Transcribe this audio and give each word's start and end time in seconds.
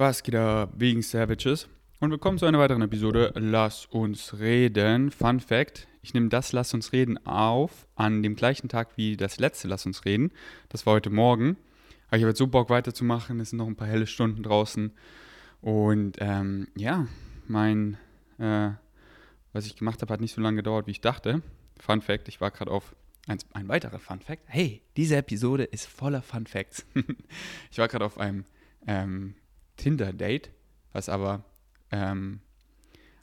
Was 0.00 0.22
geht 0.22 0.34
da 0.34 0.68
wegen 0.76 1.02
Savages? 1.02 1.68
Und 1.98 2.12
willkommen 2.12 2.38
zu 2.38 2.46
einer 2.46 2.60
weiteren 2.60 2.82
Episode 2.82 3.32
Lass 3.34 3.84
uns 3.86 4.38
reden. 4.38 5.10
Fun 5.10 5.40
Fact: 5.40 5.88
Ich 6.02 6.14
nehme 6.14 6.28
das 6.28 6.52
Lass 6.52 6.72
uns 6.72 6.92
reden 6.92 7.18
auf 7.26 7.88
an 7.96 8.22
dem 8.22 8.36
gleichen 8.36 8.68
Tag 8.68 8.90
wie 8.94 9.16
das 9.16 9.40
letzte 9.40 9.66
Lass 9.66 9.86
uns 9.86 10.04
reden. 10.04 10.30
Das 10.68 10.86
war 10.86 10.94
heute 10.94 11.10
Morgen. 11.10 11.56
Aber 12.06 12.16
ich 12.16 12.22
habe 12.22 12.28
jetzt 12.28 12.38
so 12.38 12.46
Bock 12.46 12.70
weiterzumachen. 12.70 13.40
Es 13.40 13.50
sind 13.50 13.56
noch 13.56 13.66
ein 13.66 13.74
paar 13.74 13.88
helle 13.88 14.06
Stunden 14.06 14.44
draußen. 14.44 14.92
Und 15.62 16.18
ähm, 16.20 16.68
ja, 16.76 17.08
mein, 17.48 17.98
äh, 18.38 18.70
was 19.52 19.66
ich 19.66 19.74
gemacht 19.74 20.00
habe, 20.00 20.14
hat 20.14 20.20
nicht 20.20 20.32
so 20.32 20.40
lange 20.40 20.58
gedauert, 20.58 20.86
wie 20.86 20.92
ich 20.92 21.00
dachte. 21.00 21.42
Fun 21.80 22.02
Fact: 22.02 22.28
Ich 22.28 22.40
war 22.40 22.52
gerade 22.52 22.70
auf. 22.70 22.94
Ein, 23.26 23.38
ein 23.52 23.66
weiterer 23.66 23.98
Fun 23.98 24.20
Fact. 24.20 24.44
Hey, 24.46 24.80
diese 24.96 25.16
Episode 25.16 25.64
ist 25.64 25.86
voller 25.86 26.22
Fun 26.22 26.46
Facts. 26.46 26.86
ich 27.72 27.78
war 27.78 27.88
gerade 27.88 28.04
auf 28.04 28.16
einem. 28.16 28.44
Ähm, 28.86 29.34
Tinder-Date, 29.78 30.50
was 30.92 31.08
aber 31.08 31.44
ähm, 31.90 32.40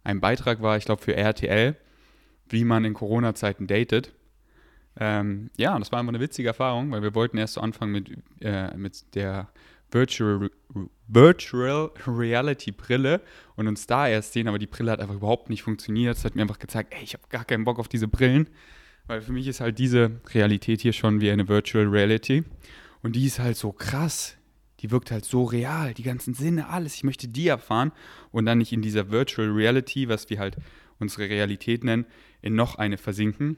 ein 0.03 0.19
Beitrag 0.19 0.61
war, 0.61 0.77
ich 0.77 0.85
glaube, 0.85 1.01
für 1.01 1.15
RTL, 1.15 1.75
wie 2.49 2.63
man 2.63 2.85
in 2.85 2.93
Corona-Zeiten 2.93 3.67
datet. 3.67 4.13
Ähm, 4.97 5.51
ja, 5.57 5.77
das 5.77 5.91
war 5.91 5.99
einfach 5.99 6.13
eine 6.13 6.21
witzige 6.21 6.47
Erfahrung, 6.47 6.91
weil 6.91 7.03
wir 7.03 7.13
wollten 7.15 7.37
erst 7.37 7.55
so 7.55 7.61
anfangen 7.61 7.91
mit, 7.91 8.17
äh, 8.41 8.75
mit 8.77 9.13
der 9.15 9.49
Virtual, 9.91 10.49
Virtual 11.07 11.91
Reality 12.07 12.71
Brille 12.71 13.21
und 13.55 13.67
uns 13.67 13.87
da 13.87 14.07
erst 14.07 14.33
sehen, 14.33 14.47
aber 14.47 14.59
die 14.59 14.67
Brille 14.67 14.91
hat 14.91 14.99
einfach 14.99 15.15
überhaupt 15.15 15.49
nicht 15.49 15.63
funktioniert. 15.63 16.17
Es 16.17 16.25
hat 16.25 16.35
mir 16.35 16.41
einfach 16.41 16.59
gezeigt, 16.59 16.93
ey, 16.93 17.03
ich 17.03 17.13
habe 17.13 17.23
gar 17.29 17.45
keinen 17.45 17.65
Bock 17.65 17.79
auf 17.79 17.87
diese 17.87 18.07
Brillen, 18.07 18.47
weil 19.07 19.21
für 19.21 19.31
mich 19.31 19.47
ist 19.47 19.59
halt 19.59 19.79
diese 19.79 20.21
Realität 20.33 20.81
hier 20.81 20.93
schon 20.93 21.21
wie 21.21 21.29
eine 21.29 21.47
Virtual 21.47 21.85
Reality 21.85 22.43
und 23.03 23.15
die 23.15 23.25
ist 23.25 23.39
halt 23.39 23.57
so 23.57 23.71
krass 23.71 24.37
die 24.79 24.91
wirkt 24.91 25.11
halt 25.11 25.25
so 25.25 25.43
real, 25.43 25.93
die 25.93 26.03
ganzen 26.03 26.33
Sinne, 26.33 26.69
alles. 26.69 26.95
Ich 26.95 27.03
möchte 27.03 27.27
die 27.27 27.47
erfahren 27.47 27.91
und 28.31 28.45
dann 28.45 28.57
nicht 28.57 28.73
in 28.73 28.81
dieser 28.81 29.09
Virtual 29.09 29.49
Reality, 29.49 30.09
was 30.09 30.29
wir 30.29 30.39
halt 30.39 30.57
unsere 30.99 31.29
Realität 31.29 31.83
nennen, 31.83 32.05
in 32.41 32.55
noch 32.55 32.75
eine 32.75 32.97
versinken. 32.97 33.57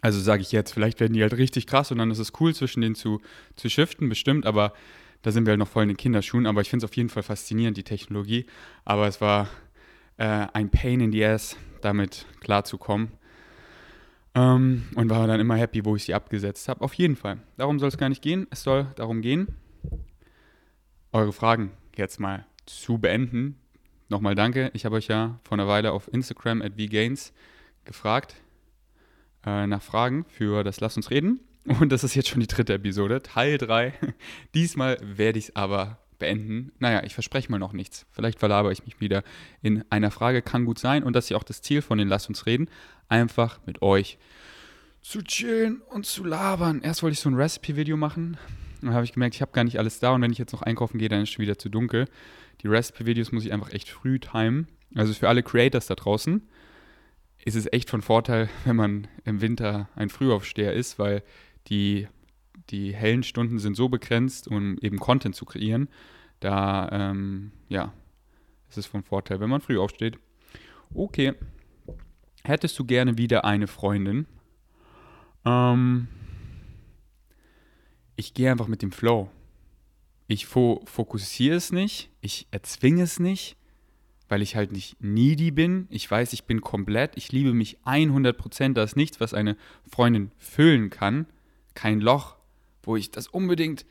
Also 0.00 0.20
sage 0.20 0.42
ich 0.42 0.52
jetzt, 0.52 0.72
vielleicht 0.72 1.00
werden 1.00 1.14
die 1.14 1.22
halt 1.22 1.34
richtig 1.34 1.66
krass 1.66 1.90
und 1.90 1.98
dann 1.98 2.10
ist 2.10 2.18
es 2.18 2.32
cool, 2.40 2.54
zwischen 2.54 2.82
denen 2.82 2.94
zu, 2.94 3.20
zu 3.56 3.70
shiften, 3.70 4.08
bestimmt, 4.08 4.44
aber 4.44 4.74
da 5.24 5.32
sind 5.32 5.46
wir 5.46 5.52
halt 5.52 5.58
noch 5.58 5.68
voll 5.68 5.84
in 5.84 5.88
den 5.88 5.96
Kinderschuhen. 5.96 6.46
Aber 6.46 6.60
ich 6.60 6.68
finde 6.68 6.84
es 6.84 6.90
auf 6.90 6.96
jeden 6.96 7.08
Fall 7.08 7.22
faszinierend, 7.22 7.78
die 7.78 7.82
Technologie. 7.82 8.44
Aber 8.84 9.08
es 9.08 9.22
war 9.22 9.48
äh, 10.18 10.46
ein 10.52 10.68
Pain 10.70 11.00
in 11.00 11.12
the 11.12 11.24
Ass, 11.24 11.56
damit 11.80 12.26
klarzukommen. 12.40 13.08
Ähm, 14.34 14.84
und 14.96 15.08
war 15.08 15.26
dann 15.26 15.40
immer 15.40 15.56
happy, 15.56 15.82
wo 15.86 15.96
ich 15.96 16.04
sie 16.04 16.12
abgesetzt 16.12 16.68
habe. 16.68 16.82
Auf 16.82 16.92
jeden 16.92 17.16
Fall. 17.16 17.38
Darum 17.56 17.78
soll 17.78 17.88
es 17.88 17.96
gar 17.96 18.10
nicht 18.10 18.20
gehen. 18.20 18.46
Es 18.50 18.62
soll 18.62 18.86
darum 18.96 19.22
gehen, 19.22 19.48
eure 21.12 21.32
Fragen 21.32 21.72
jetzt 21.96 22.20
mal 22.20 22.46
zu 22.66 22.98
beenden. 22.98 23.56
Nochmal 24.08 24.34
danke. 24.34 24.70
Ich 24.74 24.84
habe 24.84 24.96
euch 24.96 25.08
ja 25.08 25.38
vor 25.44 25.56
einer 25.56 25.68
Weile 25.68 25.92
auf 25.92 26.12
Instagram 26.12 26.62
at 26.62 26.76
vgains 26.76 27.32
gefragt 27.84 28.36
äh, 29.46 29.66
nach 29.66 29.82
Fragen 29.82 30.24
für 30.28 30.64
das 30.64 30.80
Lass 30.80 30.96
uns 30.96 31.10
reden. 31.10 31.40
Und 31.80 31.92
das 31.92 32.04
ist 32.04 32.14
jetzt 32.14 32.28
schon 32.28 32.40
die 32.40 32.46
dritte 32.46 32.74
Episode, 32.74 33.22
Teil 33.22 33.58
3. 33.58 33.94
Diesmal 34.54 34.98
werde 35.00 35.38
ich 35.38 35.46
es 35.48 35.56
aber 35.56 35.98
beenden. 36.18 36.72
Naja, 36.78 37.02
ich 37.04 37.14
verspreche 37.14 37.50
mal 37.50 37.58
noch 37.58 37.72
nichts. 37.72 38.06
Vielleicht 38.12 38.38
verlabere 38.38 38.72
ich 38.72 38.84
mich 38.84 39.00
wieder 39.00 39.22
in 39.62 39.84
einer 39.90 40.10
Frage. 40.10 40.42
Kann 40.42 40.64
gut 40.64 40.78
sein. 40.78 41.02
Und 41.02 41.14
das 41.14 41.26
ist 41.26 41.30
ja 41.30 41.36
auch 41.36 41.44
das 41.44 41.62
Ziel 41.62 41.82
von 41.82 41.98
den 41.98 42.08
Lass 42.08 42.28
uns 42.28 42.46
reden. 42.46 42.68
Einfach 43.08 43.60
mit 43.66 43.82
euch 43.82 44.18
zu 45.00 45.22
chillen 45.22 45.82
und 45.90 46.06
zu 46.06 46.24
labern. 46.24 46.80
Erst 46.82 47.02
wollte 47.02 47.14
ich 47.14 47.20
so 47.20 47.28
ein 47.28 47.34
Recipe-Video 47.34 47.96
machen. 47.96 48.36
Dann 48.86 48.94
habe 48.94 49.04
ich 49.04 49.12
gemerkt, 49.12 49.34
ich 49.34 49.42
habe 49.42 49.52
gar 49.52 49.64
nicht 49.64 49.78
alles 49.78 49.98
da 49.98 50.12
und 50.12 50.22
wenn 50.22 50.32
ich 50.32 50.38
jetzt 50.38 50.52
noch 50.52 50.62
einkaufen 50.62 50.98
gehe, 50.98 51.08
dann 51.08 51.22
ist 51.22 51.30
es 51.30 51.34
schon 51.34 51.42
wieder 51.42 51.58
zu 51.58 51.68
dunkel. 51.68 52.06
Die 52.62 52.68
Recipe-Videos 52.68 53.32
muss 53.32 53.44
ich 53.44 53.52
einfach 53.52 53.72
echt 53.72 53.88
früh 53.88 54.18
timen. 54.18 54.68
Also 54.94 55.12
für 55.12 55.28
alle 55.28 55.42
Creators 55.42 55.86
da 55.86 55.94
draußen 55.94 56.42
ist 57.44 57.56
es 57.56 57.70
echt 57.72 57.90
von 57.90 58.02
Vorteil, 58.02 58.48
wenn 58.64 58.76
man 58.76 59.06
im 59.24 59.40
Winter 59.40 59.88
ein 59.94 60.08
Frühaufsteher 60.08 60.72
ist, 60.72 60.98
weil 60.98 61.22
die, 61.68 62.08
die 62.70 62.94
hellen 62.94 63.22
Stunden 63.22 63.58
sind 63.58 63.74
so 63.74 63.88
begrenzt, 63.88 64.48
um 64.48 64.78
eben 64.78 64.98
Content 64.98 65.34
zu 65.34 65.44
kreieren. 65.44 65.88
Da, 66.40 66.88
ähm, 66.92 67.52
ja, 67.68 67.92
ist 68.68 68.78
es 68.78 68.86
von 68.86 69.02
Vorteil, 69.02 69.40
wenn 69.40 69.50
man 69.50 69.60
früh 69.60 69.78
aufsteht. 69.78 70.18
Okay. 70.92 71.34
Hättest 72.44 72.78
du 72.78 72.84
gerne 72.84 73.16
wieder 73.16 73.44
eine 73.46 73.66
Freundin? 73.66 74.26
Ähm, 75.46 76.08
ich 78.16 78.34
gehe 78.34 78.50
einfach 78.50 78.68
mit 78.68 78.82
dem 78.82 78.92
Flow. 78.92 79.30
Ich 80.26 80.46
fo 80.46 80.82
fokussiere 80.86 81.56
es 81.56 81.72
nicht, 81.72 82.10
ich 82.20 82.46
erzwinge 82.50 83.02
es 83.02 83.20
nicht, 83.20 83.56
weil 84.28 84.42
ich 84.42 84.56
halt 84.56 84.72
nicht 84.72 84.96
needy 85.00 85.50
bin. 85.50 85.86
Ich 85.90 86.10
weiß, 86.10 86.32
ich 86.32 86.44
bin 86.44 86.60
komplett, 86.60 87.16
ich 87.16 87.30
liebe 87.30 87.52
mich 87.52 87.78
100%. 87.84 88.72
Da 88.72 88.82
ist 88.82 88.96
nichts, 88.96 89.20
was 89.20 89.34
eine 89.34 89.56
Freundin 89.90 90.30
füllen 90.38 90.90
kann. 90.90 91.26
Kein 91.74 92.00
Loch, 92.00 92.36
wo 92.82 92.96
ich 92.96 93.10
das 93.10 93.26
unbedingt 93.26 93.84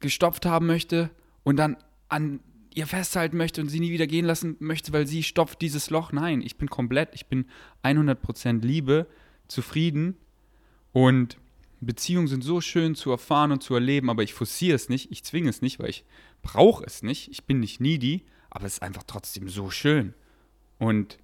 gestopft 0.00 0.46
haben 0.46 0.66
möchte 0.66 1.10
und 1.42 1.56
dann 1.56 1.76
an 2.08 2.40
ihr 2.74 2.86
festhalten 2.86 3.36
möchte 3.36 3.60
und 3.60 3.68
sie 3.68 3.80
nie 3.80 3.92
wieder 3.92 4.06
gehen 4.06 4.24
lassen 4.24 4.56
möchte, 4.58 4.92
weil 4.92 5.06
sie 5.06 5.22
stopft 5.22 5.60
dieses 5.60 5.90
Loch. 5.90 6.12
Nein, 6.12 6.40
ich 6.40 6.56
bin 6.56 6.70
komplett, 6.70 7.10
ich 7.12 7.26
bin 7.26 7.46
100% 7.82 8.62
Liebe, 8.62 9.06
zufrieden 9.48 10.16
und 10.92 11.36
Beziehungen 11.86 12.28
sind 12.28 12.44
so 12.44 12.60
schön 12.60 12.94
zu 12.94 13.10
erfahren 13.10 13.52
und 13.52 13.62
zu 13.62 13.74
erleben, 13.74 14.08
aber 14.10 14.22
ich 14.22 14.34
forciere 14.34 14.76
es 14.76 14.88
nicht, 14.88 15.10
ich 15.10 15.24
zwinge 15.24 15.50
es 15.50 15.62
nicht, 15.62 15.78
weil 15.80 15.90
ich 15.90 16.04
brauche 16.42 16.84
es 16.84 17.02
nicht. 17.02 17.28
Ich 17.30 17.44
bin 17.44 17.60
nicht 17.60 17.80
needy, 17.80 18.24
aber 18.50 18.66
es 18.66 18.74
ist 18.74 18.82
einfach 18.82 19.04
trotzdem 19.06 19.48
so 19.48 19.70
schön. 19.70 20.14
Und 20.78 21.18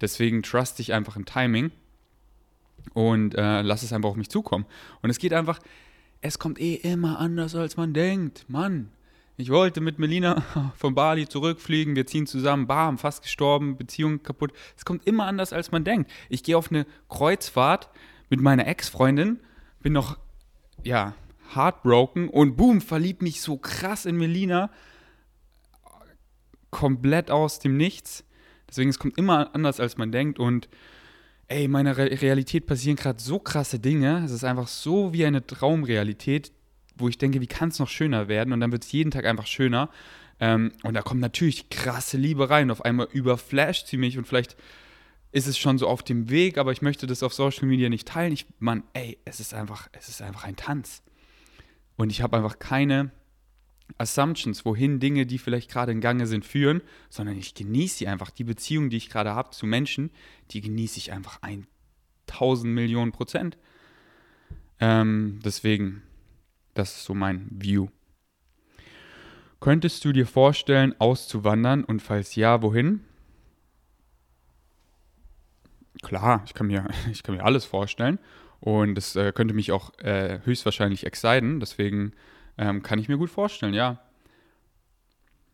deswegen 0.00 0.42
trust 0.42 0.80
ich 0.80 0.92
einfach 0.92 1.16
im 1.16 1.24
Timing 1.24 1.70
und 2.94 3.34
äh, 3.34 3.62
lass 3.62 3.82
es 3.82 3.92
einfach 3.92 4.10
auf 4.10 4.16
mich 4.16 4.30
zukommen. 4.30 4.66
Und 5.02 5.10
es 5.10 5.18
geht 5.18 5.32
einfach, 5.32 5.58
es 6.20 6.38
kommt 6.38 6.60
eh 6.60 6.74
immer 6.74 7.18
anders, 7.18 7.54
als 7.54 7.76
man 7.76 7.92
denkt. 7.92 8.44
Mann, 8.48 8.90
ich 9.36 9.50
wollte 9.50 9.80
mit 9.80 9.98
Melina 9.98 10.72
von 10.76 10.94
Bali 10.94 11.28
zurückfliegen, 11.28 11.96
wir 11.96 12.06
ziehen 12.06 12.26
zusammen, 12.26 12.66
bam, 12.66 12.98
fast 12.98 13.22
gestorben, 13.22 13.76
Beziehung 13.76 14.22
kaputt. 14.22 14.52
Es 14.76 14.84
kommt 14.84 15.06
immer 15.06 15.26
anders, 15.26 15.52
als 15.52 15.72
man 15.72 15.84
denkt. 15.84 16.10
Ich 16.28 16.42
gehe 16.42 16.56
auf 16.56 16.70
eine 16.70 16.86
Kreuzfahrt 17.08 17.90
mit 18.28 18.40
meiner 18.40 18.66
Ex-Freundin 18.66 19.40
bin 19.80 19.92
noch, 19.92 20.18
ja, 20.82 21.14
heartbroken 21.54 22.28
und 22.28 22.56
boom, 22.56 22.80
verliebt 22.80 23.22
mich 23.22 23.40
so 23.40 23.56
krass 23.56 24.06
in 24.06 24.16
Melina. 24.16 24.70
Komplett 26.70 27.30
aus 27.30 27.58
dem 27.58 27.76
Nichts. 27.76 28.24
Deswegen, 28.68 28.90
es 28.90 28.98
kommt 28.98 29.18
immer 29.18 29.54
anders, 29.54 29.80
als 29.80 29.98
man 29.98 30.12
denkt. 30.12 30.38
Und 30.38 30.68
ey, 31.48 31.64
in 31.64 31.72
meiner 31.72 31.96
Re 31.96 32.22
Realität 32.22 32.66
passieren 32.66 32.96
gerade 32.96 33.20
so 33.20 33.40
krasse 33.40 33.80
Dinge. 33.80 34.22
Es 34.24 34.30
ist 34.30 34.44
einfach 34.44 34.68
so 34.68 35.12
wie 35.12 35.26
eine 35.26 35.44
Traumrealität, 35.44 36.52
wo 36.96 37.08
ich 37.08 37.18
denke, 37.18 37.40
wie 37.40 37.48
kann 37.48 37.70
es 37.70 37.80
noch 37.80 37.88
schöner 37.88 38.28
werden? 38.28 38.52
Und 38.52 38.60
dann 38.60 38.70
wird 38.70 38.84
es 38.84 38.92
jeden 38.92 39.10
Tag 39.10 39.24
einfach 39.24 39.46
schöner. 39.46 39.90
Ähm, 40.38 40.72
und 40.84 40.94
da 40.94 41.02
kommt 41.02 41.20
natürlich 41.20 41.68
krasse 41.68 42.16
Liebe 42.16 42.48
rein. 42.48 42.70
Auf 42.70 42.84
einmal 42.84 43.08
überflasht 43.12 43.88
sie 43.88 43.96
mich 43.96 44.16
und 44.16 44.28
vielleicht 44.28 44.56
ist 45.32 45.46
es 45.46 45.58
schon 45.58 45.78
so 45.78 45.86
auf 45.86 46.02
dem 46.02 46.28
Weg, 46.30 46.58
aber 46.58 46.72
ich 46.72 46.82
möchte 46.82 47.06
das 47.06 47.22
auf 47.22 47.32
Social 47.32 47.66
Media 47.66 47.88
nicht 47.88 48.08
teilen. 48.08 48.32
Ich, 48.32 48.46
Mann, 48.58 48.82
ey, 48.94 49.18
es 49.24 49.40
ist 49.40 49.54
einfach, 49.54 49.88
es 49.92 50.08
ist 50.08 50.22
einfach 50.22 50.44
ein 50.44 50.56
Tanz. 50.56 51.02
Und 51.96 52.10
ich 52.10 52.22
habe 52.22 52.36
einfach 52.36 52.58
keine 52.58 53.12
Assumptions, 53.98 54.64
wohin 54.64 55.00
Dinge, 55.00 55.26
die 55.26 55.38
vielleicht 55.38 55.70
gerade 55.70 55.92
in 55.92 56.00
Gange 56.00 56.26
sind, 56.26 56.44
führen, 56.44 56.82
sondern 57.08 57.36
ich 57.36 57.54
genieße 57.54 57.98
sie 57.98 58.08
einfach. 58.08 58.30
Die 58.30 58.44
Beziehung, 58.44 58.90
die 58.90 58.96
ich 58.96 59.10
gerade 59.10 59.34
habe 59.34 59.50
zu 59.50 59.66
Menschen, 59.66 60.10
die 60.50 60.60
genieße 60.60 60.98
ich 60.98 61.12
einfach 61.12 61.40
1000 61.42 62.72
Millionen 62.72 63.12
Prozent. 63.12 63.58
Ähm, 64.80 65.40
deswegen, 65.44 66.02
das 66.74 66.96
ist 66.96 67.04
so 67.04 67.14
mein 67.14 67.46
View. 67.50 67.88
Könntest 69.60 70.04
du 70.04 70.12
dir 70.12 70.26
vorstellen, 70.26 70.94
auszuwandern 70.98 71.84
und 71.84 72.00
falls 72.00 72.34
ja, 72.34 72.62
wohin? 72.62 73.04
Klar, 76.02 76.42
ich 76.46 76.54
kann 76.54 76.66
mir, 76.66 76.88
ich 77.10 77.22
kann 77.22 77.34
mir 77.34 77.44
alles 77.44 77.64
vorstellen. 77.64 78.18
Und 78.60 78.94
das 78.94 79.16
äh, 79.16 79.32
könnte 79.32 79.54
mich 79.54 79.72
auch 79.72 79.98
äh, 79.98 80.40
höchstwahrscheinlich 80.44 81.06
exciten. 81.06 81.60
Deswegen 81.60 82.12
ähm, 82.58 82.82
kann 82.82 82.98
ich 82.98 83.08
mir 83.08 83.16
gut 83.16 83.30
vorstellen, 83.30 83.74
ja. 83.74 84.00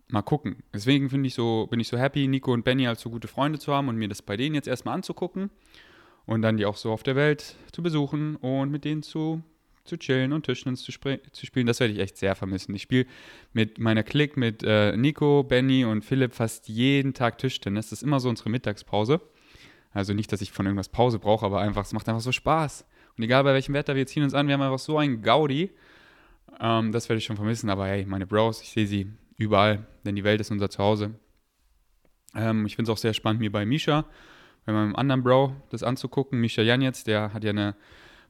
Mal 0.09 0.23
gucken. 0.23 0.63
Deswegen 0.73 1.25
ich 1.25 1.35
so, 1.35 1.67
bin 1.69 1.81
ich 1.81 1.89
so 1.89 1.99
happy, 1.99 2.29
Nico 2.29 2.53
und 2.53 2.65
Benny 2.65 2.87
als 2.87 3.01
so 3.01 3.11
gute 3.11 3.29
Freunde 3.29 3.59
zu 3.59 3.73
haben 3.73 3.89
und 3.89 3.97
mir 3.97 4.09
das 4.09 4.23
bei 4.23 4.37
denen 4.37 4.55
jetzt 4.55 4.69
erstmal 4.69 4.95
anzugucken. 4.95 5.51
Und 6.27 6.43
dann 6.43 6.57
die 6.57 6.67
auch 6.67 6.77
so 6.77 6.93
auf 6.93 7.03
der 7.03 7.17
Welt 7.17 7.57
zu 7.73 7.83
besuchen 7.83 8.37
und 8.37 8.71
mit 8.71 8.85
denen 8.85 9.03
zu, 9.05 9.43
zu 9.85 9.97
chillen 9.97 10.33
und 10.33 10.45
Tischtennis 10.45 10.83
zu, 10.83 10.93
zu 10.93 11.47
spielen. 11.47 11.67
Das 11.67 11.79
werde 11.79 11.93
ich 11.93 12.01
echt 12.01 12.19
sehr 12.19 12.35
vermissen. 12.35 12.75
Ich 12.75 12.83
spiele 12.83 13.07
mit 13.53 13.79
meiner 13.79 14.03
Clique, 14.03 14.39
mit 14.39 14.65
äh, 14.65 14.97
Nico, 14.97 15.45
Benny 15.45 15.85
und 15.85 16.05
Philipp 16.05 16.35
fast 16.35 16.69
jeden 16.69 17.15
Tag 17.15 17.39
Tischtennis. 17.39 17.91
Das 17.91 18.01
ist 18.01 18.03
immer 18.03 18.19
so 18.19 18.29
unsere 18.29 18.51
Mittagspause. 18.51 19.21
Also 19.97 20.13
nicht, 20.13 20.31
dass 20.31 20.43
ich 20.43 20.53
von 20.53 20.67
irgendwas 20.67 20.91
Pause 20.91 21.19
brauche, 21.19 21.47
aber 21.47 21.63
einfach, 21.63 21.83
es 21.83 21.95
macht 21.95 22.07
einfach 22.07 22.21
so 22.21 22.31
Spaß. 22.31 22.85
Und 23.17 23.25
egal 23.25 23.45
bei 23.45 23.55
welchem 23.55 23.73
Wetter, 23.73 23.95
wir 23.95 24.07
ziehen 24.07 24.25
uns 24.25 24.35
an, 24.35 24.47
wir 24.47 24.53
haben 24.53 24.61
einfach 24.61 24.79
so 24.79 24.99
einen 24.99 25.23
Gaudi. 25.23 25.71
Ähm, 26.61 26.93
das 26.93 27.09
werde 27.09 27.17
ich 27.17 27.25
schon 27.25 27.37
vermissen, 27.37 27.71
aber 27.71 27.87
hey, 27.87 28.05
meine 28.05 28.27
Bros, 28.27 28.61
ich 28.61 28.73
sehe 28.73 28.87
sie 28.87 29.11
überall, 29.39 29.87
denn 30.05 30.15
die 30.15 30.23
Welt 30.23 30.39
ist 30.39 30.51
unser 30.51 30.69
Zuhause. 30.69 31.15
Ähm, 32.35 32.67
ich 32.67 32.77
finde 32.77 32.93
es 32.93 32.95
auch 32.95 33.01
sehr 33.01 33.15
spannend, 33.15 33.41
mir 33.41 33.51
bei 33.51 33.65
Misha, 33.65 34.05
bei 34.67 34.75
meinem 34.75 34.95
anderen 34.97 35.23
Bro, 35.23 35.57
das 35.71 35.83
anzugucken. 35.83 36.41
Misha 36.41 36.61
Janetz, 36.61 37.03
der 37.05 37.33
hat 37.33 37.43
ja 37.43 37.51
eine 37.51 37.75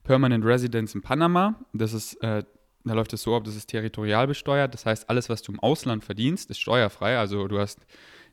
Permanent 0.04 0.44
Residence 0.44 0.94
in 0.94 1.02
Panama. 1.02 1.56
Das 1.72 1.92
ist, 1.92 2.14
äh, 2.22 2.44
da 2.84 2.94
läuft 2.94 3.12
es 3.12 3.22
so 3.22 3.34
ab, 3.34 3.42
das 3.42 3.56
ist 3.56 3.66
territorial 3.66 4.28
besteuert. 4.28 4.72
Das 4.72 4.86
heißt, 4.86 5.10
alles, 5.10 5.28
was 5.28 5.42
du 5.42 5.50
im 5.50 5.58
Ausland 5.58 6.04
verdienst, 6.04 6.48
ist 6.48 6.60
steuerfrei. 6.60 7.18
Also 7.18 7.48
du 7.48 7.58
hast 7.58 7.84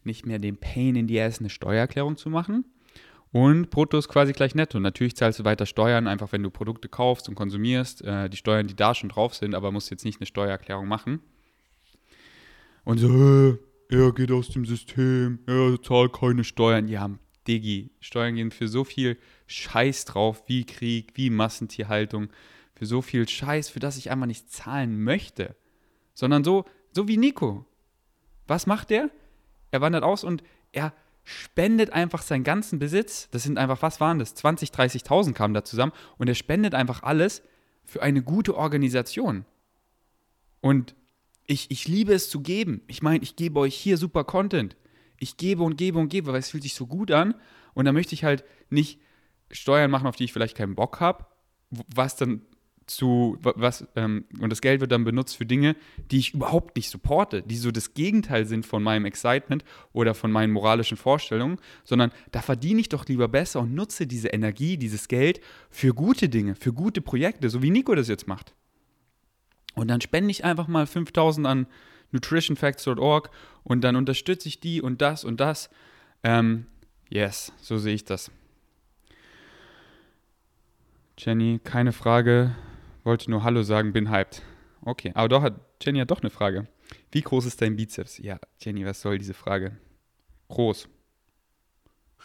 nicht 0.04 0.28
mehr 0.28 0.38
den 0.38 0.58
Pain 0.58 0.96
in 0.96 1.08
the 1.08 1.20
ass, 1.20 1.40
eine 1.40 1.50
Steuererklärung 1.50 2.16
zu 2.16 2.30
machen. 2.30 2.66
Und 3.34 3.72
brutto 3.72 3.98
ist 3.98 4.10
quasi 4.10 4.32
gleich 4.32 4.54
netto. 4.54 4.80
Natürlich 4.80 5.16
zahlst 5.16 5.40
du 5.40 5.44
weiter 5.44 5.66
Steuern, 5.66 6.08
einfach 6.08 6.32
wenn 6.32 6.44
du 6.44 6.52
Produkte 6.52 6.88
kaufst 6.88 7.28
und 7.28 7.34
konsumierst. 7.34 8.04
Äh, 8.04 8.30
die 8.30 8.38
Steuern, 8.38 8.68
die 8.68 8.76
da 8.76 8.94
schon 8.94 9.10
drauf 9.10 9.34
sind, 9.34 9.56
aber 9.56 9.72
musst 9.72 9.90
jetzt 9.90 10.06
nicht 10.06 10.22
eine 10.22 10.28
Steuererklärung 10.28 10.88
machen. 10.88 11.20
Und 12.84 13.00
so, 13.00 13.08
äh, 13.10 13.58
er 13.90 14.14
geht 14.14 14.32
aus 14.32 14.50
dem 14.50 14.66
System, 14.66 15.40
er 15.48 15.82
zahlt 15.82 16.14
keine 16.14 16.44
Steuern. 16.44 16.88
Ja, 16.88 17.10
Digi, 17.48 17.90
Steuern 18.02 18.36
gehen 18.36 18.52
für 18.52 18.68
so 18.68 18.84
viel 18.84 19.18
Scheiß 19.48 20.06
drauf, 20.06 20.44
wie 20.46 20.64
Krieg, 20.64 21.14
wie 21.16 21.32
Massentierhaltung, 21.32 22.30
für 22.76 22.86
so 22.86 23.02
viel 23.02 23.28
Scheiß, 23.28 23.68
für 23.68 23.80
das 23.80 23.98
ich 23.98 24.12
einfach 24.12 24.28
nicht 24.28 24.52
zahlen 24.52 25.04
möchte. 25.04 25.56
Sondern 26.14 26.44
so, 26.44 26.66
so 26.92 27.08
wie 27.08 27.18
Nico. 27.18 27.66
Was 28.46 28.68
macht 28.68 28.92
der? 28.92 29.10
Er 29.72 29.82
wandert 29.82 30.04
aus 30.04 30.24
und 30.24 30.44
er 30.72 30.94
spendet 31.24 31.92
einfach 31.92 32.22
seinen 32.22 32.44
ganzen 32.44 32.80
Besitz. 32.80 33.30
Das 33.32 33.44
sind 33.44 33.58
einfach, 33.58 33.82
was 33.82 34.00
waren 34.00 34.20
das? 34.20 34.36
20, 34.36 34.70
30.000 34.70 35.34
kamen 35.34 35.54
da 35.54 35.64
zusammen. 35.64 35.94
Und 36.18 36.28
er 36.28 36.36
spendet 36.36 36.76
einfach 36.76 37.04
alles 37.04 37.42
für 37.86 38.02
eine 38.02 38.22
gute 38.22 38.56
Organisation. 38.56 39.46
Und 40.62 40.96
ich, 41.46 41.72
ich 41.72 41.88
liebe 41.88 42.14
es 42.14 42.30
zu 42.30 42.42
geben. 42.42 42.82
Ich 42.88 43.02
meine, 43.02 43.24
ich 43.24 43.36
gebe 43.36 43.60
euch 43.60 43.76
hier 43.76 43.98
super 43.98 44.24
Content. 44.24 44.76
Ich 45.20 45.38
gebe 45.38 45.64
und 45.64 45.78
gebe 45.78 46.00
und 46.00 46.10
gebe, 46.10 46.32
weil 46.32 46.40
es 46.40 46.50
fühlt 46.50 46.64
sich 46.64 46.74
so 46.74 46.88
gut 46.88 47.12
an. 47.12 47.36
Und 47.74 47.86
da 47.86 47.92
möchte 47.92 48.16
ich 48.16 48.24
halt 48.24 48.44
nicht 48.70 49.00
Steuern 49.52 49.92
machen, 49.92 50.08
auf 50.08 50.16
die 50.16 50.26
ich 50.26 50.34
vielleicht 50.34 50.58
keinen 50.58 50.76
Bock 50.76 51.00
habe, 51.00 51.26
was 51.70 52.16
dann 52.16 52.42
zu 52.88 53.38
was 53.42 53.88
ähm, 53.96 54.26
und 54.40 54.50
das 54.50 54.62
Geld 54.62 54.82
wird 54.82 54.92
dann 54.92 55.04
benutzt 55.04 55.38
für 55.38 55.46
Dinge, 55.46 55.76
die 56.12 56.20
ich 56.20 56.34
überhaupt 56.34 56.76
nicht 56.76 56.90
supporte, 56.90 57.42
die 57.42 57.56
so 57.56 57.72
das 57.72 57.94
Gegenteil 57.94 58.46
sind 58.46 58.66
von 58.66 58.84
meinem 58.84 59.06
Excitement 59.06 59.64
oder 59.94 60.14
von 60.14 60.32
meinen 60.32 60.52
moralischen 60.52 60.98
Vorstellungen, 60.98 61.60
sondern 61.84 62.12
da 62.32 62.42
verdiene 62.42 62.82
ich 62.82 62.90
doch 62.90 63.06
lieber 63.06 63.28
besser 63.28 63.62
und 63.62 63.74
nutze 63.74 64.08
diese 64.08 64.30
Energie, 64.30 64.78
dieses 64.78 65.08
Geld 65.08 65.40
für 65.70 65.94
gute 65.94 66.30
Dinge, 66.30 66.56
für 66.56 66.74
gute 66.74 67.02
Projekte, 67.02 67.50
so 67.50 67.62
wie 67.62 67.70
Nico 67.70 67.96
das 67.96 68.08
jetzt 68.08 68.28
macht. 68.28 68.54
Und 69.76 69.88
dann 69.88 70.02
spende 70.02 70.32
ich 70.32 70.44
einfach 70.44 70.68
mal 70.68 70.86
5000 70.86 71.48
an 71.48 71.68
nutritionfacts.org 72.12 73.30
und 73.64 73.82
dann 73.82 73.96
unterstütze 73.96 74.48
ich 74.48 74.60
die 74.60 74.82
und 74.82 75.02
das 75.02 75.24
und 75.24 75.40
das. 75.40 75.70
Ähm, 76.24 76.68
yes, 77.10 77.52
so 77.60 77.78
sehe 77.78 77.96
ich 77.96 78.06
das. 78.06 78.32
Jenny, 81.18 81.60
keine 81.64 81.92
Frage. 81.92 82.56
Wollte 83.04 83.30
nur 83.30 83.44
Hallo 83.44 83.64
sagen, 83.64 83.94
bin 83.94 84.10
hyped. 84.10 84.42
Okay, 84.82 85.12
aber 85.14 85.30
doch 85.30 85.42
hat 85.42 85.60
Jenny 85.82 86.00
hat 86.00 86.12
doch 86.12 86.22
eine 86.22 86.30
Frage. 86.30 86.68
Wie 87.12 87.22
groß 87.22 87.46
ist 87.46 87.62
dein 87.62 87.76
Bizeps? 87.76 88.18
Ja, 88.18 88.40
Jenny, 88.60 88.86
was 88.86 89.02
soll 89.02 89.18
diese 89.18 89.34
Frage? 89.34 89.78
Groß. 90.48 90.88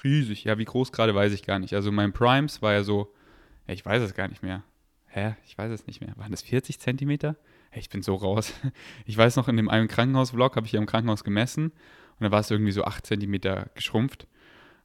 Riesig. 0.04 0.44
Ja, 0.44 0.58
wie 0.58 0.64
groß 0.64 0.92
gerade 0.92 1.14
weiß 1.14 1.32
ich 1.32 1.42
gar 1.42 1.58
nicht. 1.58 1.75
Also 1.75 1.90
mein 1.90 2.12
Primes 2.12 2.62
war 2.62 2.72
ja 2.72 2.84
so, 2.84 3.12
ja, 3.66 3.75
ich 3.75 3.84
weiß 3.84 4.02
es 4.02 4.14
gar 4.14 4.28
nicht 4.28 4.42
mehr. 4.42 4.62
Hä? 5.06 5.34
Ich 5.46 5.56
weiß 5.56 5.72
es 5.72 5.86
nicht 5.86 6.00
mehr. 6.00 6.16
Waren 6.16 6.30
das 6.30 6.42
40 6.42 6.78
Zentimeter? 6.78 7.36
Hey, 7.70 7.80
ich 7.80 7.90
bin 7.90 8.02
so 8.02 8.14
raus. 8.14 8.52
Ich 9.06 9.16
weiß 9.16 9.36
noch, 9.36 9.48
in 9.48 9.56
dem 9.56 9.69
einen 9.69 9.88
Krankenhaus-Vlog 9.88 10.56
habe 10.56 10.66
ich 10.66 10.72
ja 10.72 10.80
im 10.80 10.86
Krankenhaus 10.86 11.25
gemessen 11.25 11.72
und 12.19 12.25
da 12.25 12.30
war 12.30 12.40
es 12.40 12.50
irgendwie 12.50 12.72
so 12.72 12.84
8 12.84 13.04
Zentimeter 13.06 13.70
geschrumpft. 13.75 14.26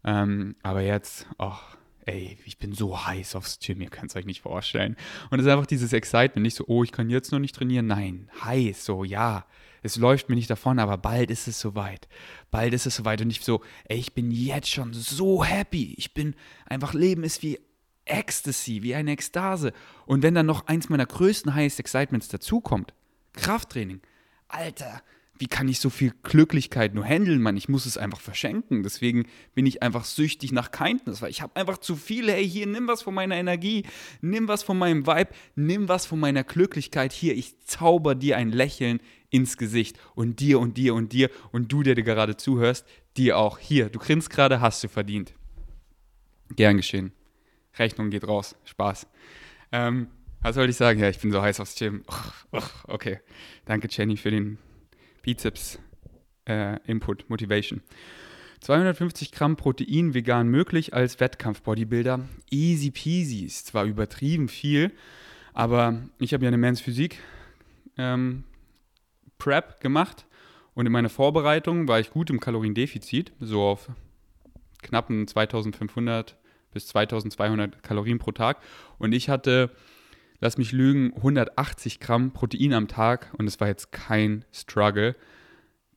Ähm, 0.03 0.55
aber 0.63 0.81
jetzt, 0.81 1.27
ach, 1.37 1.77
ey, 2.05 2.37
ich 2.45 2.57
bin 2.57 2.73
so 2.73 3.05
heiß 3.05 3.35
aufs 3.35 3.59
Gym, 3.59 3.81
ihr 3.81 3.89
könnt 3.89 4.11
es 4.11 4.15
euch 4.15 4.25
nicht 4.25 4.41
vorstellen. 4.41 4.95
Und 5.29 5.39
es 5.39 5.45
ist 5.45 5.51
einfach 5.51 5.65
dieses 5.65 5.93
Excitement, 5.93 6.43
nicht 6.43 6.55
so, 6.55 6.65
oh, 6.67 6.83
ich 6.83 6.91
kann 6.91 7.09
jetzt 7.09 7.31
noch 7.31 7.39
nicht 7.39 7.55
trainieren. 7.55 7.87
Nein, 7.87 8.29
heiß, 8.43 8.85
so, 8.85 9.03
ja, 9.03 9.45
es 9.83 9.97
läuft 9.97 10.29
mir 10.29 10.35
nicht 10.35 10.49
davon, 10.49 10.79
aber 10.79 10.97
bald 10.97 11.29
ist 11.29 11.47
es 11.47 11.59
soweit. 11.59 12.07
Bald 12.51 12.73
ist 12.73 12.85
es 12.85 12.95
soweit. 12.95 13.21
Und 13.21 13.29
ich 13.29 13.41
so, 13.41 13.61
ey, 13.85 13.97
ich 13.97 14.13
bin 14.13 14.31
jetzt 14.31 14.69
schon 14.69 14.93
so 14.93 15.43
happy. 15.43 15.93
Ich 15.97 16.13
bin 16.13 16.35
einfach, 16.65 16.93
Leben 16.93 17.23
ist 17.23 17.43
wie 17.43 17.59
Ecstasy, 18.05 18.81
wie 18.81 18.95
eine 18.95 19.11
Ekstase. 19.11 19.73
Und 20.05 20.23
wenn 20.23 20.35
dann 20.35 20.45
noch 20.45 20.67
eins 20.67 20.89
meiner 20.89 21.05
größten 21.05 21.53
Highest 21.53 21.79
Excitements 21.79 22.29
dazukommt, 22.29 22.93
Krafttraining, 23.33 24.01
Alter, 24.47 25.01
wie 25.39 25.47
kann 25.47 25.67
ich 25.67 25.79
so 25.79 25.89
viel 25.89 26.13
Glücklichkeit 26.21 26.93
nur 26.93 27.05
handeln, 27.05 27.41
Mann? 27.41 27.57
Ich 27.57 27.67
muss 27.67 27.85
es 27.85 27.97
einfach 27.97 28.21
verschenken. 28.21 28.83
Deswegen 28.83 29.25
bin 29.55 29.65
ich 29.65 29.81
einfach 29.81 30.05
süchtig 30.05 30.51
nach 30.51 30.71
Kindness, 30.71 31.21
weil 31.21 31.31
ich 31.31 31.41
habe 31.41 31.55
einfach 31.55 31.79
zu 31.79 31.95
viel. 31.95 32.31
Hey, 32.31 32.47
hier, 32.47 32.67
nimm 32.67 32.87
was 32.87 33.01
von 33.01 33.15
meiner 33.15 33.35
Energie, 33.35 33.83
nimm 34.21 34.47
was 34.47 34.61
von 34.61 34.77
meinem 34.77 35.07
Vibe, 35.07 35.31
nimm 35.55 35.89
was 35.89 36.05
von 36.05 36.19
meiner 36.19 36.43
Glücklichkeit. 36.43 37.13
Hier, 37.13 37.35
ich 37.35 37.59
zauber 37.61 38.13
dir 38.13 38.37
ein 38.37 38.51
Lächeln 38.51 38.99
ins 39.31 39.57
Gesicht. 39.57 39.99
Und 40.13 40.39
dir 40.39 40.59
und 40.59 40.77
dir 40.77 40.93
und 40.93 41.11
dir 41.11 41.31
und 41.51 41.71
du, 41.71 41.81
der 41.81 41.95
dir 41.95 42.03
gerade 42.03 42.37
zuhörst, 42.37 42.85
dir 43.17 43.37
auch. 43.37 43.57
Hier, 43.57 43.89
du 43.89 43.97
grinst 43.97 44.29
gerade, 44.29 44.61
hast 44.61 44.83
du 44.83 44.87
verdient. 44.87 45.33
Gern 46.55 46.77
geschehen. 46.77 47.11
Rechnung 47.79 48.11
geht 48.11 48.27
raus. 48.27 48.55
Spaß. 48.65 49.07
Ähm, 49.71 50.07
was 50.41 50.55
soll 50.55 50.69
ich 50.69 50.75
sagen? 50.75 50.99
Ja, 50.99 51.09
ich 51.09 51.19
bin 51.19 51.31
so 51.31 51.41
heiß 51.41 51.59
aufs 51.59 51.75
Gym. 51.75 52.03
okay. 52.87 53.19
Danke, 53.65 53.87
Jenny, 53.89 54.15
für 54.15 54.29
den 54.29 54.59
Bizeps 55.23 55.79
äh, 56.45 56.77
Input, 56.85 57.29
Motivation. 57.29 57.81
250 58.59 59.31
Gramm 59.31 59.57
Protein 59.57 60.13
vegan 60.13 60.47
möglich 60.47 60.93
als 60.93 61.19
Wettkampf-Bodybuilder. 61.19 62.19
Easy 62.51 62.91
peasy. 62.91 63.45
Ist 63.45 63.65
zwar 63.67 63.85
übertrieben 63.85 64.47
viel, 64.47 64.91
aber 65.53 65.99
ich 66.19 66.33
habe 66.33 66.43
ja 66.43 66.49
eine 66.49 66.57
Men's 66.57 66.79
Physik 66.79 67.19
ähm, 67.97 68.43
Prep 69.37 69.81
gemacht 69.81 70.25
und 70.75 70.85
in 70.85 70.91
meiner 70.91 71.09
Vorbereitung 71.09 71.87
war 71.87 71.99
ich 71.99 72.11
gut 72.11 72.29
im 72.29 72.39
Kaloriendefizit, 72.39 73.33
so 73.39 73.61
auf 73.63 73.89
knappen 74.81 75.27
2500 75.27 76.37
bis 76.71 76.87
2200 76.87 77.83
Kalorien 77.83 78.19
pro 78.19 78.31
Tag. 78.31 78.59
Und 78.97 79.13
ich 79.13 79.29
hatte 79.29 79.71
lass 80.43 80.57
mich 80.57 80.73
lügen, 80.73 81.13
180 81.15 82.01
Gramm 82.01 82.31
Protein 82.31 82.73
am 82.73 82.89
Tag 82.89 83.33
und 83.37 83.47
es 83.47 83.61
war 83.61 83.69
jetzt 83.69 83.93
kein 83.93 84.43
Struggle. 84.51 85.15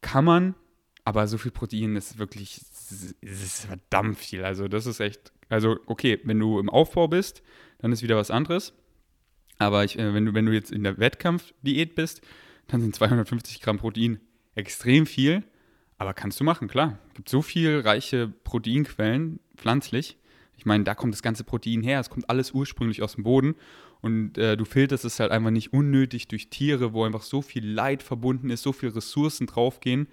Kann 0.02 0.24
man, 0.24 0.54
aber 1.04 1.26
so 1.26 1.36
viel 1.36 1.50
Protein 1.50 1.96
ist 1.96 2.18
wirklich, 2.18 2.60
ist 3.20 3.66
verdammt 3.66 4.16
viel. 4.16 4.44
Also 4.44 4.68
das 4.68 4.86
ist 4.86 5.00
echt, 5.00 5.32
also 5.48 5.78
okay, 5.86 6.20
wenn 6.22 6.38
du 6.38 6.60
im 6.60 6.70
Aufbau 6.70 7.08
bist, 7.08 7.42
dann 7.78 7.90
ist 7.90 8.04
wieder 8.04 8.16
was 8.16 8.30
anderes. 8.30 8.72
Aber 9.58 9.82
ich, 9.82 9.98
äh, 9.98 10.14
wenn, 10.14 10.26
du, 10.26 10.34
wenn 10.34 10.46
du 10.46 10.52
jetzt 10.52 10.70
in 10.70 10.84
der 10.84 10.96
Wettkampfdiät 10.96 11.96
bist, 11.96 12.20
dann 12.68 12.80
sind 12.80 12.94
250 12.94 13.60
Gramm 13.60 13.78
Protein 13.78 14.20
extrem 14.54 15.06
viel. 15.06 15.42
Aber 15.98 16.14
kannst 16.14 16.38
du 16.38 16.44
machen, 16.44 16.68
klar. 16.68 17.00
Es 17.08 17.14
gibt 17.14 17.28
so 17.28 17.42
viele 17.42 17.84
reiche 17.84 18.28
Proteinquellen, 18.28 19.40
pflanzlich. 19.56 20.18
Ich 20.56 20.66
meine, 20.66 20.84
da 20.84 20.94
kommt 20.94 21.14
das 21.14 21.22
ganze 21.22 21.44
Protein 21.44 21.82
her. 21.82 22.00
Es 22.00 22.10
kommt 22.10 22.28
alles 22.30 22.52
ursprünglich 22.52 23.02
aus 23.02 23.14
dem 23.14 23.24
Boden. 23.24 23.54
Und 24.00 24.38
äh, 24.38 24.56
du 24.56 24.64
filterst 24.64 25.04
es 25.04 25.20
halt 25.20 25.32
einfach 25.32 25.50
nicht 25.50 25.72
unnötig 25.72 26.28
durch 26.28 26.48
Tiere, 26.48 26.92
wo 26.92 27.04
einfach 27.04 27.22
so 27.22 27.42
viel 27.42 27.66
Leid 27.66 28.02
verbunden 28.02 28.50
ist, 28.50 28.62
so 28.62 28.72
viele 28.72 28.94
Ressourcen 28.94 29.46
draufgehen 29.46 30.08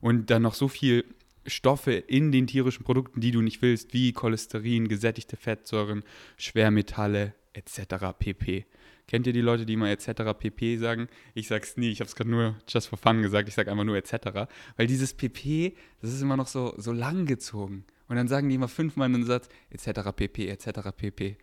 und 0.00 0.30
dann 0.30 0.42
noch 0.42 0.54
so 0.54 0.68
viel 0.68 1.04
Stoffe 1.46 1.92
in 1.92 2.32
den 2.32 2.46
tierischen 2.46 2.84
Produkten, 2.84 3.20
die 3.20 3.30
du 3.30 3.40
nicht 3.40 3.62
willst, 3.62 3.92
wie 3.92 4.12
Cholesterin, 4.12 4.88
gesättigte 4.88 5.36
Fettsäuren, 5.36 6.02
Schwermetalle 6.36 7.34
etc. 7.52 8.12
pp. 8.18 8.66
Kennt 9.06 9.26
ihr 9.28 9.32
die 9.32 9.40
Leute, 9.40 9.64
die 9.64 9.74
immer 9.74 9.90
etc. 9.90 10.34
pp 10.36 10.78
sagen? 10.78 11.08
Ich 11.34 11.46
sag's 11.46 11.76
nie, 11.76 11.90
ich 11.90 12.00
habe 12.00 12.08
es 12.08 12.16
gerade 12.16 12.30
nur 12.30 12.56
just 12.68 12.88
for 12.88 12.98
fun 12.98 13.22
gesagt, 13.22 13.48
ich 13.48 13.54
sage 13.54 13.70
einfach 13.70 13.84
nur 13.84 13.96
etc. 13.96 14.48
Weil 14.76 14.86
dieses 14.88 15.14
pp, 15.14 15.76
das 16.00 16.12
ist 16.12 16.22
immer 16.22 16.36
noch 16.36 16.48
so, 16.48 16.74
so 16.76 16.90
lang 16.92 17.26
gezogen. 17.26 17.84
Und 18.08 18.16
dann 18.16 18.28
sagen 18.28 18.48
die 18.48 18.54
immer 18.54 18.68
fünfmal 18.68 19.06
einen 19.06 19.24
Satz 19.24 19.48
etc. 19.70 20.12
pp, 20.14 20.48
etc. 20.48 20.68
pp. 20.96 21.38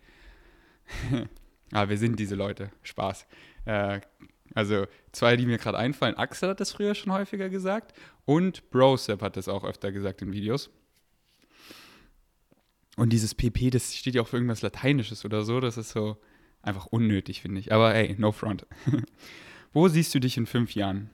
Ah, 1.72 1.88
wir 1.88 1.96
sind 1.98 2.20
diese 2.20 2.36
Leute. 2.36 2.70
Spaß. 2.82 3.26
Äh, 3.64 4.00
also 4.54 4.86
zwei, 5.10 5.36
die 5.36 5.46
mir 5.46 5.58
gerade 5.58 5.78
einfallen. 5.78 6.14
Axel 6.14 6.50
hat 6.50 6.60
das 6.60 6.72
früher 6.72 6.94
schon 6.94 7.12
häufiger 7.12 7.48
gesagt 7.48 7.98
und 8.26 8.70
Brosep 8.70 9.22
hat 9.22 9.36
das 9.36 9.48
auch 9.48 9.64
öfter 9.64 9.90
gesagt 9.90 10.22
in 10.22 10.32
Videos. 10.32 10.70
Und 12.96 13.12
dieses 13.12 13.34
PP, 13.34 13.70
das 13.70 13.96
steht 13.96 14.14
ja 14.14 14.22
auch 14.22 14.28
für 14.28 14.36
irgendwas 14.36 14.62
Lateinisches 14.62 15.24
oder 15.24 15.42
so. 15.42 15.58
Das 15.58 15.76
ist 15.76 15.90
so 15.90 16.16
einfach 16.62 16.86
unnötig, 16.86 17.42
finde 17.42 17.60
ich. 17.60 17.72
Aber 17.72 17.92
hey, 17.92 18.14
no 18.18 18.30
front. 18.30 18.66
Wo 19.72 19.88
siehst 19.88 20.14
du 20.14 20.20
dich 20.20 20.36
in 20.36 20.46
fünf 20.46 20.74
Jahren? 20.74 21.10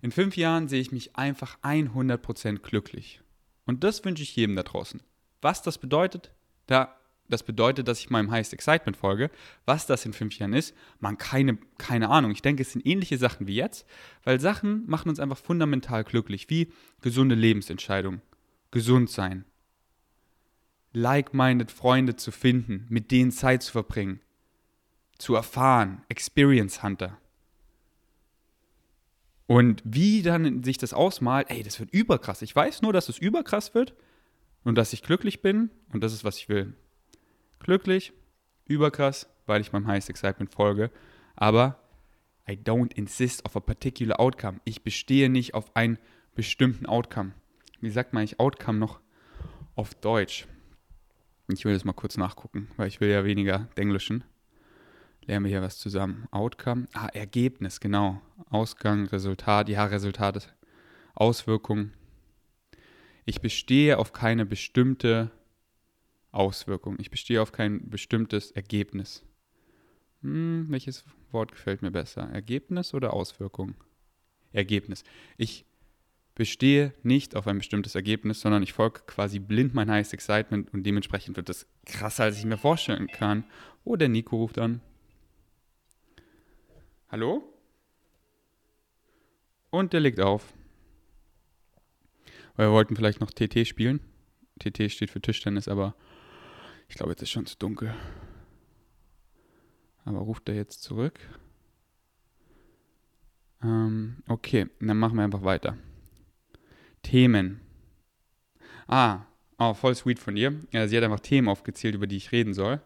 In 0.00 0.12
fünf 0.12 0.36
Jahren 0.36 0.68
sehe 0.68 0.80
ich 0.80 0.92
mich 0.92 1.16
einfach 1.16 1.58
100% 1.62 2.58
glücklich. 2.58 3.20
Und 3.68 3.84
das 3.84 4.02
wünsche 4.02 4.22
ich 4.22 4.34
jedem 4.34 4.56
da 4.56 4.62
draußen. 4.62 5.02
Was 5.42 5.60
das 5.62 5.76
bedeutet, 5.76 6.32
da 6.66 6.98
das 7.28 7.42
bedeutet, 7.42 7.86
dass 7.86 8.00
ich 8.00 8.08
meinem 8.08 8.30
Highest 8.30 8.54
Excitement 8.54 8.96
folge. 8.96 9.30
Was 9.66 9.84
das 9.84 10.06
in 10.06 10.14
fünf 10.14 10.38
Jahren 10.38 10.54
ist, 10.54 10.74
man 10.98 11.18
keine, 11.18 11.58
keine 11.76 12.08
Ahnung. 12.08 12.30
Ich 12.30 12.40
denke, 12.40 12.62
es 12.62 12.72
sind 12.72 12.86
ähnliche 12.86 13.18
Sachen 13.18 13.46
wie 13.46 13.54
jetzt, 13.54 13.86
weil 14.24 14.40
Sachen 14.40 14.88
machen 14.88 15.10
uns 15.10 15.20
einfach 15.20 15.36
fundamental 15.36 16.04
glücklich, 16.04 16.48
wie 16.48 16.72
gesunde 17.02 17.34
Lebensentscheidungen, 17.34 18.22
gesund 18.70 19.10
sein, 19.10 19.44
like-minded 20.94 21.70
Freunde 21.70 22.16
zu 22.16 22.30
finden, 22.30 22.86
mit 22.88 23.10
denen 23.10 23.32
Zeit 23.32 23.62
zu 23.62 23.72
verbringen, 23.72 24.20
zu 25.18 25.34
erfahren, 25.34 26.00
Experience 26.08 26.82
Hunter. 26.82 27.18
Und 29.48 29.82
wie 29.82 30.20
dann 30.20 30.62
sich 30.62 30.76
das 30.76 30.92
ausmalt, 30.92 31.50
ey, 31.50 31.62
das 31.62 31.80
wird 31.80 31.90
überkrass. 31.90 32.42
Ich 32.42 32.54
weiß 32.54 32.82
nur, 32.82 32.92
dass 32.92 33.08
es 33.08 33.16
überkrass 33.16 33.74
wird 33.74 33.94
und 34.62 34.76
dass 34.76 34.92
ich 34.92 35.02
glücklich 35.02 35.40
bin 35.40 35.70
und 35.90 36.02
das 36.02 36.12
ist, 36.12 36.22
was 36.22 36.36
ich 36.36 36.50
will. 36.50 36.74
Glücklich, 37.58 38.12
überkrass, 38.66 39.26
weil 39.46 39.62
ich 39.62 39.72
meinem 39.72 39.86
Highest 39.86 40.10
Excitement 40.10 40.52
folge, 40.52 40.90
aber 41.34 41.82
I 42.46 42.56
don't 42.56 42.94
insist 42.94 43.42
of 43.46 43.56
a 43.56 43.60
particular 43.60 44.20
outcome. 44.20 44.60
Ich 44.64 44.82
bestehe 44.82 45.30
nicht 45.30 45.54
auf 45.54 45.74
einen 45.74 45.98
bestimmten 46.34 46.84
Outcome. 46.84 47.32
Wie 47.80 47.88
sagt 47.90 48.12
man 48.12 48.20
eigentlich 48.20 48.40
Outcome 48.40 48.78
noch 48.78 49.00
auf 49.76 49.94
Deutsch? 49.94 50.46
Ich 51.48 51.64
will 51.64 51.72
das 51.72 51.86
mal 51.86 51.94
kurz 51.94 52.18
nachgucken, 52.18 52.68
weil 52.76 52.88
ich 52.88 53.00
will 53.00 53.08
ja 53.08 53.24
weniger 53.24 53.60
Denglischen. 53.78 54.24
Lernen 55.28 55.44
wir 55.44 55.50
hier 55.50 55.62
was 55.62 55.76
zusammen. 55.76 56.26
Outcome, 56.30 56.88
ah, 56.94 57.08
Ergebnis, 57.12 57.80
genau. 57.80 58.22
Ausgang, 58.48 59.06
Resultat, 59.08 59.68
ja, 59.68 59.84
Resultat, 59.84 60.56
Auswirkung. 61.14 61.90
Ich 63.26 63.42
bestehe 63.42 63.98
auf 63.98 64.14
keine 64.14 64.46
bestimmte 64.46 65.30
Auswirkung. 66.30 66.96
Ich 66.98 67.10
bestehe 67.10 67.42
auf 67.42 67.52
kein 67.52 67.90
bestimmtes 67.90 68.52
Ergebnis. 68.52 69.22
Hm, 70.22 70.64
welches 70.70 71.04
Wort 71.30 71.52
gefällt 71.52 71.82
mir 71.82 71.90
besser? 71.90 72.22
Ergebnis 72.30 72.94
oder 72.94 73.12
Auswirkung? 73.12 73.74
Ergebnis. 74.52 75.04
Ich 75.36 75.66
bestehe 76.36 76.94
nicht 77.02 77.36
auf 77.36 77.46
ein 77.46 77.58
bestimmtes 77.58 77.94
Ergebnis, 77.94 78.40
sondern 78.40 78.62
ich 78.62 78.72
folge 78.72 79.00
quasi 79.06 79.40
blind 79.40 79.74
mein 79.74 79.90
Highest 79.90 80.14
Excitement 80.14 80.72
und 80.72 80.84
dementsprechend 80.84 81.36
wird 81.36 81.50
das 81.50 81.66
krasser, 81.84 82.24
als 82.24 82.38
ich 82.38 82.46
mir 82.46 82.56
vorstellen 82.56 83.08
kann. 83.08 83.44
Oh, 83.84 83.96
der 83.96 84.08
Nico 84.08 84.36
ruft 84.36 84.56
an. 84.58 84.80
Hallo? 87.10 87.42
Und 89.70 89.94
der 89.94 90.00
legt 90.00 90.20
auf. 90.20 90.52
Wir 92.56 92.70
wollten 92.70 92.96
vielleicht 92.96 93.20
noch 93.20 93.30
TT 93.30 93.66
spielen. 93.66 94.00
TT 94.58 94.90
steht 94.92 95.10
für 95.10 95.22
Tischtennis, 95.22 95.68
aber 95.68 95.94
ich 96.86 96.96
glaube, 96.96 97.12
jetzt 97.12 97.22
ist 97.22 97.30
schon 97.30 97.46
zu 97.46 97.56
dunkel. 97.56 97.94
Aber 100.04 100.18
ruft 100.18 100.50
er 100.50 100.56
jetzt 100.56 100.82
zurück? 100.82 101.18
Ähm, 103.62 104.22
okay, 104.28 104.66
dann 104.78 104.98
machen 104.98 105.16
wir 105.16 105.24
einfach 105.24 105.44
weiter. 105.44 105.78
Themen. 107.02 107.62
Ah, 108.86 109.20
oh, 109.58 109.72
voll 109.72 109.94
sweet 109.94 110.18
von 110.18 110.34
dir. 110.34 110.60
Ja, 110.72 110.86
sie 110.86 110.96
hat 110.98 111.04
einfach 111.04 111.20
Themen 111.20 111.48
aufgezählt, 111.48 111.94
über 111.94 112.06
die 112.06 112.16
ich 112.18 112.32
reden 112.32 112.52
soll. 112.52 112.82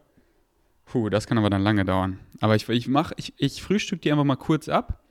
Puh, 0.93 1.09
das 1.09 1.27
kann 1.27 1.39
aber 1.39 1.49
dann 1.49 1.63
lange 1.63 1.87
dauern. 1.87 2.19
Aber 2.41 2.55
ich, 2.55 2.69
ich 2.69 2.87
mache, 2.87 3.15
ich, 3.17 3.33
ich 3.39 3.63
frühstück 3.63 4.03
die 4.03 4.13
einfach 4.13 4.27
mal 4.27 4.37
kurz 4.37 4.69
ab 4.69 5.03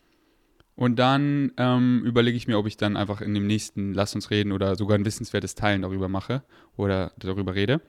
und 0.75 0.99
dann 0.99 1.53
ähm, 1.57 2.03
überlege 2.05 2.37
ich 2.37 2.47
mir, 2.47 2.59
ob 2.59 2.67
ich 2.67 2.77
dann 2.77 2.95
einfach 2.95 3.19
in 3.19 3.33
dem 3.33 3.47
nächsten 3.47 3.91
Lass 3.95 4.13
uns 4.13 4.29
reden 4.29 4.51
oder 4.51 4.75
sogar 4.75 4.95
ein 4.95 5.05
wissenswertes 5.05 5.55
Teilen 5.55 5.81
darüber 5.81 6.07
mache 6.07 6.43
oder 6.77 7.13
darüber 7.17 7.55
rede. 7.55 7.81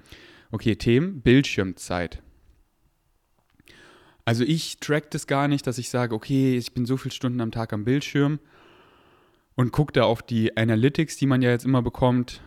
Okay, 0.50 0.74
Themen, 0.76 1.20
Bildschirmzeit. 1.20 2.22
Also 4.24 4.42
ich 4.44 4.78
track 4.80 5.10
das 5.10 5.26
gar 5.26 5.46
nicht, 5.46 5.66
dass 5.66 5.76
ich 5.76 5.90
sage, 5.90 6.14
okay, 6.14 6.56
ich 6.56 6.72
bin 6.72 6.86
so 6.86 6.96
viele 6.96 7.12
Stunden 7.12 7.42
am 7.42 7.50
Tag 7.50 7.74
am 7.74 7.84
Bildschirm 7.84 8.38
und 9.54 9.70
gucke 9.70 9.92
da 9.92 10.04
auf 10.04 10.22
die 10.22 10.56
Analytics, 10.56 11.18
die 11.18 11.26
man 11.26 11.42
ja 11.42 11.50
jetzt 11.50 11.66
immer 11.66 11.82
bekommt, 11.82 12.40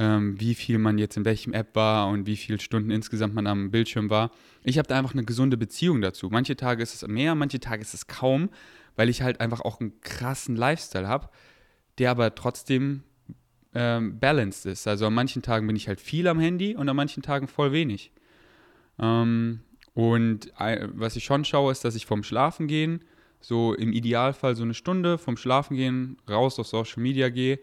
ähm, 0.00 0.40
wie 0.40 0.54
viel 0.54 0.78
man 0.78 0.96
jetzt 0.96 1.18
in 1.18 1.26
welchem 1.26 1.52
App 1.52 1.76
war 1.76 2.08
und 2.08 2.24
wie 2.24 2.36
viele 2.36 2.58
Stunden 2.58 2.90
insgesamt 2.90 3.34
man 3.34 3.46
am 3.46 3.70
Bildschirm 3.70 4.08
war. 4.08 4.30
Ich 4.64 4.78
habe 4.78 4.88
da 4.88 4.98
einfach 4.98 5.12
eine 5.12 5.24
gesunde 5.24 5.58
Beziehung 5.58 6.00
dazu. 6.00 6.30
Manche 6.30 6.56
Tage 6.56 6.82
ist 6.82 6.94
es 6.94 7.06
mehr, 7.06 7.34
manche 7.34 7.60
Tage 7.60 7.82
ist 7.82 7.92
es 7.92 8.06
kaum, 8.06 8.48
weil 8.96 9.10
ich 9.10 9.20
halt 9.20 9.40
einfach 9.40 9.60
auch 9.60 9.78
einen 9.78 10.00
krassen 10.00 10.56
Lifestyle 10.56 11.06
habe, 11.06 11.28
der 11.98 12.10
aber 12.12 12.34
trotzdem 12.34 13.02
ähm, 13.74 14.18
balanced 14.18 14.64
ist. 14.64 14.88
Also 14.88 15.06
an 15.06 15.12
manchen 15.12 15.42
Tagen 15.42 15.66
bin 15.66 15.76
ich 15.76 15.86
halt 15.86 16.00
viel 16.00 16.26
am 16.28 16.40
Handy 16.40 16.74
und 16.74 16.88
an 16.88 16.96
manchen 16.96 17.22
Tagen 17.22 17.46
voll 17.46 17.72
wenig. 17.72 18.10
Ähm, 18.98 19.60
und 19.92 20.50
äh, 20.58 20.88
was 20.94 21.14
ich 21.16 21.24
schon 21.24 21.44
schaue, 21.44 21.72
ist, 21.72 21.84
dass 21.84 21.94
ich 21.94 22.06
vom 22.06 22.22
Schlafen 22.22 22.68
gehen, 22.68 23.04
so 23.42 23.74
im 23.74 23.92
Idealfall 23.92 24.56
so 24.56 24.62
eine 24.62 24.74
Stunde 24.74 25.18
vom 25.18 25.36
Schlafen 25.36 25.76
gehen, 25.76 26.16
raus 26.26 26.58
auf 26.58 26.68
Social 26.68 27.02
Media 27.02 27.28
gehe 27.28 27.58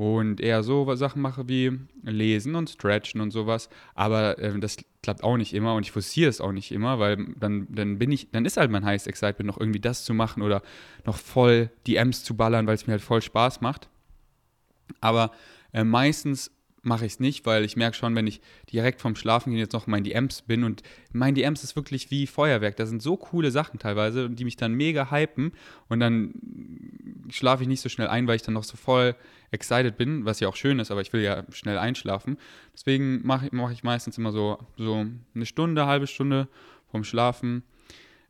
und 0.00 0.40
eher 0.40 0.62
so 0.62 0.94
Sachen 0.94 1.20
mache 1.20 1.46
wie 1.46 1.78
lesen 2.02 2.54
und 2.54 2.70
stretchen 2.70 3.20
und 3.20 3.32
sowas. 3.32 3.68
Aber 3.94 4.38
äh, 4.38 4.58
das 4.58 4.78
klappt 5.02 5.22
auch 5.22 5.36
nicht 5.36 5.52
immer 5.52 5.74
und 5.74 5.82
ich 5.82 5.92
forciere 5.92 6.30
es 6.30 6.40
auch 6.40 6.52
nicht 6.52 6.72
immer, 6.72 6.98
weil 6.98 7.18
dann, 7.38 7.66
dann 7.68 7.98
bin 7.98 8.10
ich, 8.10 8.30
dann 8.30 8.46
ist 8.46 8.56
halt 8.56 8.70
mein 8.70 8.86
Highest 8.86 9.08
Excitement 9.08 9.46
noch 9.46 9.60
irgendwie 9.60 9.78
das 9.78 10.06
zu 10.06 10.14
machen 10.14 10.42
oder 10.42 10.62
noch 11.04 11.18
voll 11.18 11.68
die 11.86 11.96
M's 11.96 12.24
zu 12.24 12.34
ballern, 12.34 12.66
weil 12.66 12.76
es 12.76 12.86
mir 12.86 12.92
halt 12.92 13.02
voll 13.02 13.20
Spaß 13.20 13.60
macht. 13.60 13.90
Aber 15.02 15.32
äh, 15.74 15.84
meistens 15.84 16.50
mache 16.82 17.06
ich 17.06 17.12
es 17.12 17.20
nicht, 17.20 17.46
weil 17.46 17.64
ich 17.64 17.76
merke 17.76 17.96
schon, 17.96 18.14
wenn 18.14 18.26
ich 18.26 18.40
direkt 18.72 19.00
vom 19.00 19.16
Schlafen 19.16 19.52
jetzt 19.52 19.72
noch 19.72 19.86
in 19.86 19.90
meinen 19.90 20.04
DMs 20.04 20.42
bin 20.42 20.64
und 20.64 20.82
mein 21.12 21.34
DMs 21.34 21.62
ist 21.62 21.76
wirklich 21.76 22.10
wie 22.10 22.26
Feuerwerk. 22.26 22.76
Da 22.76 22.86
sind 22.86 23.02
so 23.02 23.16
coole 23.16 23.50
Sachen 23.50 23.78
teilweise, 23.78 24.30
die 24.30 24.44
mich 24.44 24.56
dann 24.56 24.72
mega 24.74 25.10
hypen 25.10 25.52
und 25.88 26.00
dann 26.00 26.34
schlafe 27.28 27.62
ich 27.62 27.68
nicht 27.68 27.80
so 27.80 27.88
schnell 27.88 28.08
ein, 28.08 28.26
weil 28.26 28.36
ich 28.36 28.42
dann 28.42 28.54
noch 28.54 28.64
so 28.64 28.76
voll 28.76 29.14
excited 29.50 29.96
bin, 29.96 30.24
was 30.24 30.40
ja 30.40 30.48
auch 30.48 30.56
schön 30.56 30.78
ist, 30.78 30.90
aber 30.90 31.00
ich 31.00 31.12
will 31.12 31.22
ja 31.22 31.44
schnell 31.50 31.78
einschlafen. 31.78 32.38
Deswegen 32.72 33.26
mache 33.26 33.48
mach 33.52 33.70
ich 33.70 33.82
meistens 33.82 34.16
immer 34.18 34.32
so, 34.32 34.58
so 34.76 35.06
eine 35.34 35.46
Stunde, 35.46 35.86
halbe 35.86 36.06
Stunde 36.06 36.48
vom 36.90 37.04
Schlafen 37.04 37.62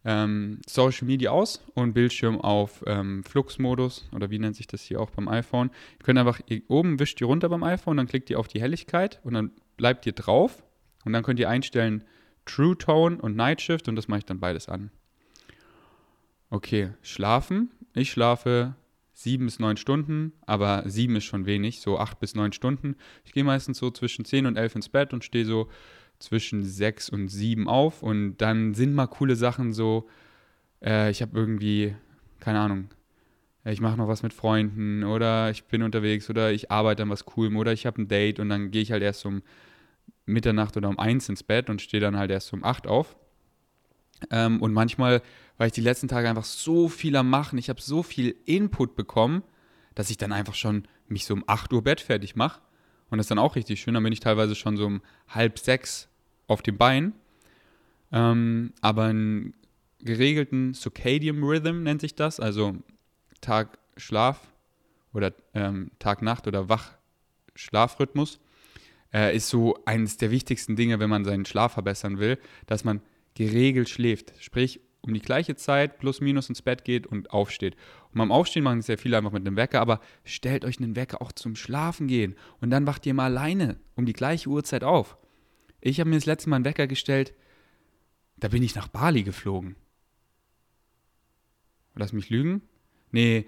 ähm, 0.04 0.60
Social 0.66 1.06
Media 1.06 1.30
aus 1.30 1.62
und 1.74 1.92
Bildschirm 1.92 2.40
auf 2.40 2.82
ähm, 2.86 3.22
Fluxmodus 3.24 4.08
oder 4.14 4.30
wie 4.30 4.38
nennt 4.38 4.56
sich 4.56 4.66
das 4.66 4.82
hier 4.82 5.00
auch 5.00 5.10
beim 5.10 5.28
iPhone. 5.28 5.70
Ihr 5.98 6.04
könnt 6.04 6.18
einfach, 6.18 6.40
ihr, 6.46 6.62
oben 6.68 6.98
wischt 6.98 7.20
ihr 7.20 7.26
runter 7.26 7.48
beim 7.48 7.62
iPhone, 7.62 7.96
dann 7.96 8.06
klickt 8.06 8.30
ihr 8.30 8.38
auf 8.38 8.48
die 8.48 8.60
Helligkeit 8.60 9.20
und 9.24 9.34
dann 9.34 9.52
bleibt 9.76 10.06
ihr 10.06 10.12
drauf 10.12 10.62
und 11.04 11.12
dann 11.12 11.22
könnt 11.22 11.38
ihr 11.38 11.48
einstellen 11.48 12.04
True 12.46 12.76
Tone 12.76 13.18
und 13.18 13.36
Night 13.36 13.60
Shift 13.60 13.88
und 13.88 13.96
das 13.96 14.08
mache 14.08 14.20
ich 14.20 14.24
dann 14.24 14.40
beides 14.40 14.68
an. 14.68 14.90
Okay, 16.48 16.90
schlafen. 17.02 17.70
Ich 17.94 18.10
schlafe 18.10 18.74
sieben 19.12 19.44
bis 19.44 19.58
neun 19.58 19.76
Stunden, 19.76 20.32
aber 20.46 20.82
sieben 20.86 21.14
ist 21.16 21.24
schon 21.24 21.44
wenig, 21.44 21.80
so 21.80 21.98
acht 21.98 22.18
bis 22.20 22.34
neun 22.34 22.52
Stunden. 22.52 22.96
Ich 23.24 23.32
gehe 23.32 23.44
meistens 23.44 23.78
so 23.78 23.90
zwischen 23.90 24.24
zehn 24.24 24.46
und 24.46 24.56
elf 24.56 24.74
ins 24.74 24.88
Bett 24.88 25.12
und 25.12 25.24
stehe 25.24 25.44
so 25.44 25.68
zwischen 26.20 26.64
sechs 26.64 27.08
und 27.08 27.28
sieben 27.28 27.68
auf 27.68 28.02
und 28.02 28.36
dann 28.36 28.74
sind 28.74 28.94
mal 28.94 29.06
coole 29.06 29.36
Sachen 29.36 29.72
so, 29.72 30.08
äh, 30.82 31.10
ich 31.10 31.22
habe 31.22 31.36
irgendwie, 31.36 31.96
keine 32.38 32.60
Ahnung, 32.60 32.88
ich 33.64 33.80
mache 33.80 33.96
noch 33.96 34.08
was 34.08 34.22
mit 34.22 34.32
Freunden 34.32 35.04
oder 35.04 35.50
ich 35.50 35.64
bin 35.64 35.82
unterwegs 35.82 36.30
oder 36.30 36.52
ich 36.52 36.70
arbeite 36.70 37.02
an 37.02 37.10
was 37.10 37.24
Coolem 37.26 37.56
oder 37.56 37.72
ich 37.72 37.86
habe 37.86 38.00
ein 38.00 38.08
Date 38.08 38.38
und 38.38 38.48
dann 38.48 38.70
gehe 38.70 38.82
ich 38.82 38.92
halt 38.92 39.02
erst 39.02 39.26
um 39.26 39.42
Mitternacht 40.24 40.76
oder 40.76 40.88
um 40.88 40.98
eins 40.98 41.28
ins 41.28 41.42
Bett 41.42 41.68
und 41.68 41.82
stehe 41.82 42.00
dann 42.00 42.16
halt 42.16 42.30
erst 42.30 42.52
um 42.52 42.64
acht 42.64 42.86
auf. 42.86 43.16
Ähm, 44.30 44.60
und 44.62 44.72
manchmal 44.72 45.22
war 45.58 45.66
ich 45.66 45.72
die 45.72 45.80
letzten 45.80 46.08
Tage 46.08 46.28
einfach 46.28 46.44
so 46.44 46.88
viel 46.88 47.16
am 47.16 47.28
Machen, 47.28 47.58
ich 47.58 47.68
habe 47.68 47.80
so 47.80 48.02
viel 48.02 48.36
Input 48.44 48.94
bekommen, 48.94 49.42
dass 49.94 50.10
ich 50.10 50.16
dann 50.16 50.32
einfach 50.32 50.54
schon 50.54 50.84
mich 51.08 51.24
so 51.24 51.34
um 51.34 51.44
8 51.46 51.72
Uhr 51.72 51.82
Bett 51.82 52.00
fertig 52.00 52.36
mache. 52.36 52.60
Und 53.10 53.18
das 53.18 53.24
ist 53.24 53.30
dann 53.30 53.38
auch 53.38 53.56
richtig 53.56 53.80
schön. 53.80 53.94
Dann 53.94 54.04
bin 54.04 54.12
ich 54.12 54.20
teilweise 54.20 54.54
schon 54.54 54.76
so 54.76 54.86
um 54.86 55.02
halb 55.28 55.58
sechs 55.58 56.08
auf 56.50 56.62
dem 56.62 56.76
Bein. 56.76 57.12
Ähm, 58.12 58.72
aber 58.80 59.04
einen 59.04 59.54
geregelten 60.00 60.74
Circadian 60.74 61.42
Rhythm 61.42 61.82
nennt 61.82 62.00
sich 62.00 62.14
das, 62.14 62.40
also 62.40 62.74
Tag-Schlaf 63.40 64.48
oder 65.12 65.32
ähm, 65.54 65.92
Tag-Nacht 65.98 66.46
oder 66.46 66.68
Wach-Schlafrhythmus, 66.68 68.40
äh, 69.12 69.36
ist 69.36 69.48
so 69.48 69.78
eines 69.84 70.16
der 70.16 70.30
wichtigsten 70.30 70.76
Dinge, 70.76 70.98
wenn 70.98 71.10
man 71.10 71.24
seinen 71.24 71.44
Schlaf 71.44 71.72
verbessern 71.72 72.18
will, 72.18 72.38
dass 72.66 72.84
man 72.84 73.00
geregelt 73.34 73.88
schläft. 73.88 74.32
Sprich, 74.40 74.80
um 75.02 75.14
die 75.14 75.20
gleiche 75.20 75.56
Zeit 75.56 75.98
plus 75.98 76.20
minus 76.20 76.48
ins 76.48 76.62
Bett 76.62 76.84
geht 76.84 77.06
und 77.06 77.30
aufsteht. 77.30 77.74
Und 78.12 78.18
beim 78.18 78.32
Aufstehen 78.32 78.64
machen 78.64 78.82
sehr 78.82 78.98
viele 78.98 79.16
einfach 79.16 79.32
mit 79.32 79.46
einem 79.46 79.56
Wecker, 79.56 79.80
aber 79.80 80.00
stellt 80.24 80.64
euch 80.64 80.78
einen 80.78 80.96
Wecker 80.96 81.22
auch 81.22 81.32
zum 81.32 81.56
Schlafen 81.56 82.06
gehen 82.06 82.36
und 82.60 82.70
dann 82.70 82.86
wacht 82.86 83.06
ihr 83.06 83.14
mal 83.14 83.24
alleine 83.24 83.76
um 83.94 84.04
die 84.04 84.12
gleiche 84.12 84.50
Uhrzeit 84.50 84.84
auf. 84.84 85.16
Ich 85.80 86.00
habe 86.00 86.10
mir 86.10 86.16
das 86.16 86.26
letzte 86.26 86.50
Mal 86.50 86.56
einen 86.56 86.64
Wecker 86.64 86.86
gestellt, 86.86 87.34
da 88.36 88.48
bin 88.48 88.62
ich 88.62 88.74
nach 88.74 88.88
Bali 88.88 89.22
geflogen. 89.22 89.76
Lass 91.94 92.12
mich 92.12 92.30
lügen? 92.30 92.62
Nee, 93.12 93.46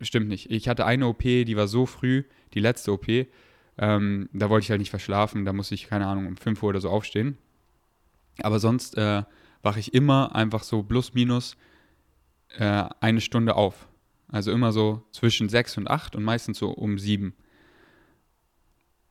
stimmt 0.00 0.28
nicht. 0.28 0.50
Ich 0.50 0.68
hatte 0.68 0.86
eine 0.86 1.06
OP, 1.06 1.22
die 1.22 1.56
war 1.56 1.68
so 1.68 1.86
früh, 1.86 2.24
die 2.54 2.60
letzte 2.60 2.92
OP. 2.92 3.06
Ähm, 3.78 4.28
da 4.32 4.50
wollte 4.50 4.64
ich 4.64 4.70
halt 4.70 4.80
nicht 4.80 4.90
verschlafen, 4.90 5.44
da 5.44 5.52
musste 5.52 5.74
ich, 5.74 5.86
keine 5.86 6.06
Ahnung, 6.06 6.26
um 6.26 6.36
5 6.36 6.62
Uhr 6.62 6.70
oder 6.70 6.80
so 6.80 6.90
aufstehen. 6.90 7.38
Aber 8.42 8.58
sonst 8.58 8.96
äh, 8.96 9.22
wache 9.62 9.80
ich 9.80 9.94
immer 9.94 10.34
einfach 10.34 10.62
so 10.62 10.82
plus 10.82 11.14
minus 11.14 11.56
äh, 12.58 12.84
eine 13.00 13.20
Stunde 13.20 13.56
auf. 13.56 13.88
Also 14.28 14.52
immer 14.52 14.72
so 14.72 15.02
zwischen 15.12 15.48
sechs 15.48 15.76
und 15.76 15.88
acht 15.88 16.14
und 16.14 16.22
meistens 16.22 16.58
so 16.58 16.70
um 16.70 16.98
sieben. 16.98 17.34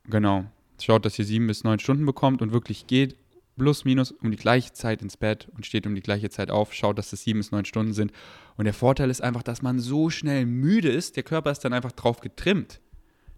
Genau. 0.05 0.45
Schaut, 0.83 1.05
dass 1.05 1.19
ihr 1.19 1.25
sieben 1.25 1.47
bis 1.47 1.63
neun 1.63 1.79
Stunden 1.79 2.05
bekommt 2.05 2.41
und 2.41 2.51
wirklich 2.51 2.87
geht 2.87 3.15
plus 3.57 3.83
minus 3.85 4.11
um 4.11 4.31
die 4.31 4.37
gleiche 4.37 4.71
Zeit 4.73 5.01
ins 5.01 5.17
Bett 5.17 5.49
und 5.55 5.65
steht 5.65 5.85
um 5.85 5.93
die 5.93 6.01
gleiche 6.01 6.29
Zeit 6.29 6.49
auf. 6.49 6.73
Schaut, 6.73 6.97
dass 6.97 7.13
es 7.13 7.23
sieben 7.23 7.39
bis 7.39 7.51
neun 7.51 7.65
Stunden 7.65 7.93
sind. 7.93 8.11
Und 8.55 8.65
der 8.65 8.73
Vorteil 8.73 9.09
ist 9.09 9.21
einfach, 9.21 9.43
dass 9.43 9.61
man 9.61 9.79
so 9.79 10.09
schnell 10.09 10.45
müde 10.45 10.89
ist. 10.89 11.17
Der 11.17 11.23
Körper 11.23 11.51
ist 11.51 11.59
dann 11.59 11.73
einfach 11.73 11.91
drauf 11.91 12.21
getrimmt, 12.21 12.79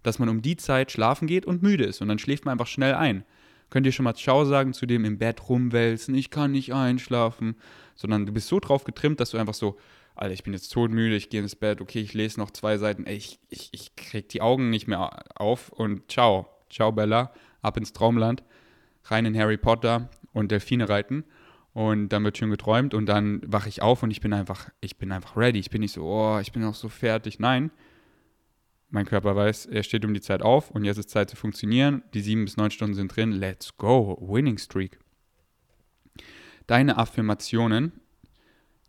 dass 0.02 0.18
man 0.18 0.28
um 0.28 0.40
die 0.40 0.56
Zeit 0.56 0.92
schlafen 0.92 1.26
geht 1.26 1.44
und 1.44 1.62
müde 1.62 1.84
ist. 1.84 2.00
Und 2.00 2.08
dann 2.08 2.18
schläft 2.18 2.44
man 2.44 2.52
einfach 2.52 2.68
schnell 2.68 2.94
ein. 2.94 3.24
Könnt 3.68 3.86
ihr 3.86 3.92
schon 3.92 4.04
mal 4.04 4.14
Ciao 4.14 4.44
sagen 4.44 4.74
zu 4.74 4.86
dem 4.86 5.04
im 5.04 5.18
Bett 5.18 5.48
rumwälzen, 5.48 6.14
ich 6.14 6.30
kann 6.30 6.52
nicht 6.52 6.74
einschlafen, 6.74 7.56
sondern 7.94 8.26
du 8.26 8.32
bist 8.32 8.48
so 8.48 8.60
drauf 8.60 8.84
getrimmt, 8.84 9.18
dass 9.18 9.30
du 9.30 9.38
einfach 9.38 9.54
so 9.54 9.78
Alter, 10.14 10.34
ich 10.34 10.42
bin 10.42 10.52
jetzt 10.52 10.70
todmüde, 10.70 11.16
ich 11.16 11.30
gehe 11.30 11.40
ins 11.40 11.56
Bett, 11.56 11.80
okay, 11.80 12.00
ich 12.00 12.12
lese 12.12 12.38
noch 12.38 12.50
zwei 12.50 12.76
Seiten, 12.76 13.06
ey, 13.06 13.16
ich, 13.16 13.38
ich, 13.48 13.70
ich 13.72 13.96
krieg 13.96 14.28
die 14.28 14.42
Augen 14.42 14.68
nicht 14.68 14.86
mehr 14.86 15.24
auf 15.40 15.70
und 15.70 16.10
ciao, 16.10 16.46
ciao 16.72 16.92
Bella, 16.92 17.32
ab 17.60 17.76
ins 17.76 17.92
Traumland, 17.92 18.42
rein 19.04 19.26
in 19.26 19.38
Harry 19.38 19.56
Potter 19.56 20.10
und 20.32 20.50
Delfine 20.50 20.88
reiten. 20.88 21.24
Und 21.74 22.10
dann 22.10 22.22
wird 22.24 22.36
schön 22.36 22.50
geträumt 22.50 22.92
und 22.92 23.06
dann 23.06 23.40
wache 23.46 23.68
ich 23.68 23.80
auf 23.80 24.02
und 24.02 24.10
ich 24.10 24.20
bin 24.20 24.34
einfach, 24.34 24.68
ich 24.80 24.98
bin 24.98 25.10
einfach 25.10 25.36
ready, 25.38 25.58
ich 25.58 25.70
bin 25.70 25.80
nicht 25.80 25.92
so, 25.92 26.04
oh, 26.04 26.38
ich 26.38 26.52
bin 26.52 26.64
auch 26.64 26.74
so 26.74 26.90
fertig, 26.90 27.38
nein, 27.38 27.70
mein 28.90 29.06
Körper 29.06 29.34
weiß, 29.34 29.66
er 29.66 29.82
steht 29.82 30.04
um 30.04 30.12
die 30.12 30.20
Zeit 30.20 30.42
auf 30.42 30.70
und 30.70 30.84
jetzt 30.84 30.98
ist 30.98 31.08
Zeit 31.08 31.30
zu 31.30 31.36
funktionieren, 31.36 32.02
die 32.12 32.20
sieben 32.20 32.44
bis 32.44 32.58
neun 32.58 32.70
Stunden 32.70 32.94
sind 32.94 33.16
drin, 33.16 33.32
let's 33.32 33.74
go, 33.78 34.18
Winning 34.20 34.58
Streak. 34.58 34.98
Deine 36.66 36.98
Affirmationen. 36.98 37.92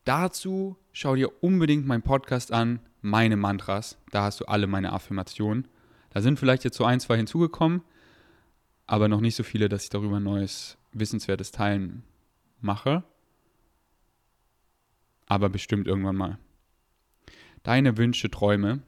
Dazu 0.04 0.78
schau 0.92 1.16
dir 1.16 1.42
unbedingt 1.42 1.88
meinen 1.88 2.02
Podcast 2.02 2.52
an, 2.52 2.82
meine 3.02 3.38
Mantras. 3.38 3.98
Da 4.12 4.24
hast 4.24 4.42
du 4.42 4.46
alle 4.46 4.68
meine 4.68 4.92
Affirmationen. 4.92 5.70
Da 6.14 6.22
sind 6.22 6.38
vielleicht 6.38 6.64
jetzt 6.64 6.78
so 6.78 6.86
ein, 6.86 7.00
zwei 7.00 7.18
hinzugekommen, 7.18 7.82
aber 8.86 9.08
noch 9.08 9.20
nicht 9.20 9.36
so 9.36 9.44
viele, 9.44 9.68
dass 9.68 9.84
ich 9.84 9.90
darüber 9.90 10.20
neues, 10.20 10.78
wissenswertes 10.92 11.52
Teilen 11.52 12.04
mache. 12.62 13.04
Aber 15.26 15.50
bestimmt 15.50 15.88
irgendwann 15.88 16.16
mal. 16.16 16.38
Deine 17.64 17.98
Wünsche, 17.98 18.30
Träume. 18.30 18.84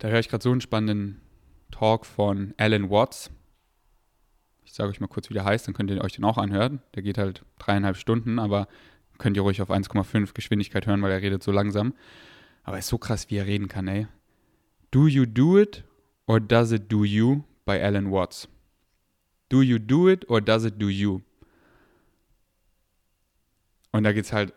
Da 0.00 0.08
höre 0.08 0.18
ich 0.18 0.28
gerade 0.28 0.42
so 0.42 0.50
einen 0.50 0.60
spannenden 0.60 1.22
Talk 1.70 2.04
von 2.04 2.52
Alan 2.58 2.90
Watts. 2.90 3.30
Ich 4.64 4.74
sage 4.74 4.90
euch 4.90 5.00
mal 5.00 5.06
kurz, 5.06 5.30
wie 5.30 5.34
der 5.34 5.44
heißt, 5.44 5.66
dann 5.66 5.74
könnt 5.74 5.90
ihr 5.90 6.02
euch 6.02 6.12
den 6.12 6.24
auch 6.24 6.36
anhören. 6.36 6.82
Der 6.94 7.02
geht 7.02 7.16
halt 7.16 7.46
dreieinhalb 7.58 7.96
Stunden, 7.96 8.38
aber 8.38 8.68
könnt 9.16 9.36
ihr 9.36 9.42
ruhig 9.42 9.62
auf 9.62 9.70
1,5 9.70 10.34
Geschwindigkeit 10.34 10.86
hören, 10.86 11.00
weil 11.00 11.12
er 11.12 11.22
redet 11.22 11.42
so 11.42 11.50
langsam. 11.50 11.94
Aber 12.64 12.78
ist 12.78 12.88
so 12.88 12.98
krass, 12.98 13.30
wie 13.30 13.36
er 13.36 13.46
reden 13.46 13.68
kann, 13.68 13.86
ey. 13.88 14.08
Do 14.90 15.06
you 15.06 15.26
do 15.26 15.58
it 15.58 15.84
or 16.26 16.40
does 16.40 16.72
it 16.72 16.90
do 16.90 17.04
you? 17.04 17.44
bei 17.64 17.82
Alan 17.82 18.10
Watts. 18.10 18.48
Do 19.48 19.62
you 19.62 19.78
do 19.78 20.08
it 20.08 20.28
or 20.28 20.40
does 20.40 20.64
it 20.64 20.74
do 20.78 20.88
you? 20.88 21.20
Und 23.92 24.04
da 24.04 24.12
geht 24.12 24.24
es 24.24 24.32
halt 24.32 24.52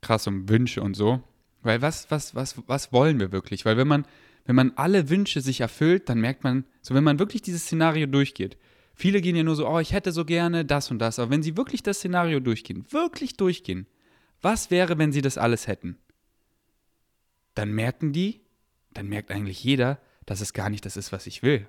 krass 0.00 0.26
um 0.26 0.48
Wünsche 0.48 0.82
und 0.82 0.94
so. 0.94 1.22
Weil 1.62 1.82
was, 1.82 2.10
was, 2.10 2.34
was, 2.34 2.56
was 2.66 2.92
wollen 2.92 3.20
wir 3.20 3.32
wirklich? 3.32 3.64
Weil 3.64 3.76
wenn 3.76 3.86
man, 3.86 4.06
wenn 4.46 4.56
man 4.56 4.72
alle 4.76 5.10
Wünsche 5.10 5.40
sich 5.40 5.60
erfüllt, 5.60 6.08
dann 6.08 6.20
merkt 6.20 6.42
man, 6.42 6.64
so 6.80 6.94
wenn 6.94 7.04
man 7.04 7.18
wirklich 7.18 7.42
dieses 7.42 7.64
Szenario 7.64 8.06
durchgeht, 8.06 8.56
Viele 8.92 9.22
gehen 9.22 9.34
ja 9.34 9.42
nur 9.42 9.56
so, 9.56 9.66
oh, 9.66 9.78
ich 9.78 9.94
hätte 9.94 10.12
so 10.12 10.26
gerne 10.26 10.66
das 10.66 10.90
und 10.90 10.98
das. 10.98 11.18
Aber 11.18 11.30
wenn 11.30 11.42
sie 11.42 11.56
wirklich 11.56 11.82
das 11.82 11.96
Szenario 11.96 12.38
durchgehen, 12.38 12.84
wirklich 12.90 13.34
durchgehen, 13.38 13.86
was 14.42 14.70
wäre, 14.70 14.98
wenn 14.98 15.10
sie 15.10 15.22
das 15.22 15.38
alles 15.38 15.66
hätten? 15.66 15.96
Dann 17.60 17.72
merken 17.72 18.14
die, 18.14 18.40
dann 18.94 19.06
merkt 19.06 19.30
eigentlich 19.30 19.62
jeder, 19.62 20.00
dass 20.24 20.40
es 20.40 20.54
gar 20.54 20.70
nicht 20.70 20.86
das 20.86 20.96
ist, 20.96 21.12
was 21.12 21.26
ich 21.26 21.42
will. 21.42 21.68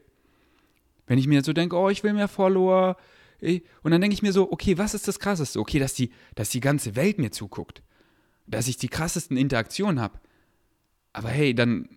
Wenn 1.05 1.17
ich 1.17 1.27
mir 1.27 1.43
so 1.43 1.51
denke, 1.51 1.75
oh, 1.75 1.89
ich 1.89 2.01
will 2.01 2.13
mehr 2.13 2.29
Follower, 2.29 2.95
und 3.41 3.91
dann 3.91 3.99
denke 3.99 4.13
ich 4.13 4.21
mir 4.21 4.31
so, 4.31 4.49
okay, 4.53 4.77
was 4.77 4.93
ist 4.93 5.09
das 5.09 5.19
Krasseste? 5.19 5.59
Okay, 5.59 5.79
dass 5.79 5.93
die, 5.93 6.11
dass 6.33 6.47
die 6.47 6.61
ganze 6.61 6.95
Welt 6.95 7.17
mir 7.17 7.31
zuguckt. 7.31 7.83
Dass 8.47 8.69
ich 8.69 8.77
die 8.77 8.87
krassesten 8.87 9.35
Interaktionen 9.35 9.99
habe. 9.99 10.17
Aber 11.11 11.27
hey, 11.27 11.53
dann, 11.53 11.89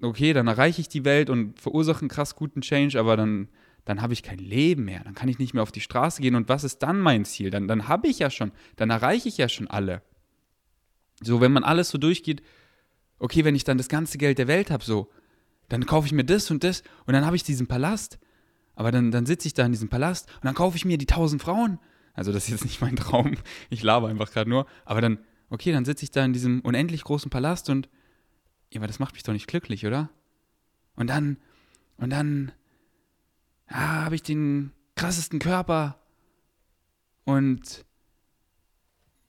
okay, 0.00 0.32
dann 0.32 0.46
erreiche 0.46 0.80
ich 0.80 0.88
die 0.88 1.04
Welt 1.04 1.28
und 1.28 1.58
verursache 1.58 2.02
einen 2.02 2.08
krass 2.08 2.36
guten 2.36 2.60
Change, 2.60 3.00
aber 3.00 3.16
dann 3.16 3.48
dann 3.84 4.00
habe 4.00 4.12
ich 4.12 4.22
kein 4.22 4.38
Leben 4.38 4.84
mehr, 4.84 5.02
dann 5.02 5.16
kann 5.16 5.28
ich 5.28 5.40
nicht 5.40 5.54
mehr 5.54 5.64
auf 5.64 5.72
die 5.72 5.80
Straße 5.80 6.22
gehen 6.22 6.36
und 6.36 6.48
was 6.48 6.62
ist 6.62 6.78
dann 6.84 7.00
mein 7.00 7.24
Ziel? 7.24 7.50
Dann, 7.50 7.66
dann 7.66 7.88
habe 7.88 8.06
ich 8.06 8.20
ja 8.20 8.30
schon, 8.30 8.52
dann 8.76 8.90
erreiche 8.90 9.28
ich 9.28 9.38
ja 9.38 9.48
schon 9.48 9.66
alle. 9.66 10.02
So, 11.22 11.40
wenn 11.40 11.50
man 11.50 11.64
alles 11.64 11.88
so 11.88 11.98
durchgeht, 11.98 12.42
okay, 13.20 13.44
wenn 13.44 13.54
ich 13.54 13.64
dann 13.64 13.78
das 13.78 13.88
ganze 13.88 14.18
Geld 14.18 14.38
der 14.38 14.48
Welt 14.48 14.70
habe, 14.70 14.82
so, 14.82 15.08
dann 15.68 15.86
kaufe 15.86 16.06
ich 16.06 16.12
mir 16.12 16.24
das 16.24 16.50
und 16.50 16.64
das 16.64 16.82
und 17.06 17.14
dann 17.14 17.24
habe 17.24 17.36
ich 17.36 17.44
diesen 17.44 17.68
Palast. 17.68 18.18
Aber 18.74 18.90
dann, 18.90 19.10
dann 19.10 19.26
sitze 19.26 19.46
ich 19.46 19.54
da 19.54 19.64
in 19.64 19.72
diesem 19.72 19.88
Palast 19.88 20.28
und 20.36 20.46
dann 20.46 20.54
kaufe 20.54 20.76
ich 20.76 20.84
mir 20.84 20.98
die 20.98 21.06
tausend 21.06 21.42
Frauen. 21.42 21.78
Also 22.14 22.32
das 22.32 22.44
ist 22.44 22.50
jetzt 22.50 22.64
nicht 22.64 22.80
mein 22.80 22.96
Traum, 22.96 23.36
ich 23.68 23.82
laber 23.82 24.08
einfach 24.08 24.32
gerade 24.32 24.50
nur. 24.50 24.66
Aber 24.84 25.00
dann, 25.00 25.18
okay, 25.50 25.70
dann 25.70 25.84
sitze 25.84 26.04
ich 26.04 26.10
da 26.10 26.24
in 26.24 26.32
diesem 26.32 26.60
unendlich 26.62 27.04
großen 27.04 27.30
Palast 27.30 27.70
und, 27.70 27.88
ja, 28.72 28.80
aber 28.80 28.86
das 28.86 28.98
macht 28.98 29.14
mich 29.14 29.22
doch 29.22 29.32
nicht 29.32 29.46
glücklich, 29.46 29.86
oder? 29.86 30.10
Und 30.96 31.08
dann, 31.08 31.36
und 31.98 32.10
dann 32.10 32.52
ja, 33.70 34.04
habe 34.04 34.14
ich 34.14 34.22
den 34.22 34.72
krassesten 34.96 35.38
Körper 35.38 36.00
und 37.24 37.84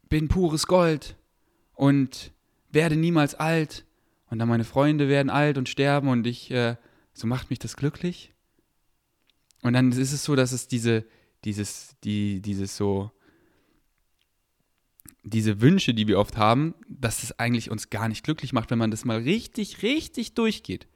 bin 0.10 0.28
pures 0.28 0.66
Gold 0.66 1.18
und 1.74 2.34
werde 2.72 2.96
niemals 2.96 3.36
alt 3.36 3.86
und 4.30 4.40
dann 4.40 4.48
meine 4.48 4.64
Freunde 4.64 5.08
werden 5.08 5.30
alt 5.30 5.58
und 5.58 5.70
sterben 5.70 6.08
und 6.08 6.26
ich, 6.26 6.52
äh, 6.52 6.76
so 7.14 7.28
macht 7.28 7.50
mich 7.50 7.60
das 7.60 7.76
glücklich. 7.76 8.34
Und 9.62 9.74
dann 9.74 9.92
ist 9.92 10.12
es 10.12 10.24
so, 10.24 10.36
dass 10.36 10.52
es 10.52 10.68
diese, 10.68 11.06
dieses, 11.44 11.96
die, 12.04 12.42
dieses 12.42 12.78
so, 12.78 13.12
diese 15.24 15.62
Wünsche, 15.62 15.94
die 15.94 16.08
wir 16.08 16.18
oft 16.18 16.38
haben, 16.38 16.74
dass 16.88 17.24
es 17.24 17.38
eigentlich 17.38 17.70
uns 17.70 17.90
gar 17.90 18.08
nicht 18.08 18.24
glücklich 18.24 18.54
macht, 18.54 18.72
wenn 18.72 18.80
man 18.80 18.92
das 18.92 19.06
mal 19.06 19.20
richtig, 19.20 19.84
richtig 19.84 20.34
durchgeht. 20.34 20.88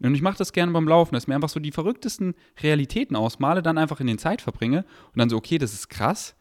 Und 0.00 0.14
ich 0.14 0.22
mache 0.22 0.38
das 0.38 0.52
gerne 0.52 0.72
beim 0.72 0.88
Laufen, 0.88 1.14
dass 1.14 1.24
ich 1.24 1.28
mir 1.28 1.34
einfach 1.34 1.48
so 1.48 1.60
die 1.60 1.70
verrücktesten 1.70 2.34
Realitäten 2.60 3.14
ausmale, 3.14 3.62
dann 3.62 3.78
einfach 3.78 4.00
in 4.00 4.06
den 4.06 4.18
Zeit 4.18 4.40
verbringe 4.40 4.84
und 5.12 5.18
dann 5.18 5.30
so, 5.30 5.36
okay, 5.36 5.58
das 5.58 5.74
ist 5.74 5.88
krass, 5.88 6.34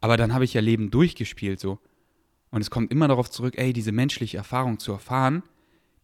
aber 0.00 0.16
dann 0.16 0.34
habe 0.34 0.44
ich 0.44 0.54
ja 0.54 0.60
Leben 0.60 0.90
durchgespielt 0.90 1.58
so. 1.58 1.80
Und 2.52 2.60
es 2.60 2.70
kommt 2.70 2.92
immer 2.92 3.08
darauf 3.08 3.30
zurück, 3.30 3.54
ey, 3.56 3.72
diese 3.72 3.90
menschliche 3.90 4.36
Erfahrung 4.36 4.78
zu 4.78 4.92
erfahren, 4.92 5.42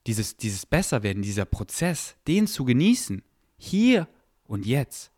dieses, 0.07 0.37
dieses 0.37 0.67
Besserwerden, 0.67 1.23
dieser 1.23 1.45
Prozess, 1.45 2.17
den 2.27 2.49
zu 2.49 2.65
genießen, 2.65 3.23
hier 3.59 4.09
und 4.47 4.67
jetzt 4.67 5.13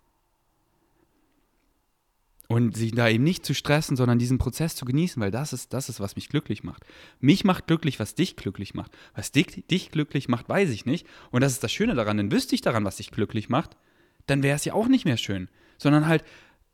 und 2.50 2.76
sich 2.76 2.90
da 2.90 3.08
eben 3.08 3.22
nicht 3.22 3.46
zu 3.46 3.54
stressen, 3.54 3.96
sondern 3.96 4.18
diesen 4.18 4.38
Prozess 4.38 4.74
zu 4.74 4.84
genießen, 4.84 5.22
weil 5.22 5.30
das 5.30 5.52
ist 5.52 5.72
das 5.72 5.88
ist, 5.88 6.00
was 6.00 6.16
mich 6.16 6.28
glücklich 6.28 6.64
macht. 6.64 6.84
Mich 7.20 7.44
macht 7.44 7.68
glücklich, 7.68 8.00
was 8.00 8.16
dich 8.16 8.34
glücklich 8.34 8.74
macht. 8.74 8.90
Was 9.14 9.30
dich, 9.30 9.64
dich 9.70 9.92
glücklich 9.92 10.28
macht, 10.28 10.48
weiß 10.48 10.70
ich 10.70 10.84
nicht. 10.84 11.06
Und 11.30 11.42
das 11.42 11.52
ist 11.52 11.62
das 11.62 11.70
Schöne 11.70 11.94
daran, 11.94 12.16
denn 12.16 12.32
wüsste 12.32 12.56
ich 12.56 12.60
daran, 12.60 12.84
was 12.84 12.96
dich 12.96 13.12
glücklich 13.12 13.50
macht, 13.50 13.76
dann 14.26 14.42
wäre 14.42 14.56
es 14.56 14.64
ja 14.64 14.74
auch 14.74 14.88
nicht 14.88 15.04
mehr 15.04 15.16
schön, 15.16 15.48
sondern 15.78 16.08
halt 16.08 16.24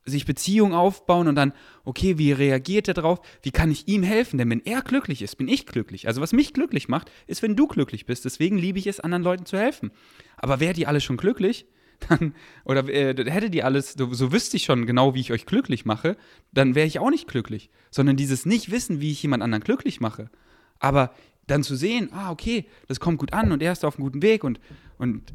sich 0.07 0.25
Beziehungen 0.25 0.73
aufbauen 0.73 1.29
und 1.29 1.35
dann, 1.35 1.53
okay, 1.85 2.17
wie 2.17 2.33
reagiert 2.33 2.89
er 2.89 2.95
drauf? 2.95 3.21
Wie 3.43 3.51
kann 3.51 3.71
ich 3.71 3.89
ihm 3.89 4.03
helfen? 4.03 4.39
Denn 4.39 4.49
wenn 4.51 4.65
er 4.65 4.83
glücklich 4.83 5.21
ist, 5.21 5.37
bin 5.37 5.49
ich 5.49 5.67
glücklich. 5.67 6.07
Also 6.07 6.21
was 6.21 6.33
mich 6.33 6.55
glücklich 6.55 6.89
macht, 6.89 7.11
ist, 7.27 7.43
wenn 7.43 7.57
du 7.57 7.67
glücklich 7.67 8.07
bist. 8.07 8.25
Deswegen 8.25 8.57
liebe 8.57 8.79
ich 8.79 8.87
es, 8.87 9.01
anderen 9.01 9.25
Leuten 9.25 9.47
zu 9.47 9.59
helfen. 9.59 9.91
Aber 10.37 10.61
wäre 10.61 10.75
die 10.75 10.87
alle 10.87 11.01
schon 11.01 11.17
glücklich, 11.17 11.67
dann, 12.09 12.35
oder 12.65 12.89
äh, 12.89 13.15
hätte 13.31 13.51
die 13.51 13.63
alles, 13.63 13.95
so, 13.95 14.13
so 14.13 14.33
wüsste 14.33 14.57
ich 14.57 14.65
schon 14.65 14.87
genau, 14.87 15.15
wie 15.15 15.21
ich 15.21 15.33
euch 15.33 15.47
glücklich 15.47 15.85
mache, 15.85 16.17
dann 16.53 16.75
wäre 16.75 16.87
ich 16.87 16.99
auch 16.99 17.11
nicht 17.11 17.27
glücklich. 17.27 17.71
Sondern 17.91 18.17
dieses 18.17 18.47
Nicht-Wissen, 18.47 19.01
wie 19.01 19.13
ich 19.13 19.23
jemand 19.23 19.43
anderen 19.43 19.65
glücklich 19.65 20.01
mache. 20.01 20.31
Aber 20.79 21.15
dann 21.47 21.63
zu 21.63 21.75
sehen, 21.77 22.11
ah, 22.13 22.31
okay, 22.31 22.67
das 22.87 23.01
kommt 23.01 23.19
gut 23.19 23.33
an 23.33 23.53
und 23.53 23.63
er 23.63 23.73
ist 23.73 23.85
auf 23.85 23.97
einem 23.97 24.05
guten 24.05 24.23
Weg 24.23 24.45
und, 24.45 24.61
und 24.99 25.33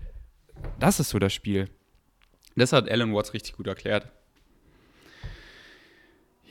das 0.79 0.99
ist 0.99 1.09
so 1.09 1.19
das 1.19 1.33
Spiel. 1.33 1.69
Das 2.55 2.73
hat 2.73 2.89
Alan 2.89 3.13
Watts 3.13 3.33
richtig 3.33 3.55
gut 3.55 3.67
erklärt. 3.67 4.11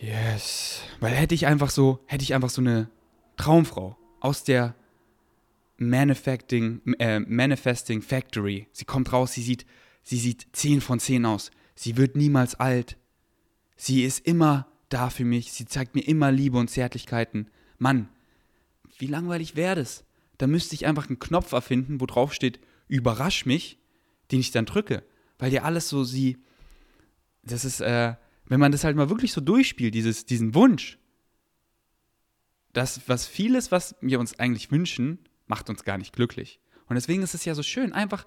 Yes. 0.00 0.82
Weil 1.00 1.14
hätte 1.14 1.34
ich 1.34 1.46
einfach 1.46 1.70
so, 1.70 2.00
hätte 2.06 2.22
ich 2.22 2.34
einfach 2.34 2.50
so 2.50 2.60
eine 2.60 2.90
Traumfrau 3.36 3.96
aus 4.20 4.44
der 4.44 4.74
Manifesting, 5.76 6.80
äh, 6.98 7.20
Manifesting 7.20 8.02
Factory. 8.02 8.66
Sie 8.72 8.84
kommt 8.84 9.12
raus, 9.12 9.32
sie 9.32 9.42
sieht 9.42 9.66
Sie 10.02 10.18
sieht 10.18 10.48
10 10.52 10.80
von 10.80 10.98
10 10.98 11.24
aus. 11.26 11.50
Sie 11.74 11.96
wird 11.96 12.16
niemals 12.16 12.54
alt. 12.54 12.96
Sie 13.76 14.02
ist 14.02 14.26
immer 14.26 14.66
da 14.88 15.10
für 15.10 15.24
mich. 15.24 15.52
Sie 15.52 15.66
zeigt 15.66 15.94
mir 15.94 16.06
immer 16.06 16.32
Liebe 16.32 16.58
und 16.58 16.68
Zärtlichkeiten. 16.68 17.48
Mann, 17.78 18.08
wie 18.98 19.06
langweilig 19.06 19.56
wäre 19.56 19.76
das? 19.76 20.04
Da 20.38 20.46
müsste 20.46 20.74
ich 20.74 20.86
einfach 20.86 21.08
einen 21.08 21.18
Knopf 21.18 21.52
erfinden, 21.52 22.00
wo 22.00 22.06
drauf 22.06 22.32
steht, 22.32 22.60
überrasch 22.88 23.46
mich, 23.46 23.78
den 24.30 24.40
ich 24.40 24.50
dann 24.50 24.66
drücke. 24.66 25.04
weil 25.38 25.50
dir 25.50 25.64
alles 25.64 25.88
so 25.88 26.04
sie, 26.04 26.36
das 27.42 27.64
ist, 27.64 27.80
äh, 27.80 28.14
wenn 28.50 28.60
man 28.60 28.72
das 28.72 28.82
halt 28.82 28.96
mal 28.96 29.08
wirklich 29.08 29.32
so 29.32 29.40
durchspielt, 29.40 29.94
dieses, 29.94 30.26
diesen 30.26 30.54
Wunsch, 30.54 30.98
das, 32.72 33.00
was 33.06 33.26
vieles, 33.26 33.70
was 33.70 33.94
wir 34.00 34.18
uns 34.18 34.38
eigentlich 34.40 34.72
wünschen, 34.72 35.20
macht 35.46 35.70
uns 35.70 35.84
gar 35.84 35.98
nicht 35.98 36.12
glücklich. 36.12 36.58
Und 36.86 36.96
deswegen 36.96 37.22
ist 37.22 37.34
es 37.34 37.44
ja 37.44 37.54
so 37.54 37.62
schön, 37.62 37.92
einfach 37.92 38.26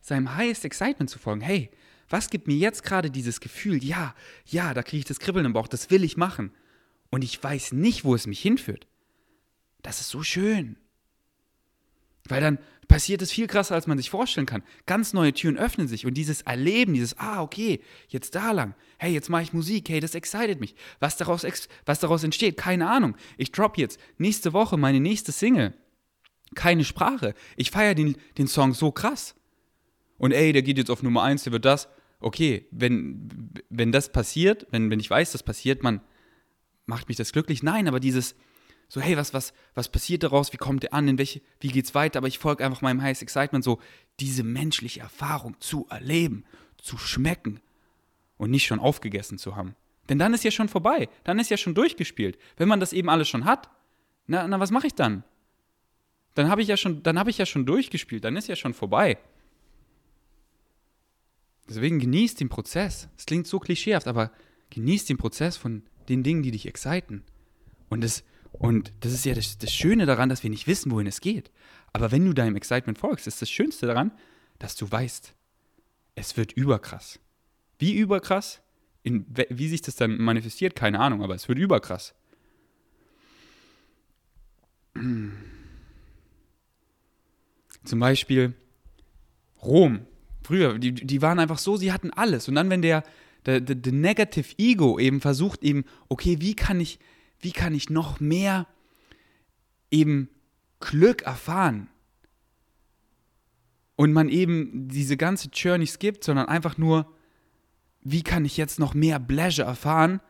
seinem 0.00 0.34
highest 0.36 0.64
excitement 0.64 1.10
zu 1.10 1.18
folgen. 1.18 1.42
Hey, 1.42 1.70
was 2.08 2.30
gibt 2.30 2.46
mir 2.46 2.56
jetzt 2.56 2.82
gerade 2.82 3.10
dieses 3.10 3.40
Gefühl? 3.40 3.84
Ja, 3.84 4.14
ja, 4.46 4.72
da 4.72 4.82
kriege 4.82 5.00
ich 5.00 5.04
das 5.04 5.20
Kribbeln 5.20 5.44
im 5.44 5.52
Bauch, 5.52 5.68
das 5.68 5.90
will 5.90 6.02
ich 6.02 6.16
machen. 6.16 6.50
Und 7.10 7.22
ich 7.22 7.42
weiß 7.42 7.72
nicht, 7.72 8.04
wo 8.04 8.14
es 8.14 8.26
mich 8.26 8.40
hinführt. 8.40 8.86
Das 9.82 10.00
ist 10.00 10.08
so 10.08 10.22
schön. 10.22 10.78
Weil 12.28 12.40
dann 12.40 12.58
passiert 12.88 13.22
es 13.22 13.30
viel 13.30 13.46
krasser, 13.46 13.74
als 13.74 13.86
man 13.86 13.98
sich 13.98 14.10
vorstellen 14.10 14.46
kann. 14.46 14.62
Ganz 14.86 15.12
neue 15.12 15.32
Türen 15.32 15.58
öffnen 15.58 15.88
sich 15.88 16.06
und 16.06 16.14
dieses 16.14 16.42
Erleben, 16.42 16.94
dieses, 16.94 17.18
ah, 17.18 17.42
okay, 17.42 17.80
jetzt 18.08 18.34
da 18.34 18.50
lang, 18.52 18.74
hey, 18.96 19.12
jetzt 19.12 19.28
mache 19.28 19.42
ich 19.42 19.52
Musik, 19.52 19.88
hey, 19.90 20.00
das 20.00 20.14
excited 20.14 20.58
mich. 20.58 20.74
Was 20.98 21.16
daraus, 21.16 21.46
was 21.84 22.00
daraus 22.00 22.24
entsteht, 22.24 22.56
keine 22.56 22.88
Ahnung. 22.88 23.16
Ich 23.36 23.52
drop 23.52 23.76
jetzt 23.76 24.00
nächste 24.16 24.52
Woche 24.52 24.76
meine 24.76 25.00
nächste 25.00 25.32
Single. 25.32 25.74
Keine 26.54 26.84
Sprache. 26.84 27.34
Ich 27.56 27.70
feiere 27.70 27.94
den, 27.94 28.16
den 28.38 28.48
Song 28.48 28.72
so 28.72 28.90
krass. 28.90 29.34
Und 30.16 30.32
ey, 30.32 30.52
der 30.52 30.62
geht 30.62 30.78
jetzt 30.78 30.90
auf 30.90 31.02
Nummer 31.02 31.22
1, 31.22 31.44
der 31.44 31.52
wird 31.52 31.66
das. 31.66 31.88
Okay, 32.20 32.66
wenn, 32.70 33.52
wenn 33.68 33.92
das 33.92 34.10
passiert, 34.10 34.66
wenn, 34.70 34.90
wenn 34.90 34.98
ich 34.98 35.10
weiß, 35.10 35.32
das 35.32 35.42
passiert, 35.42 35.82
man 35.82 36.00
macht 36.86 37.08
mich 37.08 37.18
das 37.18 37.32
glücklich. 37.32 37.62
Nein, 37.62 37.86
aber 37.86 38.00
dieses, 38.00 38.34
so, 38.88 39.02
hey, 39.02 39.16
was, 39.16 39.34
was, 39.34 39.52
was 39.74 39.88
passiert 39.88 40.22
daraus? 40.22 40.52
Wie 40.52 40.56
kommt 40.56 40.82
der 40.82 40.94
an? 40.94 41.08
In 41.08 41.18
welche, 41.18 41.42
wie 41.60 41.68
geht's 41.68 41.94
weiter? 41.94 42.18
Aber 42.18 42.28
ich 42.28 42.38
folge 42.38 42.64
einfach 42.64 42.80
meinem 42.80 43.02
Highest 43.02 43.22
Excitement, 43.22 43.62
so 43.62 43.80
diese 44.18 44.42
menschliche 44.42 45.00
Erfahrung 45.00 45.60
zu 45.60 45.86
erleben, 45.90 46.44
zu 46.78 46.96
schmecken 46.96 47.60
und 48.38 48.50
nicht 48.50 48.66
schon 48.66 48.80
aufgegessen 48.80 49.36
zu 49.36 49.56
haben. 49.56 49.74
Denn 50.08 50.18
dann 50.18 50.32
ist 50.32 50.42
ja 50.42 50.50
schon 50.50 50.70
vorbei. 50.70 51.10
Dann 51.24 51.38
ist 51.38 51.50
ja 51.50 51.58
schon 51.58 51.74
durchgespielt. 51.74 52.38
Wenn 52.56 52.68
man 52.68 52.80
das 52.80 52.94
eben 52.94 53.10
alles 53.10 53.28
schon 53.28 53.44
hat, 53.44 53.68
na, 54.26 54.48
na 54.48 54.58
was 54.58 54.70
mache 54.70 54.86
ich 54.86 54.94
dann? 54.94 55.22
Dann 56.34 56.48
habe 56.48 56.62
ich 56.62 56.68
ja 56.68 56.76
schon, 56.78 57.02
dann 57.02 57.18
habe 57.18 57.28
ich 57.28 57.36
ja 57.36 57.44
schon 57.44 57.66
durchgespielt. 57.66 58.24
Dann 58.24 58.36
ist 58.36 58.48
ja 58.48 58.56
schon 58.56 58.72
vorbei. 58.72 59.18
Deswegen 61.68 61.98
genießt 61.98 62.40
den 62.40 62.48
Prozess. 62.48 63.08
Es 63.18 63.26
klingt 63.26 63.46
so 63.46 63.58
klischeehaft, 63.58 64.06
aber 64.06 64.32
genießt 64.70 65.10
den 65.10 65.18
Prozess 65.18 65.58
von 65.58 65.82
den 66.08 66.22
Dingen, 66.22 66.42
die 66.42 66.52
dich 66.52 66.66
exciten. 66.66 67.22
Und 67.90 68.02
das, 68.02 68.24
und 68.52 68.92
das 69.00 69.12
ist 69.12 69.24
ja 69.24 69.34
das, 69.34 69.58
das 69.58 69.72
Schöne 69.72 70.06
daran, 70.06 70.28
dass 70.28 70.42
wir 70.42 70.50
nicht 70.50 70.66
wissen, 70.66 70.90
wohin 70.90 71.06
es 71.06 71.20
geht. 71.20 71.50
Aber 71.92 72.10
wenn 72.12 72.24
du 72.24 72.32
deinem 72.32 72.56
Excitement 72.56 72.98
folgst, 72.98 73.26
ist 73.26 73.40
das 73.42 73.50
Schönste 73.50 73.86
daran, 73.86 74.12
dass 74.58 74.74
du 74.76 74.90
weißt, 74.90 75.34
es 76.14 76.36
wird 76.36 76.52
überkrass. 76.52 77.18
Wie 77.78 77.96
überkrass? 77.96 78.60
In, 79.04 79.26
wie 79.48 79.68
sich 79.68 79.82
das 79.82 79.94
dann 79.94 80.18
manifestiert, 80.18 80.74
keine 80.74 80.98
Ahnung, 81.00 81.22
aber 81.22 81.34
es 81.34 81.48
wird 81.48 81.58
überkrass. 81.58 82.14
Zum 87.84 88.00
Beispiel 88.00 88.54
Rom. 89.62 90.06
Früher, 90.42 90.78
die, 90.78 90.92
die 90.92 91.22
waren 91.22 91.38
einfach 91.38 91.58
so, 91.58 91.76
sie 91.76 91.92
hatten 91.92 92.10
alles. 92.10 92.48
Und 92.48 92.54
dann, 92.54 92.70
wenn 92.70 92.82
der, 92.82 93.04
der, 93.46 93.60
der, 93.60 93.76
der 93.76 93.92
Negative 93.92 94.54
Ego 94.58 94.98
eben 94.98 95.20
versucht, 95.20 95.62
eben, 95.62 95.84
okay, 96.08 96.38
wie 96.40 96.56
kann 96.56 96.80
ich, 96.80 96.98
wie 97.40 97.52
kann 97.52 97.74
ich 97.74 97.90
noch 97.90 98.20
mehr 98.20 98.66
eben 99.90 100.28
Glück 100.80 101.22
erfahren? 101.22 101.88
Und 103.96 104.12
man 104.12 104.28
eben 104.28 104.88
diese 104.88 105.16
ganze 105.16 105.48
Journey 105.48 105.86
skippt, 105.86 106.22
sondern 106.22 106.46
einfach 106.46 106.78
nur, 106.78 107.12
wie 108.00 108.22
kann 108.22 108.44
ich 108.44 108.56
jetzt 108.56 108.78
noch 108.78 108.94
mehr 108.94 109.18
Pleasure 109.18 109.66
erfahren? 109.66 110.20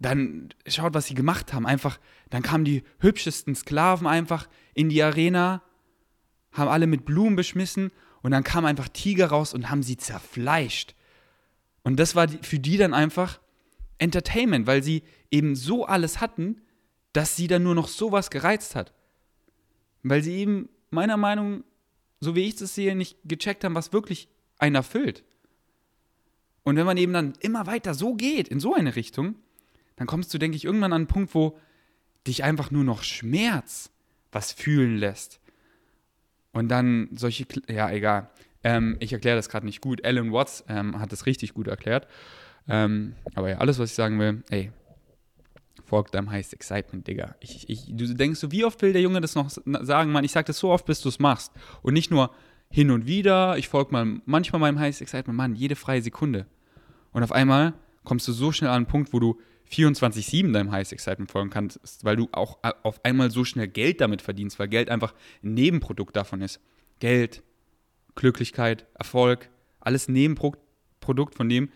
Dann 0.00 0.48
schaut, 0.66 0.94
was 0.94 1.06
sie 1.06 1.14
gemacht 1.14 1.52
haben. 1.52 1.66
Einfach, 1.66 1.98
dann 2.30 2.42
kamen 2.42 2.64
die 2.64 2.82
hübschesten 2.98 3.54
Sklaven 3.54 4.06
einfach 4.06 4.48
in 4.74 4.88
die 4.88 5.02
Arena, 5.02 5.62
haben 6.52 6.68
alle 6.68 6.86
mit 6.86 7.04
Blumen 7.04 7.36
beschmissen 7.36 7.90
und 8.22 8.32
dann 8.32 8.44
kamen 8.44 8.66
einfach 8.66 8.88
Tiger 8.88 9.28
raus 9.28 9.54
und 9.54 9.70
haben 9.70 9.82
sie 9.82 9.96
zerfleischt. 9.96 10.94
Und 11.82 11.98
das 11.98 12.14
war 12.14 12.28
für 12.28 12.58
die 12.58 12.76
dann 12.76 12.94
einfach 12.94 13.40
Entertainment, 13.98 14.66
weil 14.66 14.82
sie 14.82 15.02
eben 15.30 15.56
so 15.56 15.84
alles 15.84 16.20
hatten, 16.20 16.60
dass 17.12 17.36
sie 17.36 17.46
dann 17.46 17.62
nur 17.62 17.74
noch 17.74 17.88
sowas 17.88 18.30
gereizt 18.30 18.74
hat. 18.74 18.92
Weil 20.02 20.22
sie 20.22 20.34
eben 20.34 20.68
meiner 20.90 21.16
Meinung, 21.16 21.64
so 22.20 22.34
wie 22.34 22.46
ich 22.46 22.56
das 22.56 22.74
sehe, 22.74 22.94
nicht 22.94 23.16
gecheckt 23.24 23.64
haben, 23.64 23.74
was 23.74 23.92
wirklich 23.92 24.28
einen 24.58 24.76
erfüllt. 24.76 25.24
Und 26.62 26.76
wenn 26.76 26.86
man 26.86 26.96
eben 26.96 27.12
dann 27.12 27.32
immer 27.40 27.66
weiter 27.66 27.94
so 27.94 28.14
geht, 28.14 28.48
in 28.48 28.60
so 28.60 28.74
eine 28.74 28.94
Richtung, 28.94 29.36
dann 29.96 30.06
kommst 30.06 30.32
du, 30.32 30.38
denke 30.38 30.56
ich, 30.56 30.64
irgendwann 30.64 30.92
an 30.92 31.02
einen 31.02 31.06
Punkt, 31.06 31.34
wo 31.34 31.58
dich 32.26 32.44
einfach 32.44 32.70
nur 32.70 32.84
noch 32.84 33.02
Schmerz 33.02 33.90
was 34.30 34.52
fühlen 34.52 34.96
lässt. 34.96 35.40
Und 36.52 36.68
dann 36.68 37.08
solche, 37.14 37.46
ja, 37.68 37.90
egal. 37.90 38.30
Ähm, 38.64 38.96
ich 39.00 39.12
erkläre 39.12 39.36
das 39.36 39.48
gerade 39.48 39.66
nicht 39.66 39.80
gut. 39.80 40.04
Alan 40.04 40.32
Watts 40.32 40.64
ähm, 40.68 41.00
hat 41.00 41.12
das 41.12 41.26
richtig 41.26 41.54
gut 41.54 41.68
erklärt. 41.68 42.06
Ähm, 42.68 43.14
aber 43.34 43.50
ja, 43.50 43.58
alles, 43.58 43.78
was 43.78 43.90
ich 43.90 43.96
sagen 43.96 44.18
will, 44.18 44.42
ey, 44.50 44.70
folgt 45.84 46.14
deinem 46.14 46.30
Highest 46.30 46.52
Excitement, 46.52 47.06
Digga. 47.06 47.34
Ich, 47.40 47.68
ich, 47.68 47.86
du 47.88 48.14
denkst 48.14 48.40
so, 48.40 48.52
wie 48.52 48.64
oft 48.64 48.80
will 48.82 48.92
der 48.92 49.00
Junge 49.00 49.20
das 49.20 49.34
noch 49.34 49.50
sagen, 49.50 50.12
Mann? 50.12 50.24
Ich 50.24 50.32
sag 50.32 50.46
das 50.46 50.58
so 50.58 50.70
oft, 50.70 50.84
bis 50.84 51.00
du 51.00 51.08
es 51.08 51.18
machst. 51.18 51.52
Und 51.82 51.94
nicht 51.94 52.10
nur 52.10 52.30
hin 52.70 52.90
und 52.90 53.06
wieder, 53.06 53.56
ich 53.56 53.68
folge 53.68 53.92
mal 53.92 54.20
manchmal 54.26 54.60
meinem 54.60 54.78
Highest 54.78 55.00
Excitement, 55.00 55.36
Mann, 55.36 55.54
jede 55.54 55.76
freie 55.76 56.02
Sekunde. 56.02 56.46
Und 57.12 57.22
auf 57.22 57.32
einmal 57.32 57.72
kommst 58.04 58.28
du 58.28 58.32
so 58.32 58.52
schnell 58.52 58.70
an 58.70 58.76
einen 58.76 58.86
Punkt, 58.86 59.12
wo 59.14 59.18
du 59.18 59.38
24-7 59.70 60.52
deinem 60.52 60.70
Highest 60.70 60.92
Excitement 60.92 61.30
folgen 61.30 61.50
kannst, 61.50 62.04
weil 62.04 62.16
du 62.16 62.28
auch 62.32 62.58
auf 62.82 63.04
einmal 63.04 63.30
so 63.30 63.44
schnell 63.44 63.68
Geld 63.68 64.00
damit 64.00 64.22
verdienst, 64.22 64.58
weil 64.58 64.68
Geld 64.68 64.90
einfach 64.90 65.14
ein 65.42 65.54
Nebenprodukt 65.54 66.16
davon 66.16 66.42
ist. 66.42 66.60
Geld, 67.00 67.42
Glücklichkeit, 68.14 68.86
Erfolg, 68.94 69.50
alles 69.80 70.08
Nebenprodukt 70.08 71.34
von 71.34 71.48
dem, 71.48 71.70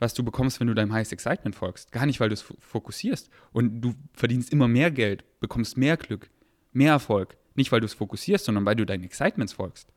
was 0.00 0.14
du 0.14 0.24
bekommst, 0.24 0.58
wenn 0.58 0.66
du 0.66 0.74
deinem 0.74 0.92
Highest 0.92 1.12
Excitement 1.12 1.54
folgst. 1.54 1.92
Gar 1.92 2.06
nicht, 2.06 2.18
weil 2.18 2.30
du 2.30 2.34
es 2.34 2.42
fokussierst. 2.58 3.30
Und 3.52 3.80
du 3.82 3.94
verdienst 4.14 4.52
immer 4.52 4.66
mehr 4.66 4.90
Geld, 4.90 5.24
bekommst 5.40 5.76
mehr 5.76 5.96
Glück, 5.96 6.30
mehr 6.72 6.92
Erfolg. 6.92 7.36
Nicht, 7.54 7.70
weil 7.70 7.80
du 7.80 7.86
es 7.86 7.94
fokussierst, 7.94 8.46
sondern 8.46 8.64
weil 8.64 8.76
du 8.76 8.86
deinen 8.86 9.04
Excitements 9.04 9.52
folgst. 9.52 9.92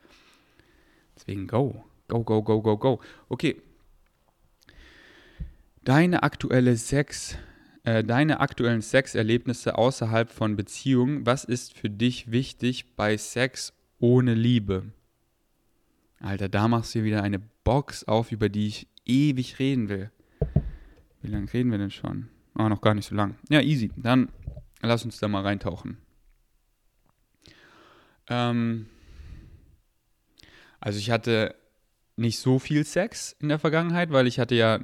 Deswegen 1.16 1.48
go. 1.48 1.86
Go, 2.10 2.24
go, 2.24 2.44
go, 2.44 2.62
go, 2.62 2.78
go. 2.78 3.00
Okay. 3.30 3.62
Deine 5.84 6.24
aktuelle 6.24 6.76
Sex, 6.76 7.38
äh, 7.84 8.04
deine 8.04 8.42
aktuellen 8.42 8.82
Sexerlebnisse 8.82 9.78
außerhalb 9.78 10.30
von 10.30 10.56
Beziehungen, 10.56 11.26
was 11.26 11.46
ist 11.46 11.78
für 11.78 11.90
dich 11.90 12.32
wichtig 12.32 12.96
bei 12.96 13.18
Sex 13.18 13.74
ohne 14.00 14.34
Liebe? 14.34 14.92
Alter, 16.20 16.50
da 16.50 16.68
machst 16.68 16.96
du 16.96 17.04
wieder 17.04 17.24
eine 17.24 17.40
Box 17.40 18.06
auf, 18.06 18.32
über 18.32 18.50
die 18.50 18.68
ich 18.68 18.88
ewig 19.06 19.60
reden 19.60 19.90
will. 19.90 20.12
Wie 21.22 21.30
lange 21.30 21.52
reden 21.54 21.72
wir 21.72 21.78
denn 21.78 21.92
schon? 21.92 22.30
Oh, 22.58 22.68
noch 22.70 22.82
gar 22.82 22.94
nicht 22.94 23.08
so 23.08 23.16
lang. 23.16 23.36
Ja, 23.50 23.62
easy. 23.62 23.92
Dann 23.96 24.30
lass 24.82 25.06
uns 25.06 25.20
da 25.20 25.28
mal 25.28 25.42
reintauchen. 25.42 25.98
Ähm, 28.28 28.88
also 30.80 31.00
ich 31.00 31.12
hatte 31.12 31.56
nicht 32.16 32.40
so 32.40 32.60
viel 32.60 32.86
Sex 32.86 33.36
in 33.40 33.50
der 33.50 33.60
Vergangenheit, 33.60 34.12
weil 34.12 34.28
ich 34.28 34.40
hatte 34.40 34.56
ja, 34.56 34.80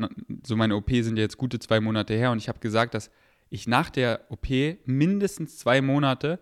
so 0.45 0.55
meine 0.55 0.75
OP 0.75 0.89
sind 0.89 1.17
ja 1.17 1.23
jetzt 1.23 1.37
gute 1.37 1.59
zwei 1.59 1.79
Monate 1.79 2.15
her 2.15 2.31
und 2.31 2.39
ich 2.39 2.49
habe 2.49 2.59
gesagt, 2.59 2.93
dass 2.93 3.11
ich 3.49 3.67
nach 3.67 3.89
der 3.89 4.25
OP 4.29 4.47
mindestens 4.85 5.57
zwei 5.57 5.81
Monate 5.81 6.39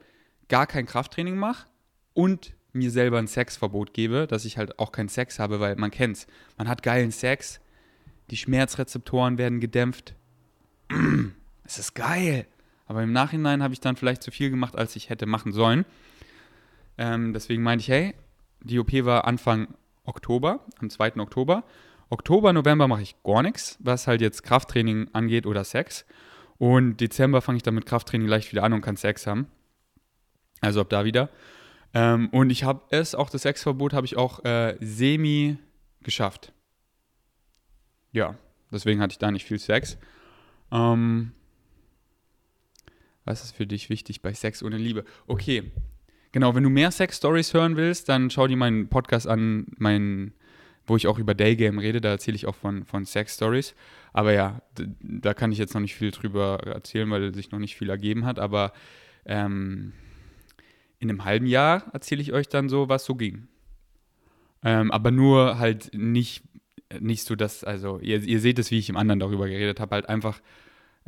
gar 0.47 0.67
kein 0.67 0.85
Krafttraining 0.85 1.37
mache 1.37 1.67
und 2.13 2.53
mir 2.71 2.91
selber 2.91 3.17
ein 3.17 3.27
Sexverbot 3.27 3.93
gebe, 3.93 4.27
dass 4.27 4.45
ich 4.45 4.57
halt 4.57 4.79
auch 4.79 4.91
keinen 4.91 5.09
Sex 5.09 5.39
habe, 5.39 5.59
weil 5.59 5.75
man 5.75 5.91
kennt's. 5.91 6.27
Man 6.57 6.67
hat 6.67 6.83
geilen 6.83 7.11
Sex, 7.11 7.59
die 8.29 8.37
Schmerzrezeptoren 8.37 9.37
werden 9.37 9.59
gedämpft. 9.59 10.15
Es 11.69 11.77
ist 11.77 11.95
geil. 11.95 12.45
Aber 12.85 13.03
im 13.03 13.11
Nachhinein 13.11 13.61
habe 13.61 13.73
ich 13.73 13.81
dann 13.81 13.97
vielleicht 13.97 14.23
zu 14.23 14.31
viel 14.31 14.49
gemacht, 14.49 14.77
als 14.77 14.95
ich 14.95 15.09
hätte 15.09 15.25
machen 15.25 15.51
sollen. 15.51 15.83
Ähm, 16.97 17.33
deswegen 17.33 17.61
meinte 17.61 17.81
ich, 17.81 17.89
hey, 17.89 18.13
die 18.61 18.79
OP 18.79 18.93
war 19.03 19.25
Anfang 19.25 19.67
Oktober, 20.05 20.61
am 20.79 20.89
2. 20.89 21.17
Oktober. 21.17 21.65
Oktober, 22.09 22.53
November 22.53 22.87
mache 22.87 23.01
ich 23.01 23.21
gar 23.23 23.43
nichts, 23.43 23.77
was 23.81 24.07
halt 24.07 24.21
jetzt 24.21 24.43
Krafttraining 24.43 25.09
angeht 25.11 25.45
oder 25.45 25.65
Sex. 25.65 26.05
Und 26.57 27.01
Dezember 27.01 27.41
fange 27.41 27.57
ich 27.57 27.63
dann 27.63 27.75
mit 27.75 27.85
Krafttraining 27.85 28.29
leicht 28.29 28.49
wieder 28.53 28.63
an 28.63 28.71
und 28.71 28.79
kann 28.79 28.95
Sex 28.95 29.27
haben. 29.27 29.47
Also 30.61 30.79
ab 30.79 30.89
da 30.89 31.03
wieder. 31.03 31.29
Ähm, 31.93 32.29
und 32.29 32.49
ich 32.49 32.63
habe 32.63 32.79
es, 32.91 33.13
auch 33.13 33.29
das 33.29 33.41
Sexverbot, 33.41 33.91
habe 33.91 34.05
ich 34.05 34.15
auch 34.15 34.45
äh, 34.45 34.77
semi 34.79 35.57
geschafft 36.01 36.53
ja, 38.11 38.35
deswegen 38.71 39.01
hatte 39.01 39.13
ich 39.13 39.19
da 39.19 39.31
nicht 39.31 39.45
viel 39.45 39.59
Sex. 39.59 39.97
Ähm, 40.71 41.31
was 43.25 43.43
ist 43.43 43.55
für 43.55 43.67
dich 43.67 43.89
wichtig 43.89 44.21
bei 44.21 44.33
Sex 44.33 44.63
ohne 44.63 44.77
Liebe? 44.77 45.03
Okay, 45.27 45.71
genau, 46.31 46.55
wenn 46.55 46.63
du 46.63 46.69
mehr 46.69 46.91
Sex-Stories 46.91 47.53
hören 47.53 47.75
willst, 47.75 48.09
dann 48.09 48.29
schau 48.29 48.47
dir 48.47 48.57
meinen 48.57 48.89
Podcast 48.89 49.27
an, 49.27 49.67
meinen 49.77 50.33
wo 50.87 50.95
ich 50.95 51.05
auch 51.07 51.19
über 51.19 51.35
Daygame 51.35 51.81
rede, 51.81 52.01
da 52.01 52.09
erzähle 52.09 52.35
ich 52.35 52.47
auch 52.47 52.55
von, 52.55 52.85
von 52.85 53.05
Sex-Stories. 53.05 53.75
Aber 54.13 54.33
ja, 54.33 54.61
da 55.01 55.33
kann 55.33 55.51
ich 55.51 55.57
jetzt 55.57 55.73
noch 55.73 55.81
nicht 55.81 55.95
viel 55.95 56.11
drüber 56.11 56.61
erzählen, 56.65 57.09
weil 57.11 57.33
sich 57.33 57.51
noch 57.51 57.59
nicht 57.59 57.75
viel 57.75 57.89
ergeben 57.89 58.25
hat. 58.25 58.39
Aber 58.39 58.71
ähm, 59.25 59.91
in 60.99 61.09
einem 61.09 61.25
halben 61.25 61.45
Jahr 61.45 61.83
erzähle 61.93 62.21
ich 62.21 62.31
euch 62.31 62.47
dann 62.47 62.69
so, 62.69 62.87
was 62.87 63.03
so 63.03 63.15
ging. 63.15 63.47
Ähm, 64.63 64.89
aber 64.91 65.11
nur 65.11 65.59
halt 65.59 65.91
nicht, 65.93 66.43
nicht 66.99 67.23
so, 67.23 67.35
dass, 67.35 67.63
also 67.63 67.99
ihr, 67.99 68.23
ihr 68.23 68.39
seht 68.39 68.59
es, 68.59 68.71
wie 68.71 68.79
ich 68.79 68.89
im 68.89 68.97
anderen 68.97 69.19
darüber 69.19 69.47
geredet 69.47 69.79
habe, 69.79 69.95
halt 69.95 70.09
einfach, 70.09 70.41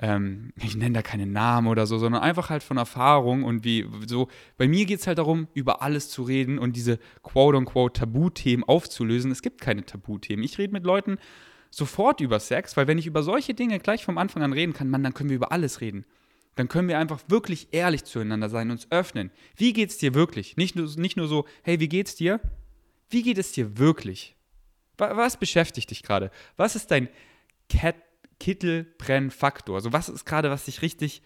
ähm, 0.02 0.52
ich 0.62 0.76
nenne 0.76 0.96
da 0.96 1.02
keine 1.02 1.26
Namen 1.26 1.68
oder 1.68 1.86
so, 1.86 1.98
sondern 1.98 2.22
einfach 2.22 2.50
halt 2.50 2.63
von 2.63 2.78
Erfahrung 2.78 3.44
und 3.44 3.63
wie 3.63 3.86
so. 4.06 4.28
Bei 4.58 4.68
mir 4.68 4.86
geht 4.86 5.00
es 5.00 5.08
halt 5.08 5.18
darum, 5.18 5.48
über 5.54 5.82
alles 5.82 6.10
zu 6.10 6.24
reden 6.24 6.60
und 6.60 6.76
diese 6.76 7.00
quote-unquote 7.24 8.02
Tabuthemen 8.02 8.63
aufzulösen. 8.63 9.32
Es 9.32 9.42
gibt 9.42 9.62
keine 9.62 9.86
Tabuthemen. 9.86 10.44
Ich 10.44 10.58
rede 10.58 10.74
mit 10.74 10.84
Leuten 10.84 11.18
sofort 11.70 12.22
über 12.22 12.39
Sex, 12.39 12.76
weil 12.78 12.88
wenn 12.88 12.98
ich 12.98 13.08
über 13.08 13.24
solche 13.24 13.54
Dinge 13.54 13.80
gleich 13.80 14.04
vom 14.04 14.18
Anfang 14.18 14.44
an 14.44 14.54
reden 14.54 14.74
kann, 14.74 14.89
Mann, 14.89 15.04
dann 15.04 15.13
können 15.13 15.30
wir 15.30 15.38
über 15.38 15.52
alles 15.52 15.82
reden. 15.82 16.06
Dann 16.56 16.68
können 16.68 16.88
wir 16.88 16.98
einfach 16.98 17.22
wirklich 17.28 17.70
ehrlich 17.72 18.04
zueinander 18.04 18.50
sein, 18.50 18.72
uns 18.72 18.88
öffnen. 18.92 19.32
Wie 19.56 19.72
geht's 19.72 19.98
dir 19.98 20.13
wirklich? 20.13 20.58
Nicht 20.58 20.76
nur, 20.76 20.89
nicht 20.98 21.15
nur 21.15 21.28
so, 21.28 21.46
hey, 21.63 21.80
wie 21.80 21.88
geht's 21.88 22.15
dir? 22.15 22.42
Wie 23.10 23.24
geht 23.24 23.38
es 23.38 23.52
dir 23.52 23.78
wirklich? 23.78 24.36
Was 24.99 25.38
beschäftigt 25.38 25.89
dich 25.91 26.03
gerade? 26.03 26.31
Was 26.57 26.75
ist 26.75 26.91
dein 26.91 27.09
Kittelbrennfaktor? 28.39 29.75
Also 29.75 29.93
was 29.93 30.09
ist 30.09 30.25
gerade, 30.25 30.49
was 30.49 30.65
dich 30.65 30.81
richtig. 30.81 31.21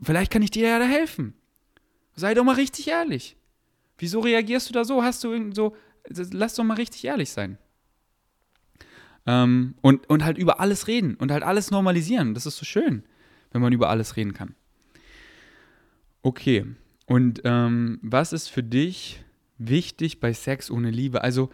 Vielleicht 0.00 0.32
kann 0.32 0.42
ich 0.42 0.50
dir 0.50 0.68
ja 0.68 0.78
da 0.78 0.86
helfen. 0.86 1.34
Sei 2.14 2.34
doch 2.34 2.44
mal 2.44 2.54
richtig 2.54 2.88
ehrlich. 2.88 3.36
Wieso 3.98 4.20
reagierst 4.20 4.68
du 4.68 4.72
da 4.72 4.84
so? 4.84 5.02
Hast 5.02 5.22
du 5.24 5.32
irgend 5.32 5.54
so. 5.54 5.76
Lass 6.08 6.54
doch 6.54 6.64
mal 6.64 6.74
richtig 6.74 7.04
ehrlich 7.04 7.30
sein. 7.30 7.58
Ähm, 9.26 9.74
und, 9.82 10.08
und 10.08 10.24
halt 10.24 10.38
über 10.38 10.58
alles 10.58 10.86
reden 10.86 11.14
und 11.14 11.30
halt 11.30 11.42
alles 11.42 11.70
normalisieren. 11.70 12.34
Das 12.34 12.46
ist 12.46 12.56
so 12.56 12.64
schön, 12.64 13.04
wenn 13.52 13.60
man 13.60 13.72
über 13.72 13.90
alles 13.90 14.16
reden 14.16 14.32
kann. 14.32 14.54
Okay. 16.22 16.64
Und 17.06 17.42
ähm, 17.44 17.98
was 18.02 18.32
ist 18.32 18.48
für 18.48 18.62
dich 18.62 19.22
wichtig 19.58 20.20
bei 20.20 20.32
Sex 20.32 20.70
ohne 20.70 20.90
Liebe? 20.90 21.22
Also, 21.22 21.50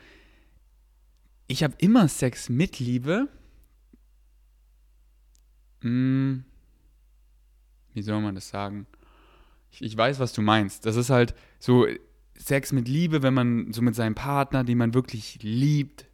ich 1.46 1.62
habe 1.62 1.74
immer 1.78 2.08
Sex 2.08 2.48
mit 2.48 2.78
Liebe. 2.78 3.28
Hm, 5.82 6.44
wie 7.92 8.02
soll 8.02 8.20
man 8.20 8.34
das 8.34 8.48
sagen? 8.48 8.86
Ich, 9.70 9.82
ich 9.82 9.96
weiß, 9.96 10.18
was 10.18 10.32
du 10.32 10.42
meinst. 10.42 10.86
Das 10.86 10.96
ist 10.96 11.10
halt 11.10 11.34
so 11.58 11.86
Sex 12.36 12.72
mit 12.72 12.88
Liebe, 12.88 13.22
wenn 13.22 13.34
man 13.34 13.72
so 13.72 13.82
mit 13.82 13.94
seinem 13.94 14.14
Partner, 14.14 14.64
den 14.64 14.78
man 14.78 14.94
wirklich 14.94 15.38
liebt, 15.42 16.06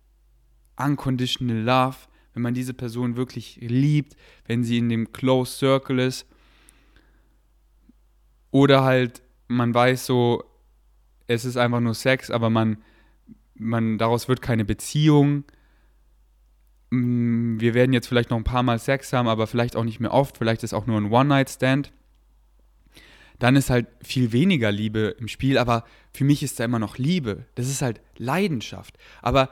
unconditional 0.77 1.63
love, 1.63 1.97
wenn 2.35 2.43
man 2.43 2.55
diese 2.55 2.75
Person 2.75 3.17
wirklich 3.17 3.57
liebt, 3.61 4.17
wenn 4.47 4.65
sie 4.65 4.79
in 4.79 4.89
dem 4.89 5.13
close 5.13 5.57
circle 5.57 5.99
ist. 5.99 6.27
Oder 8.51 8.83
halt, 8.83 9.23
man 9.49 9.73
weiß 9.73 10.07
so, 10.07 10.45
es 11.27 11.45
ist 11.45 11.57
einfach 11.57 11.81
nur 11.81 11.95
Sex, 11.95 12.31
aber 12.31 12.51
man, 12.51 12.79
man, 13.61 13.99
daraus 13.99 14.29
wird 14.29 14.43
keine 14.43 14.65
Beziehung. 14.65 15.45
Mm, 16.91 17.61
wir 17.61 17.75
werden 17.75 17.93
jetzt 17.93 18.09
vielleicht 18.09 18.31
noch 18.31 18.37
ein 18.37 18.45
paar 18.45 18.63
Mal 18.63 18.79
Sex 18.79 19.13
haben, 19.13 19.29
aber 19.29 19.47
vielleicht 19.47 19.77
auch 19.77 19.85
nicht 19.85 20.01
mehr 20.01 20.13
oft, 20.13 20.39
vielleicht 20.39 20.65
ist 20.65 20.75
auch 20.75 20.87
nur 20.87 20.99
ein 21.01 21.13
One-Night-Stand. 21.13 21.93
Dann 23.39 23.57
ist 23.57 23.71
halt 23.71 23.87
viel 24.03 24.33
weniger 24.33 24.71
Liebe 24.71 25.17
im 25.19 25.29
Spiel, 25.29 25.57
aber 25.57 25.85
für 26.13 26.25
mich 26.25 26.43
ist 26.43 26.61
da 26.61 26.65
immer 26.65 26.79
noch 26.79 26.99
Liebe. 26.99 27.47
Das 27.55 27.69
ist 27.69 27.81
halt 27.81 28.01
Leidenschaft. 28.19 28.99
Aber 29.23 29.51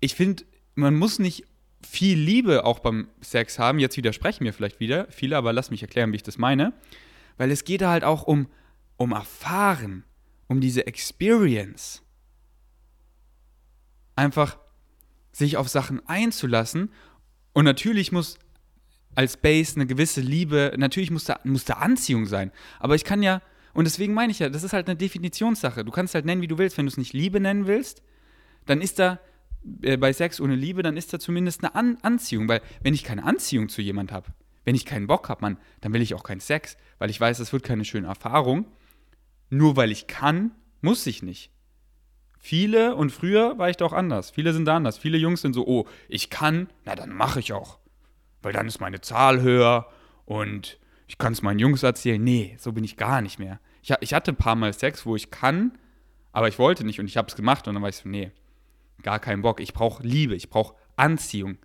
ich 0.00 0.14
finde, 0.16 0.44
man 0.74 0.96
muss 0.96 1.20
nicht 1.20 1.44
viel 1.86 2.18
Liebe 2.18 2.64
auch 2.64 2.80
beim 2.80 3.08
Sex 3.20 3.58
haben. 3.58 3.78
Jetzt 3.78 3.96
widersprechen 3.96 4.42
mir 4.42 4.52
vielleicht 4.52 4.80
wieder 4.80 5.06
viele, 5.10 5.36
aber 5.36 5.52
lass 5.52 5.70
mich 5.70 5.82
erklären, 5.82 6.10
wie 6.10 6.16
ich 6.16 6.22
das 6.24 6.38
meine. 6.38 6.72
Weil 7.36 7.52
es 7.52 7.64
geht 7.64 7.82
da 7.82 7.90
halt 7.90 8.02
auch 8.02 8.24
um, 8.24 8.48
um 8.96 9.12
Erfahren 9.12 10.04
um 10.48 10.60
diese 10.60 10.86
Experience. 10.86 12.03
Einfach 14.16 14.58
sich 15.32 15.56
auf 15.56 15.68
Sachen 15.68 16.06
einzulassen. 16.06 16.90
Und 17.52 17.64
natürlich 17.64 18.12
muss 18.12 18.38
als 19.14 19.36
Base 19.36 19.76
eine 19.76 19.86
gewisse 19.86 20.20
Liebe, 20.20 20.74
natürlich 20.76 21.10
muss 21.10 21.24
da, 21.24 21.38
muss 21.44 21.64
da 21.64 21.74
Anziehung 21.74 22.26
sein. 22.26 22.50
Aber 22.80 22.94
ich 22.94 23.04
kann 23.04 23.22
ja, 23.22 23.42
und 23.72 23.84
deswegen 23.84 24.14
meine 24.14 24.30
ich 24.30 24.38
ja, 24.38 24.48
das 24.48 24.62
ist 24.62 24.72
halt 24.72 24.88
eine 24.88 24.96
Definitionssache. 24.96 25.84
Du 25.84 25.90
kannst 25.90 26.14
halt 26.14 26.24
nennen, 26.24 26.42
wie 26.42 26.48
du 26.48 26.58
willst. 26.58 26.78
Wenn 26.78 26.86
du 26.86 26.90
es 26.90 26.96
nicht 26.96 27.12
Liebe 27.12 27.40
nennen 27.40 27.66
willst, 27.66 28.02
dann 28.66 28.80
ist 28.80 28.98
da 28.98 29.18
äh, 29.82 29.96
bei 29.96 30.12
Sex 30.12 30.40
ohne 30.40 30.54
Liebe, 30.54 30.82
dann 30.82 30.96
ist 30.96 31.12
da 31.12 31.18
zumindest 31.18 31.64
eine 31.64 31.74
An 31.74 31.98
Anziehung. 32.02 32.48
Weil 32.48 32.60
wenn 32.82 32.94
ich 32.94 33.04
keine 33.04 33.24
Anziehung 33.24 33.68
zu 33.68 33.82
jemand 33.82 34.12
habe, 34.12 34.28
wenn 34.64 34.74
ich 34.74 34.86
keinen 34.86 35.06
Bock 35.06 35.28
habe, 35.28 35.42
Mann, 35.42 35.58
dann 35.80 35.92
will 35.92 36.02
ich 36.02 36.14
auch 36.14 36.22
keinen 36.22 36.40
Sex, 36.40 36.76
weil 36.98 37.10
ich 37.10 37.20
weiß, 37.20 37.38
es 37.40 37.52
wird 37.52 37.64
keine 37.64 37.84
schöne 37.84 38.06
Erfahrung. 38.06 38.66
Nur 39.50 39.76
weil 39.76 39.90
ich 39.90 40.06
kann, 40.06 40.52
muss 40.80 41.06
ich 41.06 41.22
nicht. 41.22 41.50
Viele, 42.46 42.94
und 42.94 43.08
früher 43.08 43.56
war 43.56 43.70
ich 43.70 43.78
doch 43.78 43.94
anders. 43.94 44.28
Viele 44.28 44.52
sind 44.52 44.66
da 44.66 44.76
anders. 44.76 44.98
Viele 44.98 45.16
Jungs 45.16 45.40
sind 45.40 45.54
so, 45.54 45.66
oh, 45.66 45.86
ich 46.10 46.28
kann, 46.28 46.68
na 46.84 46.94
dann 46.94 47.08
mache 47.08 47.40
ich 47.40 47.54
auch. 47.54 47.78
Weil 48.42 48.52
dann 48.52 48.66
ist 48.66 48.82
meine 48.82 49.00
Zahl 49.00 49.40
höher 49.40 49.88
und 50.26 50.78
ich 51.06 51.16
kann 51.16 51.32
es 51.32 51.40
meinen 51.40 51.58
Jungs 51.58 51.82
erzählen. 51.82 52.22
Nee, 52.22 52.54
so 52.60 52.72
bin 52.72 52.84
ich 52.84 52.98
gar 52.98 53.22
nicht 53.22 53.38
mehr. 53.38 53.60
Ich, 53.80 53.94
ich 54.00 54.12
hatte 54.12 54.32
ein 54.32 54.36
paar 54.36 54.56
Mal 54.56 54.74
Sex, 54.74 55.06
wo 55.06 55.16
ich 55.16 55.30
kann, 55.30 55.78
aber 56.32 56.48
ich 56.48 56.58
wollte 56.58 56.84
nicht 56.84 57.00
und 57.00 57.06
ich 57.06 57.16
habe 57.16 57.28
es 57.28 57.34
gemacht 57.34 57.66
und 57.66 57.72
dann 57.72 57.82
war 57.82 57.88
ich 57.88 57.96
so, 57.96 58.10
nee, 58.10 58.30
gar 59.02 59.20
keinen 59.20 59.40
Bock. 59.40 59.58
Ich 59.58 59.72
brauche 59.72 60.02
Liebe, 60.02 60.34
ich 60.34 60.50
brauche 60.50 60.74
Anziehung. 60.96 61.56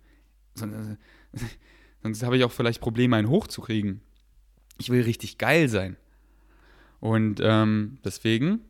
Sonst, 0.54 0.96
sonst 2.02 2.22
habe 2.22 2.38
ich 2.38 2.44
auch 2.44 2.52
vielleicht 2.52 2.80
Probleme, 2.80 3.16
einen 3.16 3.28
hochzukriegen. 3.28 4.00
Ich 4.78 4.88
will 4.88 5.02
richtig 5.02 5.36
geil 5.36 5.68
sein. 5.68 5.98
Und 7.00 7.38
ähm, 7.44 7.98
deswegen 8.02 8.60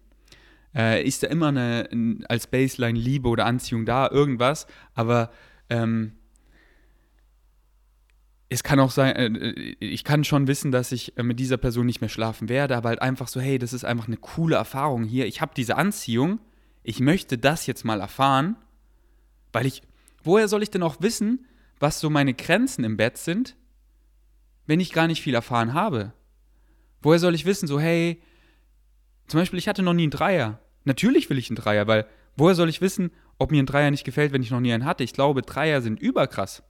äh, 0.74 1.02
ist 1.02 1.22
da 1.22 1.28
immer 1.28 1.48
eine, 1.48 1.88
als 2.28 2.46
Baseline 2.46 2.98
Liebe 2.98 3.28
oder 3.28 3.46
Anziehung 3.46 3.86
da, 3.86 4.08
irgendwas, 4.10 4.66
aber 4.94 5.30
ähm, 5.68 6.12
es 8.50 8.62
kann 8.62 8.80
auch 8.80 8.90
sein, 8.90 9.36
äh, 9.36 9.74
ich 9.78 10.04
kann 10.04 10.24
schon 10.24 10.46
wissen, 10.46 10.72
dass 10.72 10.92
ich 10.92 11.16
äh, 11.16 11.22
mit 11.22 11.40
dieser 11.40 11.56
Person 11.56 11.86
nicht 11.86 12.00
mehr 12.00 12.10
schlafen 12.10 12.48
werde, 12.48 12.76
aber 12.76 12.90
halt 12.90 13.00
einfach 13.00 13.28
so, 13.28 13.40
hey, 13.40 13.58
das 13.58 13.72
ist 13.72 13.84
einfach 13.84 14.08
eine 14.08 14.16
coole 14.16 14.56
Erfahrung 14.56 15.04
hier. 15.04 15.26
Ich 15.26 15.40
habe 15.40 15.52
diese 15.56 15.76
Anziehung, 15.76 16.40
ich 16.82 17.00
möchte 17.00 17.38
das 17.38 17.66
jetzt 17.66 17.84
mal 17.84 18.00
erfahren, 18.00 18.56
weil 19.52 19.66
ich, 19.66 19.82
woher 20.22 20.48
soll 20.48 20.62
ich 20.62 20.70
denn 20.70 20.82
auch 20.82 21.00
wissen, 21.00 21.46
was 21.78 22.00
so 22.00 22.10
meine 22.10 22.34
Grenzen 22.34 22.84
im 22.84 22.96
Bett 22.96 23.16
sind, 23.16 23.56
wenn 24.66 24.80
ich 24.80 24.92
gar 24.92 25.06
nicht 25.06 25.22
viel 25.22 25.34
erfahren 25.34 25.72
habe? 25.72 26.12
Woher 27.02 27.18
soll 27.18 27.34
ich 27.34 27.46
wissen, 27.46 27.66
so, 27.66 27.80
hey, 27.80 28.20
zum 29.30 29.40
Beispiel, 29.40 29.58
ich 29.58 29.68
hatte 29.68 29.82
noch 29.82 29.94
nie 29.94 30.02
einen 30.02 30.10
Dreier. 30.10 30.58
Natürlich 30.84 31.30
will 31.30 31.38
ich 31.38 31.50
einen 31.50 31.56
Dreier, 31.56 31.86
weil 31.86 32.06
woher 32.36 32.54
soll 32.54 32.68
ich 32.68 32.80
wissen, 32.80 33.10
ob 33.38 33.50
mir 33.50 33.62
ein 33.62 33.66
Dreier 33.66 33.90
nicht 33.90 34.04
gefällt, 34.04 34.32
wenn 34.32 34.42
ich 34.42 34.50
noch 34.50 34.60
nie 34.60 34.72
einen 34.72 34.84
hatte? 34.84 35.04
Ich 35.04 35.12
glaube, 35.12 35.42
Dreier 35.42 35.82
sind 35.82 36.00
überkrass. 36.00 36.62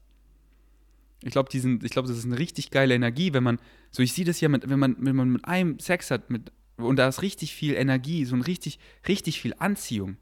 Ich 1.23 1.33
glaube, 1.33 1.51
ich 1.53 1.91
glaube, 1.91 2.09
das 2.09 2.19
ist 2.19 2.25
eine 2.25 2.39
richtig 2.39 2.71
geile 2.71 2.95
Energie, 2.95 3.33
wenn 3.33 3.43
man, 3.43 3.59
so 3.91 4.03
ich 4.03 4.13
sehe 4.13 4.25
das 4.25 4.41
ja, 4.41 4.49
mit, 4.49 4.69
wenn 4.69 4.79
man, 4.79 4.97
wenn 4.99 5.17
man 5.17 5.31
mit 5.31 5.45
einem 5.45 5.79
Sex 5.79 6.11
hat, 6.11 6.31
mit, 6.31 6.51
und 6.77 6.97
da 6.97 7.09
ist 7.09 7.23
richtig 7.23 7.55
viel 7.55 7.75
Energie, 7.75 8.25
so 8.25 8.35
ein 8.37 8.43
richtig, 8.43 8.79
richtig 9.07 9.41
viel 9.41 9.55
Anziehung. 9.59 10.17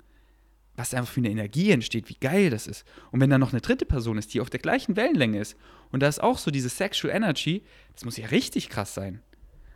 Was 0.74 0.94
einfach 0.94 1.12
für 1.12 1.20
eine 1.20 1.30
Energie 1.30 1.72
entsteht, 1.72 2.08
wie 2.08 2.16
geil 2.20 2.50
das 2.50 2.68
ist. 2.68 2.84
Und 3.10 3.20
wenn 3.20 3.30
da 3.30 3.38
noch 3.38 3.52
eine 3.52 3.60
dritte 3.60 3.84
Person 3.84 4.16
ist, 4.16 4.32
die 4.32 4.40
auf 4.40 4.50
der 4.50 4.60
gleichen 4.60 4.94
Wellenlänge 4.94 5.40
ist, 5.40 5.56
und 5.90 6.04
da 6.04 6.08
ist 6.08 6.22
auch 6.22 6.38
so 6.38 6.52
diese 6.52 6.68
Sexual 6.68 7.14
Energy, 7.14 7.62
das 7.94 8.04
muss 8.04 8.16
ja 8.16 8.26
richtig 8.26 8.68
krass 8.68 8.94
sein. 8.94 9.22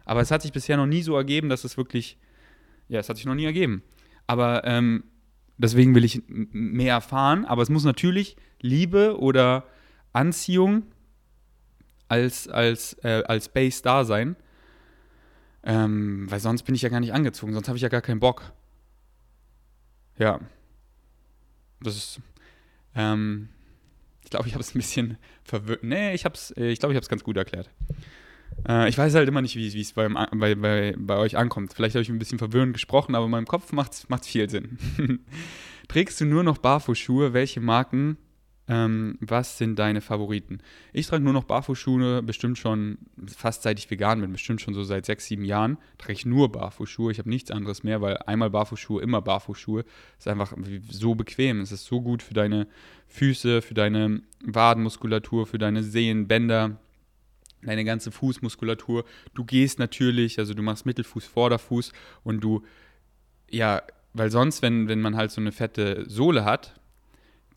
Aber 0.04 0.20
es 0.20 0.30
hat 0.30 0.42
sich 0.42 0.52
bisher 0.52 0.76
noch 0.76 0.86
nie 0.86 1.02
so 1.02 1.16
ergeben, 1.16 1.48
dass 1.48 1.64
es 1.64 1.76
wirklich, 1.76 2.18
ja, 2.92 3.00
es 3.00 3.08
hat 3.08 3.16
sich 3.16 3.24
noch 3.24 3.34
nie 3.34 3.46
ergeben. 3.46 3.82
Aber 4.26 4.64
ähm, 4.64 5.04
deswegen 5.56 5.94
will 5.94 6.04
ich 6.04 6.22
mehr 6.28 6.92
erfahren. 6.92 7.46
Aber 7.46 7.62
es 7.62 7.70
muss 7.70 7.84
natürlich 7.84 8.36
Liebe 8.60 9.18
oder 9.18 9.64
Anziehung 10.12 10.82
als, 12.08 12.48
als, 12.48 12.92
äh, 13.02 13.22
als 13.26 13.48
Base 13.48 13.82
da 13.82 14.04
sein. 14.04 14.36
Ähm, 15.64 16.30
weil 16.30 16.40
sonst 16.40 16.64
bin 16.64 16.74
ich 16.74 16.82
ja 16.82 16.90
gar 16.90 17.00
nicht 17.00 17.14
angezogen, 17.14 17.54
sonst 17.54 17.68
habe 17.68 17.76
ich 17.76 17.82
ja 17.82 17.88
gar 17.88 18.02
keinen 18.02 18.20
Bock. 18.20 18.52
Ja. 20.18 20.40
Das 21.80 21.96
ist. 21.96 22.20
Ähm, 22.94 23.48
ich 24.22 24.28
glaube, 24.28 24.48
ich 24.48 24.54
habe 24.54 24.62
es 24.62 24.74
ein 24.74 24.78
bisschen 24.78 25.16
verwirrt. 25.44 25.82
Nee, 25.82 26.12
ich, 26.12 26.26
hab's, 26.26 26.50
äh, 26.58 26.66
ich 26.66 26.78
glaube, 26.78 26.92
ich 26.92 26.96
habe 26.96 27.04
es 27.04 27.08
ganz 27.08 27.24
gut 27.24 27.38
erklärt. 27.38 27.70
Äh, 28.68 28.88
ich 28.88 28.98
weiß 28.98 29.14
halt 29.14 29.28
immer 29.28 29.42
nicht, 29.42 29.56
wie 29.56 29.80
es 29.80 29.92
bei, 29.92 30.08
bei, 30.08 30.54
bei, 30.54 30.94
bei 30.98 31.16
euch 31.16 31.36
ankommt. 31.36 31.72
Vielleicht 31.74 31.94
habe 31.94 32.02
ich 32.02 32.08
ein 32.08 32.18
bisschen 32.18 32.38
verwirrend 32.38 32.72
gesprochen, 32.72 33.14
aber 33.14 33.26
in 33.26 33.30
meinem 33.30 33.46
Kopf 33.46 33.72
macht 33.72 33.92
es 33.92 34.26
viel 34.26 34.48
Sinn. 34.48 34.78
Trägst 35.88 36.20
du 36.20 36.24
nur 36.24 36.42
noch 36.42 36.58
Barfußschuhe? 36.58 37.32
Welche 37.32 37.60
Marken 37.60 38.16
Ähm, 38.68 39.18
was 39.20 39.58
sind 39.58 39.76
deine 39.78 40.00
Favoriten? 40.00 40.60
Ich 40.92 41.08
trage 41.08 41.24
nur 41.24 41.32
noch 41.32 41.44
Barfußschuhe, 41.44 42.22
bestimmt 42.22 42.58
schon, 42.58 42.98
fast 43.26 43.64
seit 43.64 43.78
ich 43.80 43.90
vegan 43.90 44.20
bin, 44.20 44.30
bestimmt 44.30 44.60
schon 44.60 44.72
so 44.72 44.84
seit 44.84 45.04
sechs, 45.04 45.26
sieben 45.26 45.44
Jahren, 45.44 45.78
trage 45.98 46.12
ich 46.12 46.24
nur 46.24 46.52
Barfußschuhe. 46.52 47.10
Ich 47.10 47.18
habe 47.18 47.28
nichts 47.28 47.50
anderes 47.50 47.82
mehr, 47.82 48.00
weil 48.00 48.18
einmal 48.18 48.50
Barfußschuhe, 48.50 49.02
immer 49.02 49.20
Barfußschuhe. 49.20 49.84
Ist 50.16 50.28
einfach 50.28 50.54
so 50.88 51.16
bequem. 51.16 51.60
Es 51.60 51.72
ist 51.72 51.86
so 51.86 52.00
gut 52.00 52.22
für 52.22 52.34
deine 52.34 52.68
Füße, 53.08 53.62
für 53.62 53.74
deine 53.74 54.22
Wadenmuskulatur, 54.44 55.46
für 55.46 55.58
deine 55.58 55.82
Sehenbänder, 55.82 56.78
deine 57.62 57.84
ganze 57.84 58.10
Fußmuskulatur. 58.10 59.04
Du 59.34 59.44
gehst 59.44 59.78
natürlich, 59.78 60.38
also 60.38 60.54
du 60.54 60.62
machst 60.62 60.86
Mittelfuß, 60.86 61.24
Vorderfuß 61.26 61.92
und 62.24 62.42
du, 62.42 62.62
ja, 63.50 63.82
weil 64.14 64.30
sonst, 64.30 64.62
wenn, 64.62 64.88
wenn 64.88 65.00
man 65.00 65.16
halt 65.16 65.30
so 65.30 65.40
eine 65.40 65.52
fette 65.52 66.04
Sohle 66.08 66.44
hat, 66.44 66.74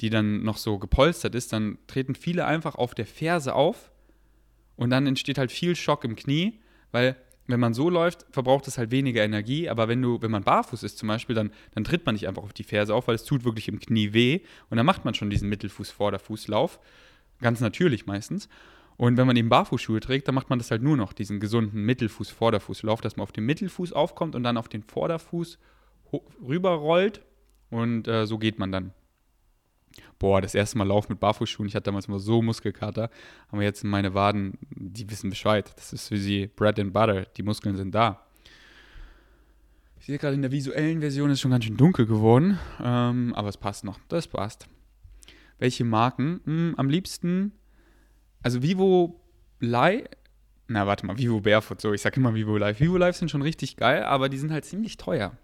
die 0.02 0.10
dann 0.10 0.44
noch 0.44 0.58
so 0.58 0.78
gepolstert 0.78 1.36
ist, 1.36 1.54
dann 1.54 1.78
treten 1.88 2.16
viele 2.16 2.46
einfach 2.46 2.76
auf 2.76 2.96
der 2.96 3.06
Ferse 3.06 3.54
auf 3.54 3.92
und 4.76 4.90
dann 4.90 5.08
entsteht 5.08 5.38
halt 5.38 5.52
viel 5.52 5.76
Schock 5.76 6.04
im 6.04 6.16
Knie, 6.16 6.60
weil 6.92 7.16
wenn 7.48 7.60
man 7.60 7.74
so 7.74 7.90
läuft, 7.90 8.26
verbraucht 8.32 8.68
es 8.68 8.78
halt 8.78 8.92
weniger 8.92 9.24
Energie, 9.24 9.70
aber 9.70 9.88
wenn 9.88 10.02
du, 10.02 10.22
wenn 10.22 10.32
man 10.32 10.44
barfuß 10.44 10.82
ist 10.84 10.98
zum 10.98 11.08
Beispiel, 11.08 11.36
dann, 11.36 11.52
dann 11.76 11.84
tritt 11.84 12.06
man 12.06 12.16
nicht 12.16 12.28
einfach 12.28 12.44
auf 12.44 12.54
die 12.54 12.64
Ferse 12.64 12.94
auf, 12.94 13.08
weil 13.08 13.16
es 13.16 13.24
tut 13.24 13.44
wirklich 13.46 13.68
im 13.68 13.80
Knie 13.80 14.14
weh 14.14 14.40
und 14.70 14.78
dann 14.78 14.86
macht 14.86 15.06
man 15.06 15.14
schon 15.14 15.30
diesen 15.30 15.50
Mittelfuß-Vorderfußlauf, 15.50 16.80
ganz 17.42 17.60
natürlich 17.62 18.08
meistens. 18.08 18.50
Und 18.98 19.18
wenn 19.18 19.28
man 19.28 19.36
eben 19.36 19.50
Barfußschuhe 19.50 20.00
trägt, 20.00 20.28
dann 20.28 20.36
macht 20.36 20.50
man 20.50 20.60
das 20.60 20.72
halt 20.72 20.82
nur 20.82 20.96
noch, 20.96 21.14
diesen 21.14 21.40
gesunden 21.40 21.84
Mittelfuß-Vorderfußlauf, 21.84 23.02
dass 23.02 23.18
man 23.18 23.24
auf 23.24 23.32
den 23.32 23.46
Mittelfuß 23.46 23.92
aufkommt 23.94 24.36
und 24.36 24.44
dann 24.44 24.58
auf 24.58 24.70
den 24.70 24.84
Vorderfuß 24.84 25.60
rüberrollt 26.48 27.22
und 27.70 28.08
äh, 28.08 28.26
so 28.26 28.38
geht 28.38 28.58
man 28.58 28.72
dann 28.72 28.94
boah, 30.20 30.42
das 30.42 30.56
erste 30.56 30.78
Mal 30.78 30.88
Lauf 30.88 31.10
mit 31.10 31.20
Barfußschuhen, 31.20 31.68
ich 31.68 31.76
hatte 31.76 31.86
damals 31.86 32.08
mal 32.08 32.20
so 32.20 32.42
Muskelkater, 32.42 33.10
aber 33.50 33.64
jetzt 33.64 33.84
meine 33.84 34.14
Waden, 34.14 34.58
die 34.72 35.10
wissen 35.10 35.30
Bescheid. 35.30 35.72
Das 35.76 35.94
ist 35.94 36.08
für 36.08 36.18
sie 36.18 36.48
Bread 36.48 36.80
and 36.80 36.94
Butter, 36.94 37.26
die 37.26 37.44
Muskeln 37.44 37.76
sind 37.76 37.94
da. 37.94 38.22
Ich 40.00 40.06
sehe 40.06 40.18
gerade 40.18 40.36
in 40.36 40.42
der 40.42 40.52
visuellen 40.52 41.00
Version 41.00 41.32
ist 41.32 41.42
schon 41.42 41.52
ganz 41.52 41.66
schön 41.66 41.78
dunkel 41.78 42.06
geworden, 42.06 42.60
ähm, 42.82 43.34
aber 43.36 43.50
es 43.50 43.58
passt 43.58 43.84
noch, 43.84 44.00
das 44.08 44.28
passt. 44.28 44.68
Welche 45.58 45.84
Marken? 45.84 46.42
Hm, 46.46 46.76
am 46.78 46.90
liebsten, 46.90 47.54
also 48.42 48.62
Vivo 48.62 49.20
Live, 49.60 50.06
na 50.68 50.88
warte 50.88 51.06
mal, 51.06 51.18
Vivo 51.18 51.42
Barefoot, 51.42 51.82
so, 51.82 51.94
ich 51.94 52.02
sag 52.02 52.16
immer 52.18 52.34
Vivo 52.34 52.58
Live. 52.58 52.80
Vivo 52.80 52.98
Live 52.98 53.16
sind 53.16 53.30
schon 53.30 53.42
richtig 53.42 53.78
geil, 53.78 54.04
aber 54.04 54.30
die 54.30 54.38
sind 54.38 54.52
halt 54.52 54.66
ziemlich 54.66 54.98
teuer. 54.98 55.38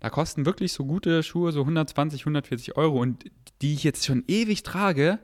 Da 0.00 0.08
kosten 0.08 0.46
wirklich 0.46 0.72
so 0.72 0.86
gute 0.86 1.22
Schuhe 1.22 1.52
so 1.52 1.60
120, 1.60 2.22
140 2.22 2.76
Euro 2.76 3.00
und 3.00 3.24
die 3.60 3.74
ich 3.74 3.84
jetzt 3.84 4.06
schon 4.06 4.24
ewig 4.28 4.62
trage, 4.62 5.18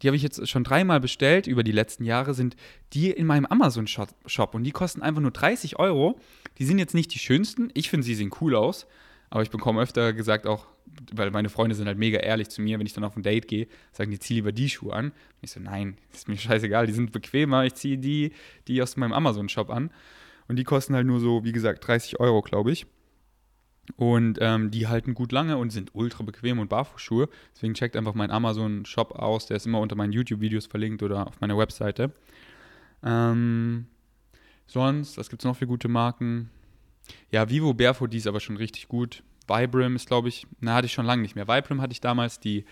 die 0.00 0.08
habe 0.08 0.16
ich 0.16 0.22
jetzt 0.22 0.48
schon 0.48 0.64
dreimal 0.64 1.00
bestellt 1.00 1.46
über 1.46 1.62
die 1.62 1.70
letzten 1.70 2.04
Jahre, 2.04 2.34
sind 2.34 2.56
die 2.92 3.10
in 3.10 3.26
meinem 3.26 3.46
Amazon-Shop 3.46 4.54
und 4.54 4.64
die 4.64 4.72
kosten 4.72 5.02
einfach 5.02 5.20
nur 5.20 5.30
30 5.30 5.78
Euro. 5.78 6.18
Die 6.58 6.64
sind 6.64 6.78
jetzt 6.78 6.94
nicht 6.94 7.14
die 7.14 7.20
schönsten. 7.20 7.70
Ich 7.74 7.88
finde, 7.88 8.04
sie 8.04 8.16
sehen 8.16 8.32
cool 8.40 8.56
aus, 8.56 8.86
aber 9.30 9.42
ich 9.42 9.50
bekomme 9.50 9.80
öfter 9.80 10.12
gesagt 10.12 10.46
auch, 10.46 10.66
weil 11.12 11.30
meine 11.30 11.48
Freunde 11.48 11.74
sind 11.74 11.86
halt 11.86 11.98
mega 11.98 12.18
ehrlich 12.18 12.48
zu 12.48 12.62
mir, 12.62 12.78
wenn 12.78 12.86
ich 12.86 12.92
dann 12.92 13.04
auf 13.04 13.16
ein 13.16 13.22
Date 13.22 13.48
gehe, 13.48 13.66
sagen 13.92 14.10
die, 14.10 14.18
zieh 14.18 14.34
lieber 14.34 14.52
die 14.52 14.68
Schuhe 14.68 14.92
an. 14.92 15.06
Und 15.06 15.14
ich 15.42 15.50
so, 15.50 15.60
nein, 15.60 15.96
ist 16.12 16.28
mir 16.28 16.36
scheißegal, 16.36 16.86
die 16.86 16.92
sind 16.92 17.12
bequemer, 17.12 17.64
ich 17.64 17.74
ziehe 17.74 17.98
die, 17.98 18.32
die 18.68 18.82
aus 18.82 18.96
meinem 18.96 19.12
Amazon-Shop 19.12 19.70
an. 19.70 19.90
Und 20.48 20.56
die 20.56 20.64
kosten 20.64 20.94
halt 20.94 21.06
nur 21.06 21.20
so, 21.20 21.44
wie 21.44 21.52
gesagt, 21.52 21.86
30 21.86 22.20
Euro, 22.20 22.42
glaube 22.42 22.72
ich. 22.72 22.86
Und 23.96 24.38
ähm, 24.40 24.70
die 24.70 24.86
halten 24.86 25.14
gut 25.14 25.32
lange 25.32 25.56
und 25.56 25.70
sind 25.70 25.94
ultra 25.94 26.22
bequem 26.22 26.58
und 26.58 26.68
Barfußschuhe. 26.68 27.28
Deswegen 27.54 27.74
checkt 27.74 27.96
einfach 27.96 28.14
meinen 28.14 28.30
Amazon-Shop 28.30 29.12
aus. 29.12 29.46
Der 29.46 29.56
ist 29.56 29.66
immer 29.66 29.80
unter 29.80 29.96
meinen 29.96 30.12
YouTube-Videos 30.12 30.66
verlinkt 30.66 31.02
oder 31.02 31.26
auf 31.26 31.40
meiner 31.40 31.58
Webseite. 31.58 32.12
Ähm, 33.02 33.86
sonst, 34.66 35.18
was 35.18 35.30
gibt 35.30 35.42
es 35.42 35.46
noch 35.46 35.56
für 35.56 35.66
gute 35.66 35.88
Marken? 35.88 36.50
Ja, 37.30 37.48
Vivo 37.50 37.74
Barefoot, 37.74 38.12
die 38.12 38.18
ist 38.18 38.28
aber 38.28 38.40
schon 38.40 38.56
richtig 38.56 38.88
gut. 38.88 39.24
Vibram 39.48 39.96
ist, 39.96 40.06
glaube 40.06 40.28
ich, 40.28 40.46
na, 40.60 40.74
hatte 40.74 40.86
ich 40.86 40.92
schon 40.92 41.06
lange 41.06 41.22
nicht 41.22 41.34
mehr. 41.34 41.48
Vibram 41.48 41.80
hatte 41.80 41.92
ich 41.92 42.00
damals 42.00 42.40
die 42.40 42.64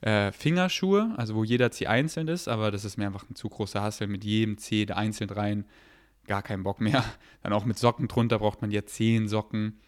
äh, 0.00 0.32
Fingerschuhe, 0.32 1.12
also 1.16 1.34
wo 1.34 1.44
jeder 1.44 1.70
Zeh 1.70 1.86
einzeln 1.86 2.28
ist, 2.28 2.48
aber 2.48 2.70
das 2.70 2.84
ist 2.84 2.96
mir 2.96 3.06
einfach 3.06 3.28
ein 3.28 3.34
zu 3.34 3.48
großer 3.48 3.82
Hassel 3.82 4.06
mit 4.06 4.24
jedem 4.24 4.58
Zeh 4.58 4.86
da 4.86 4.94
einzeln 4.94 5.30
rein. 5.30 5.64
Gar 6.26 6.42
keinen 6.42 6.62
Bock 6.62 6.80
mehr. 6.80 7.04
Dann 7.42 7.52
auch 7.52 7.64
mit 7.64 7.78
Socken 7.78 8.08
drunter 8.08 8.38
braucht 8.38 8.62
man 8.62 8.70
ja 8.70 8.84
zehn 8.84 9.28
Socken. 9.28 9.80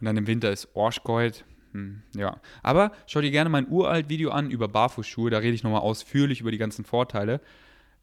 Und 0.00 0.04
dann 0.04 0.16
im 0.16 0.28
Winter 0.28 0.52
ist 0.52 0.68
Orschgold. 0.74 1.44
Hm, 1.72 2.02
ja. 2.14 2.40
Aber 2.62 2.92
schau 3.08 3.20
dir 3.20 3.32
gerne 3.32 3.50
mein 3.50 3.68
uralt 3.68 4.08
Video 4.08 4.30
an 4.30 4.48
über 4.48 4.68
Barfußschuhe. 4.68 5.28
Da 5.28 5.38
rede 5.38 5.54
ich 5.54 5.64
nochmal 5.64 5.80
ausführlich 5.80 6.40
über 6.40 6.52
die 6.52 6.58
ganzen 6.58 6.84
Vorteile. 6.84 7.40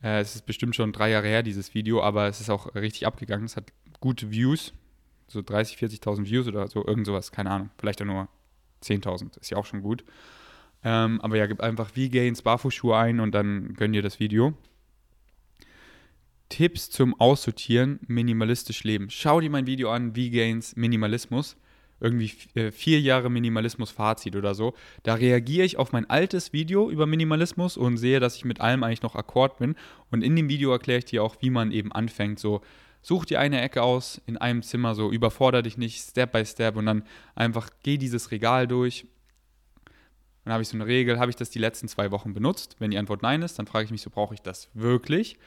Äh, 0.04 0.20
es 0.20 0.36
ist 0.36 0.46
bestimmt 0.46 0.76
schon 0.76 0.92
drei 0.92 1.10
Jahre 1.12 1.28
her, 1.28 1.42
dieses 1.42 1.74
Video, 1.74 2.02
aber 2.02 2.28
es 2.28 2.42
ist 2.42 2.50
auch 2.50 2.76
richtig 2.76 3.08
abgegangen. 3.08 3.46
Es 3.46 3.56
hat 3.56 3.72
gute 4.02 4.30
Views. 4.30 4.74
So 5.28 5.42
30, 5.42 5.78
40.000 5.78 6.26
Views 6.26 6.48
oder 6.48 6.68
so, 6.68 6.86
irgend 6.86 7.06
sowas, 7.06 7.32
keine 7.32 7.52
Ahnung. 7.52 7.70
Vielleicht 7.78 8.02
auch 8.02 8.06
nur 8.06 8.28
10.000, 8.84 9.40
ist 9.40 9.50
ja 9.50 9.58
auch 9.58 9.66
schon 9.66 9.82
gut. 9.82 10.04
Ähm, 10.84 11.20
aber 11.22 11.38
ja, 11.38 11.48
gib 11.48 11.62
einfach 11.62 11.90
V-Gains 11.90 12.44
Barfußschuhe 12.44 12.96
ein 12.96 13.20
und 13.20 13.34
dann 13.34 13.74
gönn 13.74 13.94
dir 13.94 14.02
das 14.02 14.20
Video. 14.20 14.54
Tipps 16.50 16.92
zum 16.92 17.20
Aussortieren, 17.20 18.00
minimalistisch 18.08 18.84
leben. 18.84 19.10
Schau 19.10 19.40
dir 19.40 19.50
mein 19.50 19.66
Video 19.66 19.92
an, 19.92 20.14
V-Gains 20.14 20.76
Minimalismus 20.76 21.58
irgendwie 22.00 22.32
äh, 22.56 22.72
vier 22.72 23.00
Jahre 23.00 23.30
Minimalismus-Fazit 23.30 24.36
oder 24.36 24.54
so. 24.54 24.74
Da 25.04 25.16
reagiere 25.16 25.66
ich 25.66 25.78
auf 25.78 25.92
mein 25.92 26.10
altes 26.10 26.54
Video 26.54 26.90
über 26.90 27.06
Minimalismus 27.06 27.78
und 27.78 27.98
sehe, 27.98 28.20
dass 28.20 28.36
ich 28.36 28.46
mit 28.46 28.62
allem 28.62 28.84
eigentlich 28.84 29.02
noch 29.02 29.16
akkord 29.16 29.58
bin. 29.58 29.76
Und 30.12 30.24
in 30.24 30.36
dem 30.36 30.50
Video 30.50 30.72
erkläre 30.72 31.00
ich 31.00 31.06
dir 31.06 31.24
auch, 31.24 31.38
wie 31.42 31.50
man 31.50 31.72
eben 31.72 31.92
anfängt. 31.92 32.40
So, 32.40 32.62
such 33.06 33.26
dir 33.26 33.40
eine 33.40 33.62
Ecke 33.62 33.84
aus 33.84 34.20
in 34.26 34.36
einem 34.38 34.64
Zimmer, 34.64 34.96
so 34.96 35.12
überfordere 35.12 35.62
dich 35.62 35.78
nicht, 35.78 36.02
Step 36.02 36.32
by 36.32 36.44
Step 36.44 36.76
und 36.76 36.88
dann 36.88 37.04
einfach 37.36 37.70
geh 37.84 38.00
dieses 38.00 38.32
Regal 38.32 38.68
durch. 38.68 39.06
Dann 40.44 40.54
habe 40.54 40.64
ich 40.64 40.70
so 40.70 40.76
eine 40.76 40.88
Regel, 40.88 41.20
habe 41.20 41.30
ich 41.30 41.36
das 41.36 41.52
die 41.52 41.60
letzten 41.60 41.88
zwei 41.88 42.10
Wochen 42.10 42.34
benutzt? 42.34 42.78
Wenn 42.80 42.90
die 42.90 42.98
Antwort 42.98 43.22
nein 43.22 43.44
ist, 43.44 43.60
dann 43.60 43.68
frage 43.68 43.86
ich 43.86 43.92
mich 43.92 44.02
so, 44.02 44.10
brauche 44.10 44.34
ich 44.34 44.42
das 44.42 44.70
wirklich? 44.74 45.38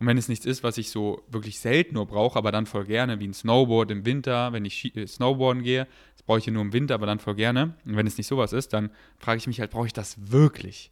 Und 0.00 0.06
wenn 0.06 0.16
es 0.16 0.28
nichts 0.28 0.46
ist, 0.46 0.62
was 0.62 0.78
ich 0.78 0.90
so 0.90 1.22
wirklich 1.28 1.60
selten 1.60 1.94
nur 1.94 2.06
brauche, 2.06 2.38
aber 2.38 2.50
dann 2.52 2.64
voll 2.64 2.86
gerne, 2.86 3.20
wie 3.20 3.28
ein 3.28 3.34
Snowboard 3.34 3.90
im 3.90 4.06
Winter, 4.06 4.54
wenn 4.54 4.64
ich 4.64 4.96
äh, 4.96 5.06
Snowboarden 5.06 5.62
gehe, 5.62 5.86
das 6.14 6.22
brauche 6.22 6.38
ich 6.38 6.46
nur 6.46 6.62
im 6.62 6.72
Winter, 6.72 6.94
aber 6.94 7.06
dann 7.06 7.18
voll 7.18 7.34
gerne. 7.34 7.74
Und 7.84 7.96
wenn 7.96 8.06
es 8.06 8.16
nicht 8.16 8.28
sowas 8.28 8.54
ist, 8.54 8.72
dann 8.72 8.90
frage 9.18 9.36
ich 9.36 9.46
mich 9.46 9.60
halt, 9.60 9.70
brauche 9.70 9.86
ich 9.86 9.92
das 9.92 10.32
wirklich? 10.32 10.90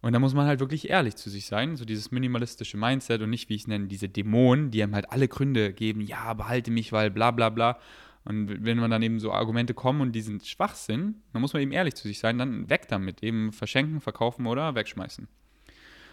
Und 0.00 0.12
da 0.12 0.20
muss 0.20 0.34
man 0.34 0.46
halt 0.46 0.60
wirklich 0.60 0.90
ehrlich 0.90 1.16
zu 1.16 1.28
sich 1.28 1.46
sein, 1.46 1.76
so 1.76 1.84
dieses 1.84 2.12
minimalistische 2.12 2.76
Mindset 2.76 3.20
und 3.20 3.30
nicht, 3.30 3.48
wie 3.48 3.56
ich 3.56 3.62
es 3.62 3.66
nenne, 3.66 3.88
diese 3.88 4.08
Dämonen, 4.08 4.70
die 4.70 4.82
einem 4.82 4.94
halt 4.94 5.10
alle 5.10 5.26
Gründe 5.26 5.72
geben, 5.72 6.00
ja, 6.00 6.32
behalte 6.34 6.70
mich, 6.70 6.92
weil 6.92 7.10
bla 7.10 7.32
bla 7.32 7.48
bla. 7.50 7.78
Und 8.24 8.64
wenn 8.64 8.78
man 8.78 8.90
dann 8.90 9.02
eben 9.02 9.18
so 9.18 9.32
Argumente 9.32 9.74
kommen 9.74 10.00
und 10.00 10.12
die 10.12 10.20
sind 10.20 10.46
Schwachsinn, 10.46 11.22
dann 11.32 11.42
muss 11.42 11.52
man 11.52 11.62
eben 11.62 11.72
ehrlich 11.72 11.94
zu 11.94 12.06
sich 12.06 12.18
sein, 12.18 12.38
dann 12.38 12.68
weg 12.70 12.86
damit, 12.88 13.22
eben 13.22 13.52
verschenken, 13.52 14.00
verkaufen 14.00 14.46
oder 14.46 14.74
wegschmeißen. 14.74 15.26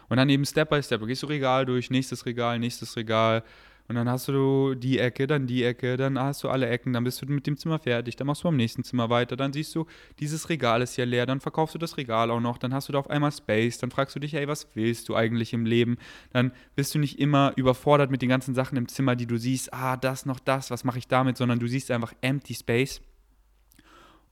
Und 0.07 0.17
dann 0.17 0.29
eben 0.29 0.45
Step 0.45 0.69
by 0.69 0.81
Step, 0.81 1.05
gehst 1.05 1.23
du 1.23 1.27
Regal 1.27 1.65
durch, 1.65 1.89
nächstes 1.89 2.25
Regal, 2.25 2.57
nächstes 2.59 2.95
Regal. 2.95 3.43
Und 3.87 3.95
dann 3.95 4.09
hast 4.09 4.27
du 4.27 4.73
die 4.73 4.97
Ecke, 4.97 5.27
dann 5.27 5.45
die 5.45 5.63
Ecke, 5.63 5.95
dann 5.95 6.17
hast 6.17 6.43
du 6.43 6.49
alle 6.49 6.67
Ecken, 6.67 6.93
dann 6.93 7.03
bist 7.03 7.21
du 7.21 7.27
mit 7.27 7.45
dem 7.45 7.55
Zimmer 7.55 7.77
fertig, 7.77 8.15
dann 8.15 8.25
machst 8.25 8.43
du 8.43 8.47
am 8.47 8.55
nächsten 8.55 8.83
Zimmer 8.83 9.11
weiter, 9.11 9.35
dann 9.35 9.53
siehst 9.53 9.75
du, 9.75 9.85
dieses 10.19 10.49
Regal 10.49 10.81
ist 10.81 10.97
ja 10.97 11.05
leer, 11.05 11.27
dann 11.27 11.39
verkaufst 11.39 11.75
du 11.75 11.79
das 11.79 11.97
Regal 11.97 12.31
auch 12.31 12.39
noch, 12.39 12.57
dann 12.57 12.73
hast 12.73 12.89
du 12.89 12.93
da 12.93 12.99
auf 12.99 13.09
einmal 13.09 13.31
Space, 13.31 13.77
dann 13.77 13.91
fragst 13.91 14.15
du 14.15 14.19
dich, 14.19 14.33
ey, 14.33 14.47
was 14.47 14.67
willst 14.73 15.07
du 15.07 15.15
eigentlich 15.15 15.53
im 15.53 15.65
Leben? 15.65 15.97
Dann 16.33 16.51
bist 16.75 16.95
du 16.95 16.99
nicht 16.99 17.19
immer 17.19 17.53
überfordert 17.55 18.09
mit 18.09 18.23
den 18.23 18.29
ganzen 18.29 18.55
Sachen 18.55 18.75
im 18.77 18.87
Zimmer, 18.87 19.15
die 19.15 19.27
du 19.27 19.37
siehst, 19.37 19.71
ah, 19.71 19.97
das 19.97 20.25
noch 20.25 20.39
das, 20.39 20.71
was 20.71 20.83
mache 20.83 20.97
ich 20.97 21.07
damit, 21.07 21.37
sondern 21.37 21.59
du 21.59 21.67
siehst 21.67 21.91
einfach 21.91 22.13
empty 22.21 22.55
Space 22.55 23.01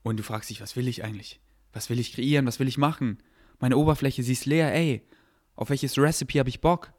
und 0.01 0.17
du 0.17 0.23
fragst 0.23 0.49
dich, 0.49 0.61
was 0.61 0.75
will 0.75 0.87
ich 0.87 1.03
eigentlich? 1.03 1.39
Was 1.73 1.89
will 1.89 1.99
ich 1.99 2.13
kreieren? 2.13 2.45
Was 2.45 2.59
will 2.59 2.67
ich 2.67 2.77
machen? 2.77 3.17
Meine 3.59 3.77
Oberfläche, 3.77 4.21
sie 4.23 4.33
ist 4.33 4.45
leer, 4.45 4.73
ey. 4.73 5.01
Auf 5.55 5.69
welches 5.69 5.97
Recipe 5.97 6.39
habe 6.39 6.49
ich 6.49 6.61
Bock? 6.61 6.93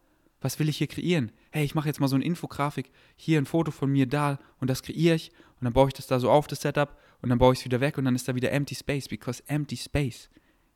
Was 0.45 0.59
will 0.59 0.69
ich 0.69 0.77
hier 0.77 0.89
kreieren? 0.89 1.33
Hey, 1.53 1.65
ich 1.65 1.75
mache 1.75 1.89
jetzt 1.89 2.01
mal 2.01 2.09
so 2.09 2.17
eine 2.17 2.25
Infografik, 2.27 2.91
hier 3.17 3.39
ein 3.39 3.47
Foto 3.47 3.71
von 3.71 3.91
mir 3.91 4.07
da 4.07 4.39
und 4.61 4.69
das 4.69 4.83
kreiere 4.83 5.15
ich 5.15 5.31
und 5.59 5.65
dann 5.65 5.73
baue 5.73 5.89
ich 5.89 5.95
das 5.95 6.07
da 6.07 6.21
so 6.21 6.31
auf, 6.31 6.47
das 6.47 6.61
Setup 6.61 7.01
und 7.23 7.31
dann 7.31 7.39
baue 7.39 7.55
ich 7.55 7.61
es 7.61 7.65
wieder 7.65 7.81
weg 7.81 7.97
und 7.97 8.05
dann 8.05 8.15
ist 8.15 8.29
da 8.29 8.35
wieder 8.35 8.53
empty 8.53 8.75
space, 8.75 9.09
because 9.09 9.43
empty 9.47 9.79
space 9.79 10.29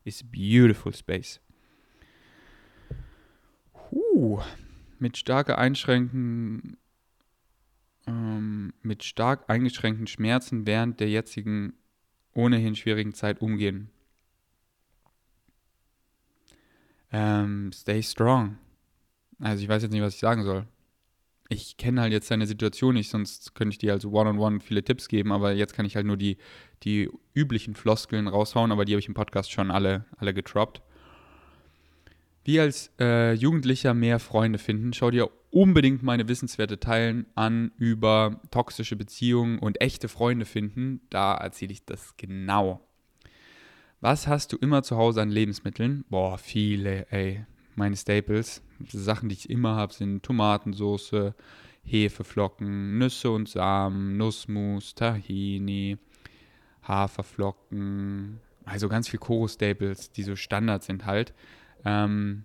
is 0.05 0.23
beautiful 0.23 0.91
space. 0.91 1.39
Huh. 3.91 4.41
Mit 4.97 5.17
starker 5.17 5.59
Einschränken, 5.59 6.75
ähm, 8.07 8.73
mit 8.81 9.03
stark 9.03 9.51
eingeschränkten 9.51 10.07
Schmerzen 10.07 10.65
während 10.65 10.99
der 10.99 11.09
jetzigen 11.09 11.73
ohnehin 12.33 12.75
schwierigen 12.75 13.13
Zeit 13.13 13.39
umgehen. 13.39 13.91
ähm, 17.11 17.71
stay 17.71 18.01
strong. 18.01 18.57
Also 19.39 19.63
ich 19.63 19.69
weiß 19.69 19.83
jetzt 19.83 19.91
nicht, 19.91 20.01
was 20.01 20.15
ich 20.15 20.19
sagen 20.19 20.43
soll. 20.43 20.67
Ich 21.47 21.77
kenne 21.77 22.01
halt 22.01 22.11
jetzt 22.11 22.29
deine 22.29 22.45
Situation 22.45 22.93
nicht, 22.93 23.09
sonst 23.09 23.55
könnte 23.55 23.73
ich 23.73 23.79
dir 23.79 23.93
also 23.93 24.11
one-on-one 24.11 24.57
-on 24.57 24.59
-one 24.59 24.63
viele 24.63 24.83
Tipps 24.83 25.07
geben, 25.07 25.31
aber 25.31 25.53
jetzt 25.53 25.73
kann 25.73 25.85
ich 25.85 25.95
halt 25.95 26.05
nur 26.05 26.17
die, 26.17 26.37
die 26.83 27.09
üblichen 27.33 27.73
Floskeln 27.73 28.27
raushauen, 28.27 28.71
aber 28.71 28.85
die 28.85 28.93
habe 28.93 28.99
ich 28.99 29.07
im 29.07 29.15
Podcast 29.15 29.51
schon 29.51 29.71
alle, 29.71 30.05
alle 30.17 30.33
getroppt. 30.33 30.81
Wie 32.43 32.59
als 32.59 32.91
äh, 32.99 33.33
Jugendlicher 33.33 33.93
mehr 33.93 34.19
Freunde 34.19 34.59
finden, 34.59 34.93
schau 34.93 35.11
dir 35.11 35.29
unbedingt 35.51 36.03
meine 36.03 36.27
wissenswerte 36.27 36.79
Teilen 36.79 37.25
an 37.35 37.71
über 37.77 38.41
toxische 38.51 38.95
Beziehungen 38.95 39.59
und 39.59 39.81
echte 39.81 40.07
Freunde 40.07 40.45
finden. 40.45 41.01
Da 41.09 41.35
erzähle 41.35 41.73
ich 41.73 41.85
das 41.85 42.15
genau. 42.17 42.81
Was 44.01 44.27
hast 44.27 44.53
du 44.53 44.57
immer 44.57 44.83
zu 44.83 44.97
Hause 44.97 45.21
an 45.21 45.29
Lebensmitteln? 45.29 46.05
Boah, 46.09 46.37
viele, 46.37 47.07
ey. 47.11 47.45
Meine 47.79 47.95
Staples, 47.95 48.61
Sachen, 48.91 49.29
die 49.29 49.35
ich 49.35 49.49
immer 49.49 49.75
habe, 49.75 49.93
sind 49.93 50.21
Tomatensauce, 50.21 51.33
Hefeflocken, 51.85 52.97
Nüsse 52.97 53.31
und 53.31 53.47
Samen, 53.47 54.17
Nussmus, 54.17 54.95
Tahini, 54.95 55.97
Haferflocken, 56.83 58.41
also 58.65 58.89
ganz 58.89 59.07
viel 59.07 59.19
Koro-Staples, 59.19 60.11
die 60.11 60.23
so 60.23 60.35
Standard 60.35 60.83
sind 60.83 61.05
halt. 61.05 61.33
Ähm, 61.85 62.43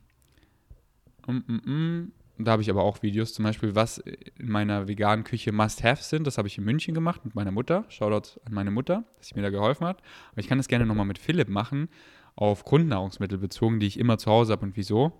mm, 1.27 1.33
mm, 1.33 1.71
mm. 1.71 2.13
Da 2.39 2.53
habe 2.53 2.63
ich 2.63 2.71
aber 2.71 2.85
auch 2.85 3.03
Videos, 3.03 3.35
zum 3.35 3.45
Beispiel, 3.45 3.75
was 3.75 3.99
in 3.99 4.49
meiner 4.49 4.87
veganen 4.87 5.25
Küche 5.25 5.51
Must-Have 5.51 6.05
sind. 6.05 6.29
Das 6.29 6.39
habe 6.39 6.47
ich 6.47 6.59
in 6.59 6.65
München 6.65 6.95
gemacht 6.95 7.25
mit 7.25 7.35
meiner 7.35 7.51
Mutter. 7.51 7.87
Shoutout 7.89 8.41
an 8.45 8.55
meine 8.55 8.71
Mutter, 8.71 9.03
dass 9.19 9.29
sie 9.29 9.35
mir 9.35 9.43
da 9.43 9.51
geholfen 9.51 9.85
hat. 9.85 10.01
Aber 10.31 10.41
ich 10.41 10.47
kann 10.47 10.59
das 10.59 10.69
gerne 10.69 10.87
nochmal 10.87 11.07
mit 11.07 11.19
Philipp 11.19 11.49
machen, 11.49 11.89
auf 12.37 12.65
Grundnahrungsmittel 12.65 13.39
bezogen, 13.39 13.81
die 13.81 13.89
ich 13.89 13.99
immer 13.99 14.17
zu 14.17 14.31
Hause 14.31 14.53
habe 14.53 14.65
und 14.65 14.77
wieso. 14.77 15.13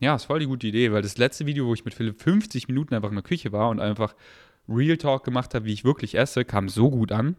Ja, 0.00 0.14
ist 0.14 0.24
voll 0.24 0.40
die 0.40 0.46
gute 0.46 0.66
Idee, 0.66 0.92
weil 0.92 1.02
das 1.02 1.18
letzte 1.18 1.44
Video, 1.44 1.66
wo 1.66 1.74
ich 1.74 1.84
mit 1.84 1.92
Philipp 1.92 2.22
50 2.22 2.68
Minuten 2.68 2.94
einfach 2.94 3.10
in 3.10 3.16
der 3.16 3.22
Küche 3.22 3.52
war 3.52 3.68
und 3.68 3.80
einfach 3.80 4.14
Real 4.66 4.96
Talk 4.96 5.24
gemacht 5.24 5.54
habe, 5.54 5.66
wie 5.66 5.74
ich 5.74 5.84
wirklich 5.84 6.14
esse, 6.14 6.46
kam 6.46 6.70
so 6.70 6.90
gut 6.90 7.12
an. 7.12 7.36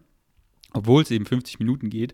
Obwohl 0.74 1.01
es 1.01 1.12
eben 1.12 1.26
50 1.26 1.59
Minuten 1.59 1.89
geht, 1.89 2.14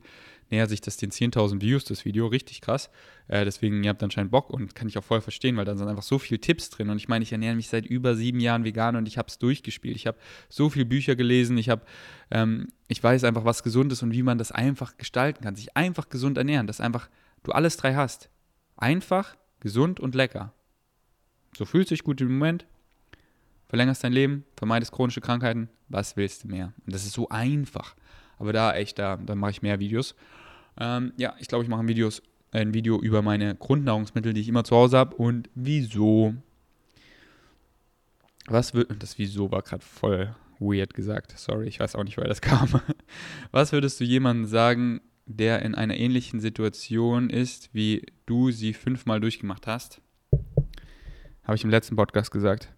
nähert 0.49 0.69
sich 0.69 0.79
das 0.79 0.95
den 0.97 1.11
10.000 1.11 1.61
Views, 1.61 1.83
das 1.83 2.05
Video, 2.05 2.27
richtig 2.27 2.61
krass. 2.61 2.89
Äh, 3.27 3.43
deswegen, 3.43 3.83
ihr 3.83 3.89
habt 3.89 4.01
anscheinend 4.01 4.31
Bock 4.31 4.49
und 4.49 4.73
kann 4.73 4.87
ich 4.87 4.97
auch 4.97 5.03
voll 5.03 5.21
verstehen, 5.21 5.57
weil 5.57 5.65
da 5.65 5.75
sind 5.75 5.87
einfach 5.89 6.01
so 6.01 6.17
viele 6.17 6.39
Tipps 6.39 6.69
drin. 6.69 6.89
Und 6.89 6.97
ich 6.97 7.09
meine, 7.09 7.23
ich 7.23 7.31
ernähre 7.33 7.55
mich 7.55 7.67
seit 7.67 7.85
über 7.85 8.15
sieben 8.15 8.39
Jahren 8.39 8.63
vegan 8.63 8.95
und 8.95 9.07
ich 9.07 9.17
habe 9.17 9.27
es 9.27 9.37
durchgespielt. 9.37 9.97
Ich 9.97 10.07
habe 10.07 10.17
so 10.49 10.69
viele 10.69 10.85
Bücher 10.85 11.15
gelesen, 11.15 11.57
ich 11.57 11.69
habe, 11.69 11.83
ähm, 12.31 12.69
ich 12.87 13.03
weiß 13.03 13.25
einfach, 13.25 13.43
was 13.43 13.63
gesund 13.63 13.91
ist 13.91 14.01
und 14.01 14.13
wie 14.13 14.23
man 14.23 14.37
das 14.37 14.53
einfach 14.53 14.97
gestalten 14.97 15.43
kann. 15.43 15.55
Sich 15.55 15.75
einfach 15.75 16.09
gesund 16.09 16.37
ernähren, 16.37 16.67
dass 16.67 16.79
einfach 16.79 17.09
du 17.43 17.51
alles 17.51 17.77
drei 17.77 17.95
hast. 17.95 18.29
Einfach, 18.77 19.35
gesund 19.59 19.99
und 19.99 20.15
lecker. 20.15 20.53
So 21.55 21.65
fühlst 21.65 21.91
du 21.91 21.95
dich 21.95 22.03
gut 22.03 22.21
im 22.21 22.37
Moment, 22.37 22.65
verlängerst 23.69 24.03
dein 24.03 24.13
Leben, 24.13 24.45
vermeidest 24.55 24.91
chronische 24.91 25.21
Krankheiten, 25.21 25.69
was 25.89 26.17
willst 26.17 26.43
du 26.43 26.49
mehr? 26.49 26.73
Und 26.85 26.93
das 26.93 27.05
ist 27.05 27.13
so 27.13 27.29
einfach. 27.29 27.95
Aber 28.37 28.53
da 28.53 28.75
echt, 28.75 28.99
da, 28.99 29.17
da 29.17 29.35
mache 29.35 29.51
ich 29.51 29.61
mehr 29.61 29.79
Videos. 29.79 30.15
Ähm, 30.79 31.13
ja, 31.17 31.35
ich 31.39 31.47
glaube, 31.47 31.63
ich 31.63 31.69
mache 31.69 31.81
ein, 31.81 32.11
ein 32.51 32.73
Video 32.73 33.01
über 33.01 33.21
meine 33.21 33.55
Grundnahrungsmittel, 33.55 34.33
die 34.33 34.41
ich 34.41 34.49
immer 34.49 34.63
zu 34.63 34.75
Hause 34.75 34.97
habe 34.97 35.15
und 35.15 35.49
wieso. 35.55 36.35
Was 38.45 38.73
wird. 38.73 39.01
Das 39.01 39.17
Wieso 39.17 39.51
war 39.51 39.61
gerade 39.61 39.83
voll 39.83 40.35
weird 40.59 40.93
gesagt. 40.93 41.37
Sorry, 41.37 41.67
ich 41.67 41.79
weiß 41.79 41.95
auch 41.95 42.03
nicht, 42.03 42.17
woher 42.17 42.29
das 42.29 42.41
kam. 42.41 42.81
Was 43.51 43.71
würdest 43.71 43.99
du 43.99 44.05
jemandem 44.05 44.45
sagen, 44.45 45.01
der 45.27 45.61
in 45.61 45.75
einer 45.75 45.97
ähnlichen 45.97 46.39
Situation 46.39 47.29
ist, 47.29 47.69
wie 47.73 48.05
du 48.25 48.51
sie 48.51 48.73
fünfmal 48.73 49.19
durchgemacht 49.19 49.67
hast? 49.67 50.01
Habe 51.43 51.55
ich 51.55 51.63
im 51.63 51.69
letzten 51.69 51.95
Podcast 51.95 52.31
gesagt. 52.31 52.73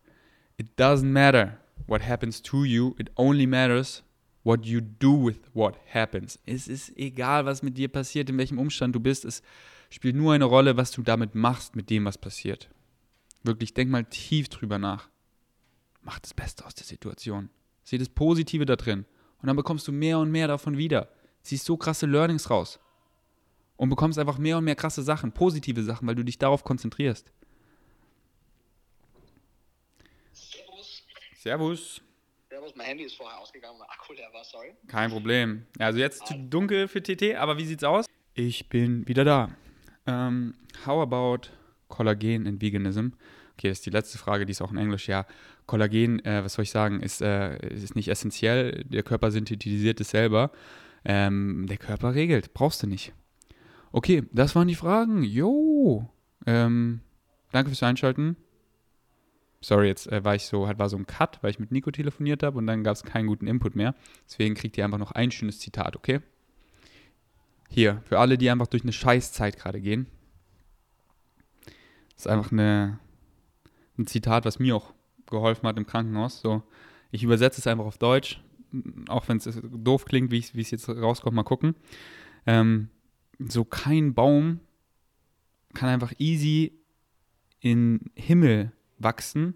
It 0.57 0.77
doesn't 0.77 1.11
matter 1.11 1.57
what 1.87 2.05
happens 2.07 2.41
to 2.41 2.65
you, 2.65 2.95
it 2.97 3.11
only 3.15 3.47
matters 3.47 4.03
what 4.43 4.65
you 4.65 4.81
do 4.81 5.27
with 5.27 5.39
what 5.53 5.75
happens. 5.93 6.39
Es 6.45 6.67
ist 6.67 6.97
egal, 6.97 7.45
was 7.45 7.63
mit 7.63 7.77
dir 7.77 7.87
passiert, 7.87 8.29
in 8.29 8.37
welchem 8.37 8.59
Umstand 8.59 8.95
du 8.95 8.99
bist. 8.99 9.25
Es 9.25 9.41
spielt 9.89 10.15
nur 10.15 10.33
eine 10.33 10.45
Rolle, 10.45 10.77
was 10.77 10.91
du 10.91 11.01
damit 11.01 11.35
machst, 11.35 11.75
mit 11.75 11.89
dem, 11.89 12.05
was 12.05 12.17
passiert. 12.17 12.69
Wirklich, 13.43 13.73
denk 13.73 13.89
mal 13.89 14.05
tief 14.05 14.49
drüber 14.49 14.77
nach. 14.77 15.09
Mach 16.01 16.19
das 16.19 16.33
Beste 16.33 16.65
aus 16.65 16.75
der 16.75 16.85
Situation. 16.85 17.49
Sieh 17.83 17.97
das 17.97 18.09
Positive 18.09 18.65
da 18.65 18.75
drin. 18.75 19.05
Und 19.41 19.47
dann 19.47 19.55
bekommst 19.55 19.87
du 19.87 19.91
mehr 19.91 20.19
und 20.19 20.31
mehr 20.31 20.47
davon 20.47 20.77
wieder. 20.77 21.09
Ziehst 21.49 21.65
so 21.65 21.77
krasse 21.77 22.05
Learnings 22.05 22.47
raus. 22.51 22.79
Und 23.75 23.89
bekommst 23.89 24.19
einfach 24.19 24.37
mehr 24.37 24.59
und 24.59 24.65
mehr 24.65 24.75
krasse 24.75 25.01
Sachen, 25.01 25.31
positive 25.31 25.81
Sachen, 25.81 26.07
weil 26.07 26.13
du 26.13 26.23
dich 26.23 26.37
darauf 26.37 26.63
konzentrierst. 26.63 27.33
Servus. 30.31 31.03
Servus. 31.35 32.01
Servus, 32.49 32.75
mein 32.75 32.85
Handy 32.85 33.05
ist 33.05 33.15
vorher 33.15 33.39
ausgegangen, 33.39 33.79
weil 33.79 33.87
Akku 33.89 34.13
leer 34.13 34.29
war, 34.31 34.43
sorry. 34.43 34.75
Kein 34.85 35.09
Problem. 35.09 35.65
Also 35.79 35.97
jetzt 35.97 36.27
zu 36.27 36.35
dunkel 36.35 36.87
für 36.87 37.01
TT, 37.01 37.35
aber 37.35 37.57
wie 37.57 37.65
sieht's 37.65 37.83
aus? 37.83 38.05
Ich 38.35 38.69
bin 38.69 39.07
wieder 39.07 39.23
da. 39.23 39.45
Um, 40.05 40.13
ähm, 40.13 40.53
how 40.85 41.01
about 41.01 41.49
Kollagen 41.87 42.45
and 42.45 42.61
Veganism? 42.61 43.13
Okay, 43.53 43.69
das 43.69 43.79
ist 43.79 43.87
die 43.87 43.89
letzte 43.89 44.19
Frage, 44.19 44.45
die 44.45 44.51
ist 44.51 44.61
auch 44.61 44.71
in 44.71 44.77
Englisch. 44.77 45.07
Ja, 45.07 45.25
Kollagen, 45.65 46.23
äh, 46.25 46.43
was 46.43 46.53
soll 46.53 46.63
ich 46.63 46.69
sagen, 46.69 47.01
ist, 47.01 47.23
äh, 47.23 47.57
ist 47.73 47.95
nicht 47.95 48.07
essentiell. 48.07 48.83
Der 48.83 49.01
Körper 49.01 49.31
synthetisiert 49.31 49.99
es 49.99 50.11
selber. 50.11 50.51
Ähm, 51.05 51.65
der 51.67 51.77
Körper 51.77 52.13
regelt, 52.13 52.53
brauchst 52.53 52.83
du 52.83 52.87
nicht. 52.87 53.13
Okay, 53.91 54.23
das 54.31 54.55
waren 54.55 54.67
die 54.67 54.75
Fragen. 54.75 55.23
Jo. 55.23 56.09
Ähm, 56.45 57.01
danke 57.51 57.69
fürs 57.69 57.83
Einschalten. 57.83 58.35
Sorry, 59.61 59.87
jetzt 59.87 60.09
äh, 60.11 60.23
war 60.23 60.35
ich 60.35 60.45
so, 60.45 60.67
halt 60.67 60.79
war 60.79 60.89
so 60.89 60.97
ein 60.97 61.05
Cut, 61.05 61.39
weil 61.41 61.51
ich 61.51 61.59
mit 61.59 61.71
Nico 61.71 61.91
telefoniert 61.91 62.43
habe 62.43 62.57
und 62.57 62.67
dann 62.67 62.83
gab 62.83 62.95
es 62.95 63.03
keinen 63.03 63.27
guten 63.27 63.47
Input 63.47 63.75
mehr. 63.75 63.93
Deswegen 64.25 64.55
kriegt 64.55 64.77
ihr 64.77 64.85
einfach 64.85 64.97
noch 64.97 65.11
ein 65.11 65.31
schönes 65.31 65.59
Zitat, 65.59 65.95
okay? 65.95 66.21
Hier, 67.69 68.01
für 68.05 68.19
alle, 68.19 68.37
die 68.37 68.49
einfach 68.49 68.67
durch 68.67 68.83
eine 68.83 68.93
Scheißzeit 68.93 69.57
gerade 69.57 69.81
gehen. 69.81 70.07
Das 72.15 72.25
ist 72.25 72.27
einfach 72.27 72.51
eine, 72.51 72.99
ein 73.97 74.07
Zitat, 74.07 74.45
was 74.45 74.59
mir 74.59 74.75
auch 74.75 74.93
geholfen 75.27 75.67
hat 75.67 75.77
im 75.77 75.85
Krankenhaus. 75.85 76.41
So, 76.41 76.63
ich 77.11 77.23
übersetze 77.23 77.59
es 77.59 77.67
einfach 77.67 77.85
auf 77.85 77.97
Deutsch, 77.97 78.41
auch 79.07 79.27
wenn 79.27 79.37
es 79.37 79.49
doof 79.63 80.05
klingt, 80.05 80.31
wie 80.31 80.39
es 80.39 80.71
jetzt 80.71 80.89
rauskommt, 80.89 81.35
mal 81.35 81.43
gucken. 81.43 81.75
Ähm, 82.45 82.89
so 83.39 83.63
kein 83.63 84.13
Baum 84.13 84.59
kann 85.73 85.89
einfach 85.89 86.13
easy 86.17 86.73
in 87.59 88.11
Himmel 88.15 88.71
wachsen, 88.97 89.55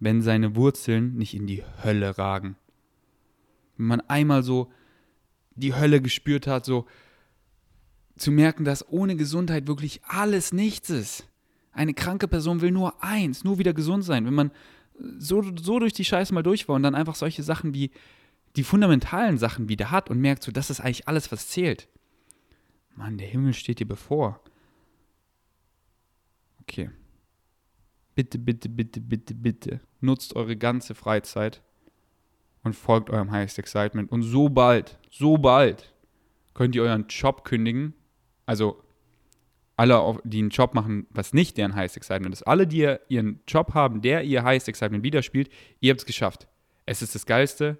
wenn 0.00 0.22
seine 0.22 0.56
Wurzeln 0.56 1.14
nicht 1.16 1.34
in 1.34 1.46
die 1.46 1.62
Hölle 1.82 2.18
ragen. 2.18 2.56
Wenn 3.76 3.86
man 3.86 4.00
einmal 4.02 4.42
so 4.42 4.70
die 5.54 5.74
Hölle 5.74 6.00
gespürt 6.00 6.46
hat, 6.46 6.64
so 6.64 6.86
zu 8.16 8.30
merken, 8.30 8.64
dass 8.64 8.88
ohne 8.88 9.16
Gesundheit 9.16 9.66
wirklich 9.66 10.02
alles 10.04 10.52
nichts 10.52 10.90
ist. 10.90 11.28
Eine 11.72 11.94
kranke 11.94 12.28
Person 12.28 12.60
will 12.60 12.70
nur 12.70 13.02
eins, 13.02 13.44
nur 13.44 13.58
wieder 13.58 13.72
gesund 13.72 14.04
sein. 14.04 14.26
Wenn 14.26 14.34
man 14.34 14.50
so, 15.18 15.42
so 15.56 15.78
durch 15.78 15.92
die 15.92 16.04
Scheiße 16.04 16.34
mal 16.34 16.42
durch 16.42 16.68
war 16.68 16.76
und 16.76 16.82
dann 16.82 16.94
einfach 16.94 17.14
solche 17.14 17.42
Sachen 17.42 17.74
wie 17.74 17.90
die 18.56 18.64
fundamentalen 18.64 19.38
Sachen 19.38 19.68
wieder 19.68 19.90
hat 19.90 20.10
und 20.10 20.20
merkt, 20.20 20.42
so, 20.42 20.52
das 20.52 20.70
ist 20.70 20.80
eigentlich 20.80 21.08
alles, 21.08 21.32
was 21.32 21.48
zählt. 21.48 21.88
Mann, 22.94 23.16
der 23.16 23.28
Himmel 23.28 23.54
steht 23.54 23.80
dir 23.80 23.88
bevor. 23.88 24.40
Okay. 26.60 26.90
Bitte, 28.14 28.38
bitte, 28.38 28.68
bitte, 28.68 29.00
bitte, 29.00 29.34
bitte. 29.34 29.80
Nutzt 30.00 30.36
eure 30.36 30.56
ganze 30.56 30.94
Freizeit 30.94 31.62
und 32.62 32.74
folgt 32.76 33.08
eurem 33.08 33.30
Highest 33.30 33.58
Excitement. 33.58 34.12
Und 34.12 34.22
so 34.22 34.48
bald, 34.48 34.98
so 35.10 35.38
bald 35.38 35.94
könnt 36.52 36.74
ihr 36.74 36.82
euren 36.82 37.06
Job 37.08 37.44
kündigen. 37.44 37.94
Also 38.44 38.82
alle, 39.76 40.18
die 40.24 40.38
einen 40.38 40.50
Job 40.50 40.74
machen, 40.74 41.06
was 41.10 41.32
nicht 41.32 41.56
deren 41.56 41.74
Highest 41.74 41.96
Excitement 41.96 42.34
ist. 42.34 42.42
Alle, 42.42 42.66
die 42.66 42.96
ihren 43.08 43.40
Job 43.48 43.74
haben, 43.74 44.02
der 44.02 44.22
ihr 44.22 44.44
Highest 44.44 44.68
Excitement 44.68 45.02
widerspielt, 45.02 45.50
ihr 45.80 45.90
habt 45.90 46.00
es 46.00 46.06
geschafft. 46.06 46.46
Es 46.86 47.02
ist 47.02 47.14
das 47.14 47.26
Geilste. 47.26 47.78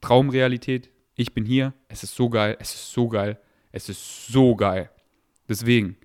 Traumrealität. 0.00 0.90
Ich 1.14 1.34
bin 1.34 1.44
hier. 1.44 1.74
Es 1.88 2.02
ist 2.02 2.14
so 2.14 2.28
geil. 2.28 2.56
Es 2.60 2.74
ist 2.74 2.92
so 2.92 3.08
geil. 3.08 3.38
Es 3.72 3.88
ist 3.88 4.26
so 4.26 4.56
geil. 4.56 4.90
Deswegen, 5.48 5.96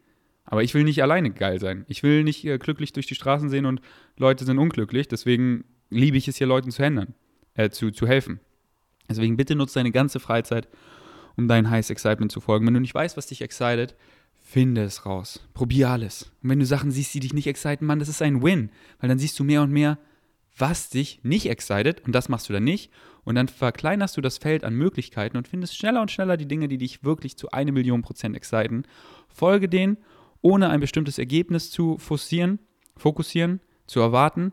aber 0.45 0.63
ich 0.63 0.73
will 0.73 0.83
nicht 0.83 1.01
alleine 1.01 1.31
geil 1.31 1.59
sein. 1.59 1.85
Ich 1.87 2.03
will 2.03 2.23
nicht 2.23 2.43
äh, 2.45 2.57
glücklich 2.57 2.93
durch 2.93 3.07
die 3.07 3.15
Straßen 3.15 3.49
sehen 3.49 3.65
und 3.65 3.81
Leute 4.17 4.45
sind 4.45 4.57
unglücklich. 4.57 5.07
Deswegen 5.07 5.63
liebe 5.89 6.17
ich 6.17 6.27
es 6.27 6.37
hier, 6.37 6.47
Leuten 6.47 6.71
zu 6.71 6.83
ändern, 6.83 7.13
äh, 7.53 7.69
zu, 7.69 7.91
zu 7.91 8.07
helfen. 8.07 8.39
Deswegen 9.09 9.37
bitte 9.37 9.55
nutze 9.55 9.79
deine 9.79 9.91
ganze 9.91 10.19
Freizeit, 10.19 10.67
um 11.37 11.47
dein 11.47 11.69
Highest 11.69 11.91
Excitement 11.91 12.31
zu 12.31 12.41
folgen. 12.41 12.65
Wenn 12.67 12.73
du 12.73 12.79
nicht 12.79 12.93
weißt, 12.93 13.17
was 13.17 13.27
dich 13.27 13.41
excited, 13.41 13.95
finde 14.49 14.81
es 14.81 15.05
raus. 15.05 15.47
Probier 15.53 15.89
alles. 15.89 16.31
Und 16.41 16.49
wenn 16.49 16.59
du 16.59 16.65
Sachen 16.65 16.89
siehst, 16.89 17.13
die 17.13 17.19
dich 17.19 17.33
nicht 17.33 17.45
exciten, 17.45 17.85
Mann, 17.85 17.99
das 17.99 18.09
ist 18.09 18.21
ein 18.21 18.41
Win. 18.41 18.71
Weil 18.99 19.07
dann 19.07 19.19
siehst 19.19 19.37
du 19.37 19.43
mehr 19.43 19.61
und 19.61 19.71
mehr, 19.71 19.99
was 20.57 20.89
dich 20.89 21.19
nicht 21.21 21.47
excited 21.47 22.01
und 22.05 22.13
das 22.13 22.29
machst 22.29 22.49
du 22.49 22.53
dann 22.53 22.63
nicht. 22.63 22.91
Und 23.23 23.35
dann 23.35 23.47
verkleinerst 23.47 24.17
du 24.17 24.21
das 24.21 24.39
Feld 24.39 24.63
an 24.63 24.73
Möglichkeiten 24.73 25.37
und 25.37 25.47
findest 25.47 25.77
schneller 25.77 26.01
und 26.01 26.09
schneller 26.09 26.35
die 26.35 26.47
Dinge, 26.47 26.67
die 26.67 26.79
dich 26.79 27.03
wirklich 27.03 27.37
zu 27.37 27.51
eine 27.51 27.71
Million 27.71 28.01
Prozent 28.01 28.35
exciten. 28.35 28.85
Folge 29.27 29.69
denen 29.69 29.97
ohne 30.41 30.69
ein 30.69 30.79
bestimmtes 30.79 31.19
Ergebnis 31.19 31.69
zu 31.69 31.99
forcieren, 31.99 32.57
fokussieren, 32.97 33.59
zu 33.85 33.99
erwarten 33.99 34.51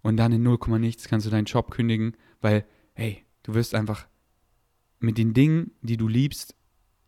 und 0.00 0.16
dann 0.16 0.32
in 0.32 0.42
0, 0.42 0.58
nichts 0.78 1.06
kannst 1.06 1.26
du 1.26 1.30
deinen 1.30 1.44
Job 1.44 1.70
kündigen, 1.70 2.16
weil, 2.40 2.64
hey, 2.94 3.24
du 3.42 3.52
wirst 3.52 3.74
einfach 3.74 4.06
mit 5.00 5.18
den 5.18 5.34
Dingen, 5.34 5.72
die 5.82 5.98
du 5.98 6.08
liebst, 6.08 6.54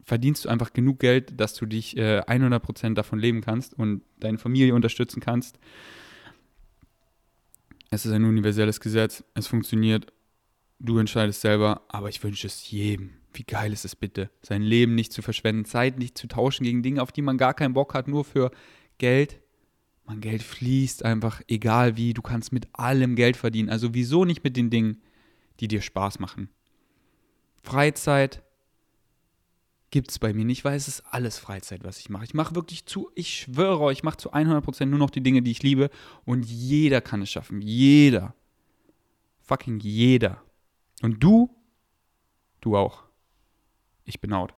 verdienst 0.07 0.45
du 0.45 0.49
einfach 0.49 0.73
genug 0.73 1.01
Geld, 1.01 1.39
dass 1.39 1.55
du 1.55 1.67
dich 1.67 1.97
äh, 1.97 2.21
100% 2.21 2.95
davon 2.95 3.19
leben 3.19 3.41
kannst 3.41 3.75
und 3.75 4.03
deine 4.19 4.39
Familie 4.39 4.75
unterstützen 4.75 5.21
kannst. 5.21 5.59
Es 7.91 8.07
ist 8.07 8.13
ein 8.13 8.25
universelles 8.25 8.81
Gesetz, 8.81 9.25
es 9.35 9.49
funktioniert, 9.49 10.13
du 10.79 10.99
entscheidest 10.99 11.41
selber, 11.41 11.83
aber 11.89 12.09
ich 12.09 12.23
wünsche 12.23 12.47
es 12.47 12.71
jedem. 12.71 13.15
Wie 13.33 13.43
geil 13.43 13.73
ist 13.73 13.85
es 13.85 13.97
bitte, 13.97 14.31
sein 14.43 14.63
Leben 14.63 14.95
nicht 14.95 15.13
zu 15.13 15.23
verschwenden, 15.23 15.65
Zeit 15.65 15.99
nicht 15.99 16.17
zu 16.17 16.29
tauschen 16.29 16.65
gegen 16.65 16.83
Dinge, 16.83 17.03
auf 17.03 17.13
die 17.13 17.23
man 17.23 17.37
gar 17.37 17.53
keinen 17.53 17.75
Bock 17.75 17.93
hat, 17.93 18.09
nur 18.09 18.25
für 18.25 18.51
Geld. 18.99 19.41
Man 20.05 20.21
Geld 20.21 20.43
fließt 20.43 21.05
einfach, 21.05 21.43
egal 21.49 21.97
wie, 21.97 22.15
du 22.15 22.23
kannst 22.23 22.53
mit 22.53 22.69
allem 22.73 23.17
Geld 23.17 23.37
verdienen. 23.37 23.71
Also 23.71 23.93
wieso 23.93 24.25
nicht 24.25 24.45
mit 24.45 24.57
den 24.57 24.71
Dingen, 24.71 25.03
die 25.59 25.69
dir 25.69 25.83
Spaß 25.83 26.21
machen? 26.21 26.49
Freizeit, 27.63 28.46
gibt 29.91 30.11
es 30.11 30.19
bei 30.19 30.33
mir 30.33 30.45
nicht, 30.45 30.65
weil 30.65 30.77
es 30.77 30.89
ist 30.89 31.03
alles 31.11 31.39
Freizeit, 31.39 31.85
was 31.85 31.99
ich 31.99 32.11
mache. 32.11 32.25
Ich 32.25 32.35
mache 32.35 32.55
wirklich 32.55 32.87
zu, 32.87 33.11
ich 33.15 33.41
schwöre 33.41 33.81
euch, 33.81 33.99
ich 33.99 34.03
mache 34.03 34.17
zu 34.17 34.33
100% 34.33 34.87
nur 34.87 34.99
noch 34.99 35.11
die 35.11 35.23
Dinge, 35.23 35.43
die 35.43 35.51
ich 35.51 35.63
liebe 35.63 35.91
und 36.25 36.45
jeder 36.45 37.01
kann 37.01 37.23
es 37.23 37.31
schaffen. 37.31 37.61
Jeder. 37.61 38.35
Fucking 39.43 39.79
jeder. 39.81 40.43
Und 41.03 41.23
du, 41.23 41.51
du 42.61 42.77
auch. 42.77 43.05
Ich 44.05 44.21
bin 44.21 44.33
out. 44.33 44.55